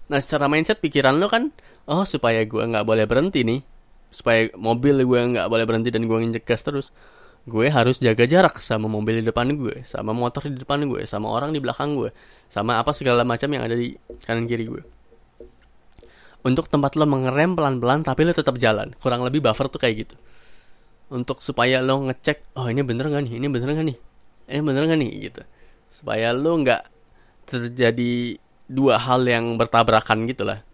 Nah 0.10 0.20
secara 0.20 0.50
mindset 0.50 0.82
pikiran 0.84 1.16
lo 1.22 1.30
kan 1.30 1.54
oh 1.88 2.04
supaya 2.04 2.44
gue 2.44 2.64
nggak 2.64 2.84
boleh 2.84 3.06
berhenti 3.06 3.46
nih. 3.46 3.62
Supaya 4.14 4.50
mobil 4.58 5.02
gue 5.06 5.20
nggak 5.38 5.48
boleh 5.50 5.66
berhenti 5.66 5.90
dan 5.90 6.10
gue 6.10 6.18
nginjek 6.18 6.44
gas 6.44 6.66
terus. 6.66 6.90
Gue 7.44 7.68
harus 7.68 8.00
jaga 8.00 8.24
jarak 8.24 8.60
sama 8.64 8.88
mobil 8.88 9.20
di 9.20 9.26
depan 9.28 9.52
gue 9.54 9.84
sama 9.84 10.16
motor 10.16 10.48
di 10.48 10.58
depan 10.60 10.84
gue 10.88 11.04
sama 11.04 11.28
orang 11.28 11.52
di 11.52 11.60
belakang 11.60 11.92
gue 12.00 12.08
sama 12.48 12.80
apa 12.80 12.96
segala 12.96 13.28
macam 13.28 13.52
yang 13.52 13.68
ada 13.68 13.76
di 13.76 13.92
kanan 14.24 14.48
kiri 14.48 14.64
gue 14.64 14.84
untuk 16.48 16.72
tempat 16.72 16.96
lo 16.96 17.04
mengerem 17.04 17.52
pelan-pelan 17.56 18.04
tapi 18.04 18.24
lo 18.24 18.32
tetap 18.32 18.56
jalan. 18.60 18.96
Kurang 19.00 19.28
lebih 19.28 19.44
buffer 19.44 19.68
tuh 19.68 19.80
kayak 19.80 20.08
gitu 20.08 20.16
untuk 21.14 21.40
supaya 21.46 21.80
lo 21.86 22.10
ngecek 22.10 22.58
oh 22.58 22.66
ini 22.66 22.82
bener 22.82 23.08
gak 23.14 23.24
nih? 23.30 23.34
Ini 23.38 23.48
bener 23.54 23.70
gak 23.78 23.86
nih? 23.86 23.98
Eh 24.50 24.60
bener 24.60 24.84
gak 24.90 25.00
nih? 25.00 25.12
Gitu. 25.30 25.42
Supaya 25.94 26.34
lo 26.34 26.58
nggak 26.58 26.82
terjadi 27.46 28.42
dua 28.66 28.98
hal 28.98 29.22
yang 29.28 29.56
bertabrakan 29.60 30.26
gitu 30.26 30.44
lah 30.48 30.66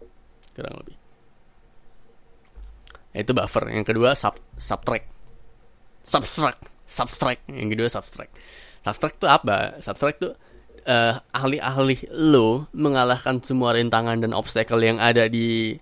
kurang 0.56 0.80
lebih. 0.80 0.96
Itu 3.10 3.34
buffer. 3.34 3.68
Yang 3.68 3.94
kedua 3.94 4.14
sub 4.14 4.38
subtract. 4.54 5.06
Subtract. 6.06 6.60
Subtract. 6.86 7.42
Yang 7.50 7.68
kedua 7.76 7.88
subtract. 7.90 8.32
Subtract 8.86 9.16
itu 9.18 9.26
apa? 9.26 9.56
Subtract 9.82 10.16
itu 10.22 10.30
uh, 10.86 11.14
ahli-ahli 11.34 12.06
lo 12.14 12.70
mengalahkan 12.72 13.42
semua 13.42 13.74
rintangan 13.74 14.22
dan 14.22 14.32
obstacle 14.32 14.80
yang 14.80 15.02
ada 15.02 15.26
di 15.26 15.76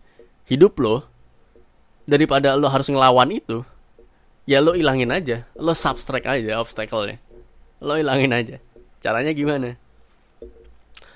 hidup 0.48 0.80
lo 0.80 1.04
daripada 2.08 2.56
lo 2.56 2.72
harus 2.72 2.88
ngelawan 2.88 3.28
itu 3.28 3.60
ya 4.48 4.64
lo 4.64 4.72
ilangin 4.72 5.12
aja. 5.12 5.44
Lo 5.60 5.76
subtract 5.76 6.24
aja 6.24 6.56
obstacle-nya. 6.56 7.20
Lo 7.84 8.00
ilangin 8.00 8.32
aja. 8.32 8.56
Caranya 9.04 9.36
gimana? 9.36 9.76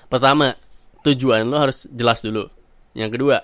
Pertama 0.05 0.53
tujuan 1.01 1.49
lo 1.49 1.57
harus 1.57 1.89
jelas 1.89 2.21
dulu. 2.21 2.45
Yang 2.93 3.17
kedua 3.17 3.37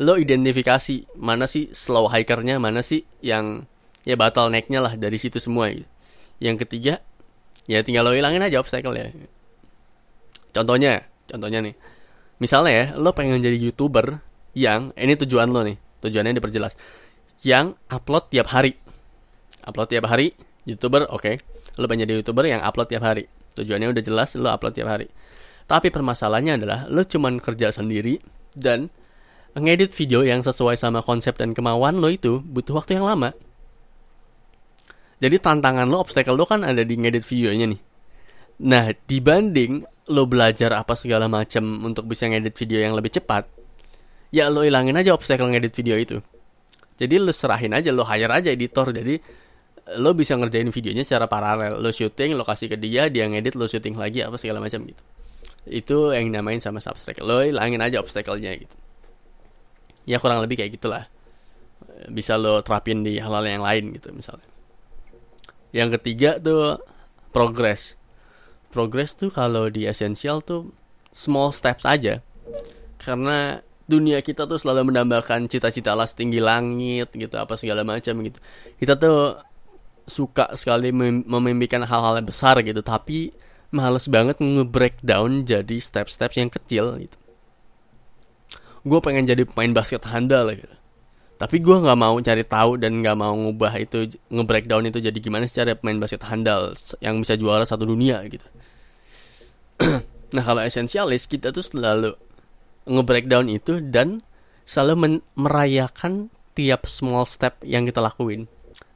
lo 0.00 0.16
identifikasi 0.16 1.12
mana 1.20 1.44
sih 1.44 1.68
slow 1.76 2.08
hikernya 2.08 2.56
mana 2.56 2.80
sih 2.80 3.04
yang 3.20 3.68
ya 4.08 4.16
batal 4.16 4.48
naiknya 4.48 4.80
lah 4.80 4.96
dari 4.96 5.20
situ 5.20 5.36
semua 5.36 5.68
gitu. 5.68 5.84
yang 6.40 6.56
ketiga 6.56 7.04
ya 7.68 7.84
tinggal 7.84 8.08
lo 8.08 8.16
hilangin 8.16 8.40
aja 8.40 8.64
obstacle 8.64 8.96
ya 8.96 9.12
contohnya 10.56 11.04
contohnya 11.28 11.60
nih. 11.60 11.76
Misalnya 12.40 12.72
ya 12.72 12.84
lo 12.96 13.12
pengen 13.12 13.44
jadi 13.44 13.60
youtuber 13.60 14.24
yang 14.56 14.96
ini 14.96 15.20
tujuan 15.20 15.52
lo 15.52 15.60
nih 15.68 15.76
tujuannya 16.00 16.32
diperjelas. 16.40 16.72
Yang 17.44 17.76
upload 17.92 18.32
tiap 18.32 18.48
hari 18.56 18.80
upload 19.66 19.88
tiap 19.90 20.06
hari 20.08 20.32
youtuber 20.64 21.08
oke 21.08 21.24
okay. 21.24 21.34
lo 21.80 21.88
pengen 21.88 22.08
jadi 22.08 22.20
youtuber 22.20 22.44
yang 22.46 22.60
upload 22.60 22.88
tiap 22.88 23.04
hari 23.04 23.26
tujuannya 23.56 23.90
udah 23.92 24.02
jelas 24.04 24.36
lo 24.36 24.48
upload 24.52 24.74
tiap 24.76 24.88
hari 24.88 25.06
tapi 25.70 25.88
permasalahannya 25.94 26.52
adalah 26.58 26.78
lo 26.90 27.06
cuman 27.06 27.38
kerja 27.38 27.70
sendiri 27.70 28.18
dan 28.58 28.90
ngedit 29.54 29.90
video 29.94 30.22
yang 30.22 30.46
sesuai 30.46 30.78
sama 30.78 31.02
konsep 31.02 31.34
dan 31.34 31.50
kemauan 31.50 31.98
lo 31.98 32.10
itu 32.10 32.38
butuh 32.38 32.78
waktu 32.78 32.98
yang 32.98 33.06
lama. 33.06 33.34
Jadi 35.20 35.36
tantangan 35.36 35.84
lo, 35.90 36.00
obstacle 36.00 36.38
lo 36.38 36.48
kan 36.48 36.64
ada 36.64 36.80
di 36.86 36.94
ngedit 36.96 37.24
videonya 37.26 37.66
nih. 37.76 37.80
Nah, 38.66 38.92
dibanding 39.04 39.84
lo 40.10 40.24
belajar 40.24 40.74
apa 40.74 40.96
segala 40.96 41.28
macam 41.28 41.62
untuk 41.84 42.08
bisa 42.08 42.24
ngedit 42.26 42.56
video 42.56 42.80
yang 42.80 42.96
lebih 42.96 43.12
cepat, 43.20 43.46
ya 44.32 44.48
lo 44.48 44.64
ilangin 44.64 44.96
aja 44.96 45.12
obstacle 45.12 45.50
ngedit 45.52 45.76
video 45.76 45.96
itu. 46.00 46.16
Jadi 46.96 47.20
lo 47.20 47.32
serahin 47.32 47.76
aja, 47.76 47.92
lo 47.92 48.04
hire 48.04 48.32
aja 48.32 48.48
editor. 48.48 48.92
Jadi 48.92 49.20
lo 49.98 50.12
bisa 50.12 50.36
ngerjain 50.36 50.68
videonya 50.68 51.02
secara 51.06 51.26
paralel. 51.30 51.80
Lo 51.80 51.90
syuting, 51.94 52.36
lo 52.36 52.44
kasih 52.44 52.70
ke 52.70 52.76
dia, 52.76 53.08
dia 53.08 53.26
ngedit, 53.26 53.54
lo 53.56 53.66
syuting 53.66 53.96
lagi 53.96 54.22
apa 54.22 54.36
segala 54.36 54.60
macam 54.60 54.84
gitu. 54.84 55.02
Itu 55.68 56.16
yang 56.16 56.30
namain 56.30 56.58
sama 56.58 56.78
subtract. 56.82 57.24
Lo 57.24 57.40
ilangin 57.40 57.80
aja 57.80 57.98
obstacle-nya 57.98 58.54
gitu 58.58 58.76
ya 60.08 60.16
kurang 60.18 60.40
lebih 60.44 60.60
kayak 60.60 60.80
gitulah 60.80 61.04
bisa 62.08 62.40
lo 62.40 62.64
terapin 62.64 63.04
di 63.04 63.20
hal-hal 63.20 63.44
yang 63.44 63.64
lain 63.64 63.94
gitu 63.94 64.10
misalnya 64.10 64.46
yang 65.70 65.92
ketiga 65.92 66.40
tuh 66.40 66.80
progress 67.30 67.94
progress 68.72 69.14
tuh 69.14 69.28
kalau 69.28 69.68
di 69.68 69.84
esensial 69.84 70.40
tuh 70.40 70.72
small 71.12 71.52
steps 71.52 71.84
aja 71.84 72.24
karena 72.98 73.60
dunia 73.90 74.22
kita 74.22 74.46
tuh 74.46 74.58
selalu 74.58 74.94
menambahkan 74.94 75.50
cita-cita 75.50 75.94
lah 75.98 76.06
setinggi 76.06 76.38
langit 76.38 77.10
gitu 77.10 77.34
apa 77.38 77.58
segala 77.58 77.82
macam 77.82 78.22
gitu 78.22 78.38
kita 78.78 78.98
tuh 78.98 79.38
suka 80.10 80.52
sekali 80.58 80.90
mem 80.90 81.22
memimpikan 81.24 81.86
hal-hal 81.86 82.18
yang 82.18 82.26
besar 82.26 82.58
gitu 82.60 82.82
tapi 82.82 83.30
males 83.70 84.10
banget 84.10 84.42
nge-breakdown 84.42 85.46
jadi 85.46 85.78
step-steps 85.78 86.36
yang 86.36 86.50
kecil 86.50 86.98
gitu. 86.98 87.16
Gue 88.82 88.98
pengen 88.98 89.30
jadi 89.30 89.46
pemain 89.46 89.70
basket 89.70 90.02
handal 90.10 90.50
gitu. 90.50 90.74
Tapi 91.40 91.56
gue 91.62 91.72
nggak 91.72 91.96
mau 91.96 92.18
cari 92.20 92.44
tahu 92.44 92.76
dan 92.76 93.00
nggak 93.00 93.16
mau 93.16 93.32
ngubah 93.32 93.72
itu 93.80 94.10
nge-breakdown 94.28 94.90
itu 94.90 94.98
jadi 95.00 95.16
gimana 95.16 95.48
secara 95.48 95.78
pemain 95.78 95.96
basket 96.02 96.20
handal 96.28 96.74
yang 97.00 97.22
bisa 97.22 97.38
juara 97.38 97.64
satu 97.64 97.88
dunia 97.88 98.20
gitu. 98.28 98.46
Nah 100.30 100.46
kalau 100.46 100.62
esensialis 100.62 101.26
kita 101.26 101.50
tuh 101.50 101.58
selalu 101.66 102.14
nge-breakdown 102.86 103.50
itu 103.50 103.82
dan 103.82 104.22
selalu 104.62 105.18
merayakan 105.34 106.30
tiap 106.54 106.86
small 106.86 107.26
step 107.26 107.58
yang 107.66 107.82
kita 107.82 107.98
lakuin 107.98 108.46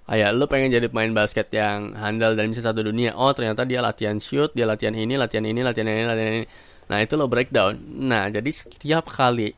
Kayak 0.05 0.31
lo 0.37 0.45
pengen 0.47 0.69
jadi 0.69 0.87
pemain 0.93 1.11
basket 1.13 1.49
yang 1.55 1.97
handal 1.97 2.37
dan 2.37 2.53
bisa 2.53 2.61
satu 2.61 2.85
dunia. 2.85 3.17
Oh 3.17 3.33
ternyata 3.33 3.65
dia 3.65 3.81
latihan 3.81 4.21
shoot, 4.21 4.53
dia 4.53 4.69
latihan 4.69 4.93
ini, 4.93 5.17
latihan 5.17 5.45
ini, 5.49 5.65
latihan 5.65 5.89
ini, 5.89 6.05
latihan 6.05 6.31
ini. 6.45 6.47
Nah 6.93 6.99
itu 7.01 7.17
lo 7.17 7.25
breakdown. 7.25 7.81
Nah 8.05 8.29
jadi 8.29 8.51
setiap 8.53 9.09
kali 9.09 9.57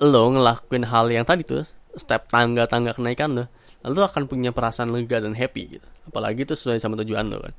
lo 0.00 0.28
ngelakuin 0.28 0.84
hal 0.86 1.08
yang 1.08 1.24
tadi 1.24 1.42
tuh 1.42 1.64
step 1.96 2.28
tangga-tangga 2.28 2.92
kenaikan 2.92 3.32
lo 3.32 3.44
lo 3.86 4.04
akan 4.04 4.28
punya 4.28 4.52
perasaan 4.52 4.92
lega 4.92 5.24
dan 5.24 5.32
happy 5.32 5.80
gitu 5.80 5.88
apalagi 6.04 6.44
itu 6.44 6.52
sesuai 6.52 6.76
sama 6.76 7.00
tujuan 7.00 7.32
lo 7.32 7.40
kan 7.40 7.54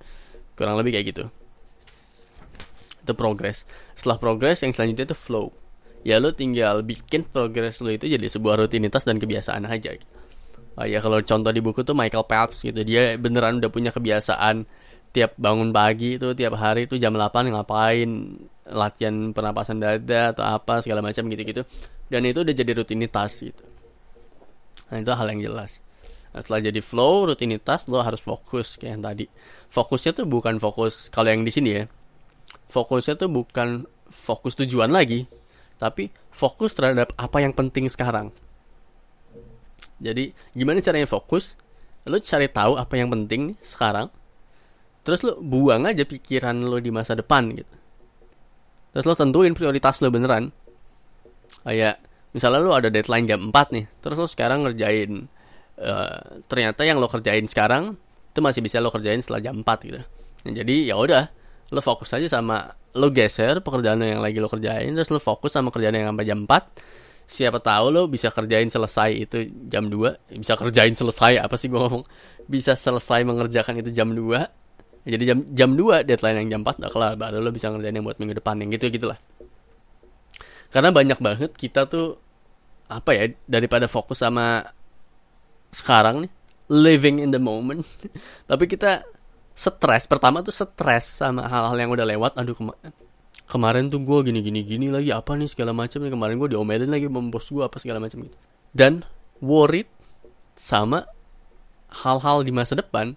kurang 0.53 0.77
lebih 0.77 0.93
kayak 0.93 1.05
gitu 1.13 1.23
itu 3.01 3.13
progress 3.17 3.65
setelah 3.97 4.21
progress 4.21 4.61
yang 4.61 4.71
selanjutnya 4.75 5.09
itu 5.09 5.17
flow 5.17 5.49
ya 6.05 6.21
lo 6.21 6.29
tinggal 6.29 6.85
bikin 6.85 7.25
progress 7.25 7.81
lo 7.81 7.89
itu 7.89 8.05
jadi 8.05 8.27
sebuah 8.29 8.61
rutinitas 8.61 9.01
dan 9.01 9.17
kebiasaan 9.17 9.65
aja 9.65 9.97
gitu. 9.97 10.07
Oh 10.77 10.85
ya 10.85 11.01
kalau 11.01 11.17
contoh 11.25 11.49
di 11.49 11.61
buku 11.61 11.81
tuh 11.81 11.97
Michael 11.97 12.25
Phelps 12.29 12.61
gitu. 12.61 12.81
Dia 12.85 13.17
beneran 13.17 13.57
udah 13.57 13.71
punya 13.73 13.89
kebiasaan 13.89 14.63
tiap 15.09 15.33
bangun 15.41 15.73
pagi 15.73 16.21
itu 16.21 16.37
tiap 16.37 16.53
hari 16.59 16.85
itu 16.85 17.01
jam 17.01 17.17
8 17.17 17.49
ngapain 17.49 18.09
latihan 18.67 19.33
pernapasan 19.33 19.81
dada 19.81 20.37
atau 20.37 20.45
apa 20.45 20.85
segala 20.85 21.01
macam 21.01 21.25
gitu-gitu. 21.25 21.65
Dan 22.07 22.29
itu 22.29 22.45
udah 22.45 22.53
jadi 22.53 22.71
rutinitas 22.77 23.41
gitu. 23.41 23.65
Nah 24.93 25.01
itu 25.01 25.11
hal 25.11 25.27
yang 25.33 25.41
jelas. 25.51 25.81
Nah, 26.31 26.45
setelah 26.45 26.69
jadi 26.69 26.79
flow 26.85 27.33
rutinitas 27.33 27.89
lo 27.89 27.99
harus 28.05 28.21
fokus 28.21 28.77
kayak 28.77 29.01
yang 29.01 29.03
tadi. 29.03 29.25
Fokusnya 29.73 30.13
tuh 30.13 30.29
bukan 30.29 30.61
fokus 30.61 31.09
kalau 31.09 31.33
yang 31.33 31.41
di 31.41 31.49
sini 31.49 31.71
ya 31.73 31.85
fokusnya 32.67 33.15
tuh 33.19 33.29
bukan 33.31 33.87
fokus 34.07 34.55
tujuan 34.59 34.91
lagi 34.91 35.27
tapi 35.77 36.11
fokus 36.31 36.73
terhadap 36.75 37.13
apa 37.15 37.37
yang 37.43 37.53
penting 37.55 37.87
sekarang 37.87 38.33
jadi 39.97 40.31
gimana 40.53 40.81
caranya 40.83 41.09
fokus? 41.09 41.57
Lo 42.07 42.21
cari 42.21 42.47
tahu 42.47 42.79
apa 42.79 42.93
yang 42.95 43.11
penting 43.11 43.57
sekarang. 43.59 44.07
Terus 45.03 45.23
lo 45.23 45.39
buang 45.39 45.87
aja 45.87 46.03
pikiran 46.03 46.55
lo 46.63 46.77
di 46.79 46.91
masa 46.91 47.15
depan 47.15 47.51
gitu. 47.55 47.75
Terus 48.95 49.05
lo 49.07 49.13
tentuin 49.15 49.51
prioritas 49.55 49.99
lo 49.99 50.11
beneran. 50.11 50.51
Kayak 51.67 51.99
misalnya 52.37 52.59
lu 52.61 52.71
ada 52.75 52.89
deadline 52.93 53.25
jam 53.25 53.49
4 53.49 53.75
nih 53.75 53.85
terus 54.03 54.17
lu 54.19 54.27
sekarang 54.29 54.61
ngerjain 54.61 55.25
uh, 55.81 56.43
ternyata 56.45 56.85
yang 56.85 57.01
lo 57.01 57.09
kerjain 57.09 57.49
sekarang 57.49 57.97
itu 58.29 58.39
masih 58.45 58.61
bisa 58.61 58.77
lo 58.77 58.93
kerjain 58.93 59.17
setelah 59.23 59.41
jam 59.41 59.65
4 59.65 59.87
gitu. 59.89 59.99
Nah, 60.45 60.53
jadi 60.53 60.93
ya 60.93 60.95
udah 61.01 61.25
lo 61.73 61.81
fokus 61.81 62.13
aja 62.13 62.29
sama 62.29 62.69
lo 62.93 63.09
geser 63.09 63.59
pekerjaan 63.65 63.99
yang 64.05 64.21
lagi 64.21 64.37
lo 64.37 64.47
kerjain 64.47 64.93
terus 64.93 65.09
lo 65.09 65.17
fokus 65.17 65.57
sama 65.57 65.73
kerjaan 65.73 65.97
yang 65.97 66.13
sampai 66.13 66.25
jam 66.29 66.45
4 66.45 67.06
siapa 67.27 67.59
tahu 67.59 67.91
lo 67.91 68.07
bisa 68.07 68.31
kerjain 68.31 68.71
selesai 68.71 69.11
itu 69.11 69.51
jam 69.67 69.91
2 69.91 70.39
bisa 70.39 70.55
kerjain 70.55 70.95
selesai 70.95 71.43
apa 71.43 71.59
sih 71.59 71.67
gue 71.67 71.75
ngomong? 71.75 72.07
Bisa 72.47 72.79
selesai 72.79 73.27
mengerjakan 73.27 73.83
itu 73.83 73.91
jam 73.91 74.15
2 74.15 75.07
jadi 75.07 75.23
jam 75.35 75.37
jam 75.51 75.69
2 75.75 76.07
deadline 76.07 76.47
yang 76.47 76.59
jam 76.59 76.61
4 76.63 76.79
udah 76.79 76.91
kelar 76.91 77.13
baru 77.19 77.43
lo 77.43 77.51
bisa 77.51 77.67
ngerjain 77.67 77.95
yang 77.99 78.07
buat 78.07 78.17
minggu 78.19 78.39
depan 78.39 78.55
yang 78.63 78.71
gitu 78.71 78.87
gitulah 78.87 79.19
karena 80.71 80.91
banyak 80.91 81.19
banget 81.19 81.51
kita 81.55 81.87
tuh 81.87 82.19
apa 82.87 83.11
ya 83.11 83.25
daripada 83.47 83.91
fokus 83.91 84.23
sama 84.23 84.63
sekarang 85.71 86.27
nih 86.27 86.31
living 86.67 87.23
in 87.23 87.31
the 87.31 87.39
moment. 87.39 87.83
Tapi 88.49 88.67
kita 88.67 89.03
stres 89.57 90.05
pertama 90.05 90.43
tuh 90.43 90.53
stres 90.53 91.23
sama 91.23 91.47
hal-hal 91.49 91.75
yang 91.75 91.91
udah 91.91 92.05
lewat 92.05 92.37
aduh 92.37 92.53
kemarin 93.47 93.87
tuh 93.87 94.03
gue 94.03 94.27
gini 94.27 94.43
gini 94.43 94.61
gini 94.67 94.87
lagi 94.91 95.09
apa 95.15 95.33
nih 95.39 95.47
segala 95.47 95.71
macam 95.71 96.03
nih 96.03 96.11
kemarin 96.11 96.35
gue 96.35 96.49
diomelin 96.51 96.91
lagi 96.91 97.07
sama 97.07 97.31
bos 97.31 97.47
gue 97.47 97.63
apa 97.63 97.77
segala 97.79 98.03
macam 98.03 98.27
gitu. 98.27 98.37
Dan 98.75 99.07
worried 99.39 99.87
sama 100.59 101.07
hal-hal 101.87 102.43
di 102.43 102.51
masa 102.51 102.75
depan. 102.75 103.15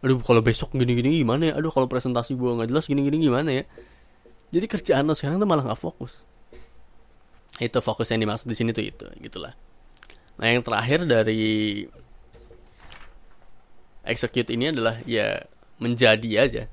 Aduh 0.00 0.18
kalau 0.24 0.40
besok 0.40 0.72
gini 0.72 0.96
gini 0.96 1.20
gimana 1.20 1.52
ya? 1.52 1.54
Aduh 1.60 1.68
kalau 1.68 1.84
presentasi 1.84 2.32
gue 2.32 2.48
nggak 2.48 2.72
jelas 2.72 2.88
gini 2.88 3.04
gini 3.04 3.20
gimana 3.20 3.50
ya? 3.52 3.64
Jadi 4.48 4.64
kerjaan 4.64 5.04
lo 5.04 5.12
sekarang 5.12 5.36
tuh 5.36 5.44
malah 5.44 5.68
nggak 5.68 5.80
fokus. 5.80 6.24
Itu 7.60 7.84
fokus 7.84 8.08
yang 8.08 8.24
dimaksud 8.24 8.48
di 8.48 8.56
sini 8.56 8.72
tuh 8.72 8.88
itu 8.88 9.06
gitulah. 9.20 9.52
Nah 10.40 10.46
yang 10.48 10.64
terakhir 10.64 11.04
dari 11.04 11.84
execute 14.08 14.48
ini 14.48 14.72
adalah 14.72 14.96
ya 15.04 15.44
menjadi 15.76 16.30
aja 16.40 16.64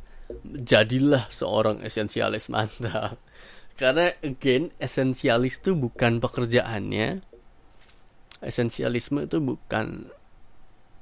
jadilah 0.44 1.30
seorang 1.30 1.82
esensialis 1.86 2.50
mantap. 2.50 3.20
Karena 3.80 4.08
again 4.24 4.72
esensialis 4.80 5.60
itu 5.60 5.76
bukan 5.76 6.24
pekerjaannya. 6.24 7.20
Esensialisme 8.40 9.28
itu 9.28 9.38
bukan 9.44 10.08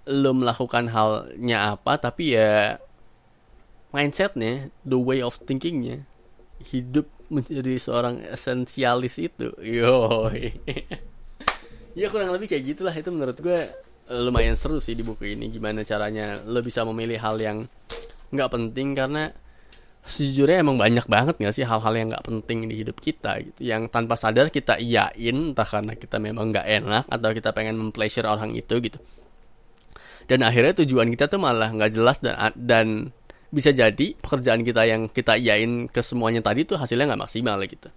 lo 0.03 0.32
melakukan 0.36 0.91
halnya 0.91 1.80
apa 1.80 1.95
tapi 1.95 2.36
ya 2.36 2.76
mindsetnya 3.95 4.74
the 4.84 4.97
way 4.97 5.21
of 5.21 5.38
thinkingnya. 5.45 6.03
Hidup 6.63 7.05
menjadi 7.30 7.78
seorang 7.78 8.26
esensialis 8.26 9.21
itu. 9.21 9.53
Yo 9.61 10.34
ya 11.99 12.09
kurang 12.09 12.34
lebih 12.34 12.49
kayak 12.49 12.74
gitulah. 12.74 12.93
Itu 12.95 13.13
menurut 13.13 13.38
gue 13.38 13.69
lumayan 14.09 14.57
seru 14.57 14.82
sih 14.82 14.97
di 14.97 15.05
buku 15.05 15.38
ini. 15.38 15.53
Gimana 15.53 15.86
caranya 15.86 16.41
lo 16.41 16.57
bisa 16.65 16.82
memilih 16.82 17.21
hal 17.21 17.38
yang 17.38 17.69
nggak 18.34 18.49
penting 18.49 18.97
karena 18.97 19.31
sejujurnya 20.03 20.59
emang 20.67 20.75
banyak 20.75 21.07
banget 21.07 21.39
gak 21.39 21.55
sih 21.55 21.63
hal-hal 21.63 21.93
yang 21.95 22.11
nggak 22.11 22.27
penting 22.27 22.67
di 22.67 22.75
hidup 22.84 22.99
kita 22.99 23.39
gitu. 23.39 23.59
Yang 23.63 23.88
tanpa 23.88 24.19
sadar 24.19 24.51
kita 24.51 24.75
iyain 24.75 25.55
entah 25.55 25.63
karena 25.63 25.95
kita 25.95 26.19
memang 26.19 26.51
nggak 26.51 26.67
enak 26.67 27.03
atau 27.07 27.29
kita 27.31 27.55
pengen 27.55 27.79
mempleasure 27.79 28.27
orang 28.27 28.51
itu 28.51 28.75
gitu. 28.84 28.99
Dan 30.27 30.43
akhirnya 30.43 30.84
tujuan 30.84 31.07
kita 31.11 31.31
tuh 31.31 31.39
malah 31.39 31.71
nggak 31.71 31.91
jelas 31.95 32.19
dan 32.19 32.36
dan 32.55 32.88
bisa 33.53 33.69
jadi 33.71 34.17
pekerjaan 34.17 34.65
kita 34.65 34.81
yang 34.88 35.07
kita 35.07 35.39
iyain 35.39 35.88
ke 35.88 36.01
semuanya 36.03 36.41
tadi 36.43 36.67
tuh 36.67 36.75
hasilnya 36.75 37.15
nggak 37.15 37.23
maksimal 37.23 37.59
gitu. 37.63 37.88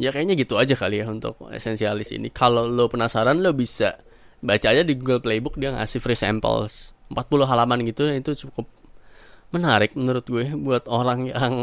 Ya 0.00 0.16
kayaknya 0.16 0.32
gitu 0.40 0.56
aja 0.56 0.72
kali 0.72 1.04
ya 1.04 1.06
untuk 1.12 1.36
esensialis 1.52 2.08
ini. 2.16 2.32
Kalau 2.32 2.64
lo 2.64 2.88
penasaran 2.88 3.44
lo 3.44 3.52
bisa 3.52 4.00
baca 4.40 4.72
aja 4.72 4.80
di 4.80 4.96
Google 4.96 5.20
Playbook 5.20 5.60
dia 5.60 5.76
ngasih 5.76 6.00
free 6.00 6.16
samples. 6.16 6.96
40 7.12 7.42
halaman 7.44 7.84
gitu 7.84 8.06
itu 8.08 8.48
cukup 8.48 8.70
menarik 9.50 9.98
menurut 9.98 10.26
gue 10.26 10.46
buat 10.54 10.86
orang 10.86 11.30
yang 11.30 11.54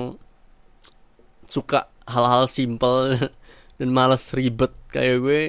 suka 1.47 1.87
hal-hal 2.07 2.51
simple 2.51 3.15
dan 3.79 3.89
males 3.91 4.23
ribet. 4.35 4.71
Kayak 4.91 5.15
gue 5.23 5.41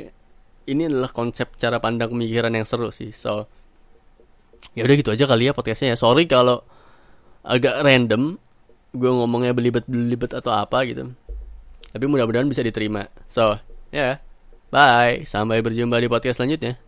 ini 0.71 0.83
adalah 0.87 1.11
konsep 1.11 1.55
cara 1.59 1.83
pandang 1.83 2.15
pemikiran 2.15 2.55
yang 2.55 2.67
seru 2.67 2.91
sih. 2.95 3.11
So 3.11 3.51
ya 4.75 4.87
udah 4.87 4.97
gitu 4.99 5.11
aja 5.11 5.27
kali 5.27 5.51
ya 5.51 5.53
podcastnya. 5.55 5.95
Ya 5.95 5.99
sorry 5.99 6.31
kalau 6.31 6.63
agak 7.43 7.83
random 7.83 8.39
gue 8.95 9.11
ngomongnya 9.11 9.53
belibet 9.53 9.85
belibet 9.91 10.33
atau 10.35 10.55
apa 10.55 10.87
gitu. 10.87 11.11
Tapi 11.91 12.05
mudah-mudahan 12.07 12.47
bisa 12.47 12.63
diterima. 12.63 13.11
So 13.27 13.59
ya. 13.91 13.99
Yeah. 13.99 14.15
bye. 14.71 15.27
Sampai 15.27 15.65
berjumpa 15.65 15.99
di 15.99 16.07
podcast 16.07 16.39
selanjutnya 16.39 16.88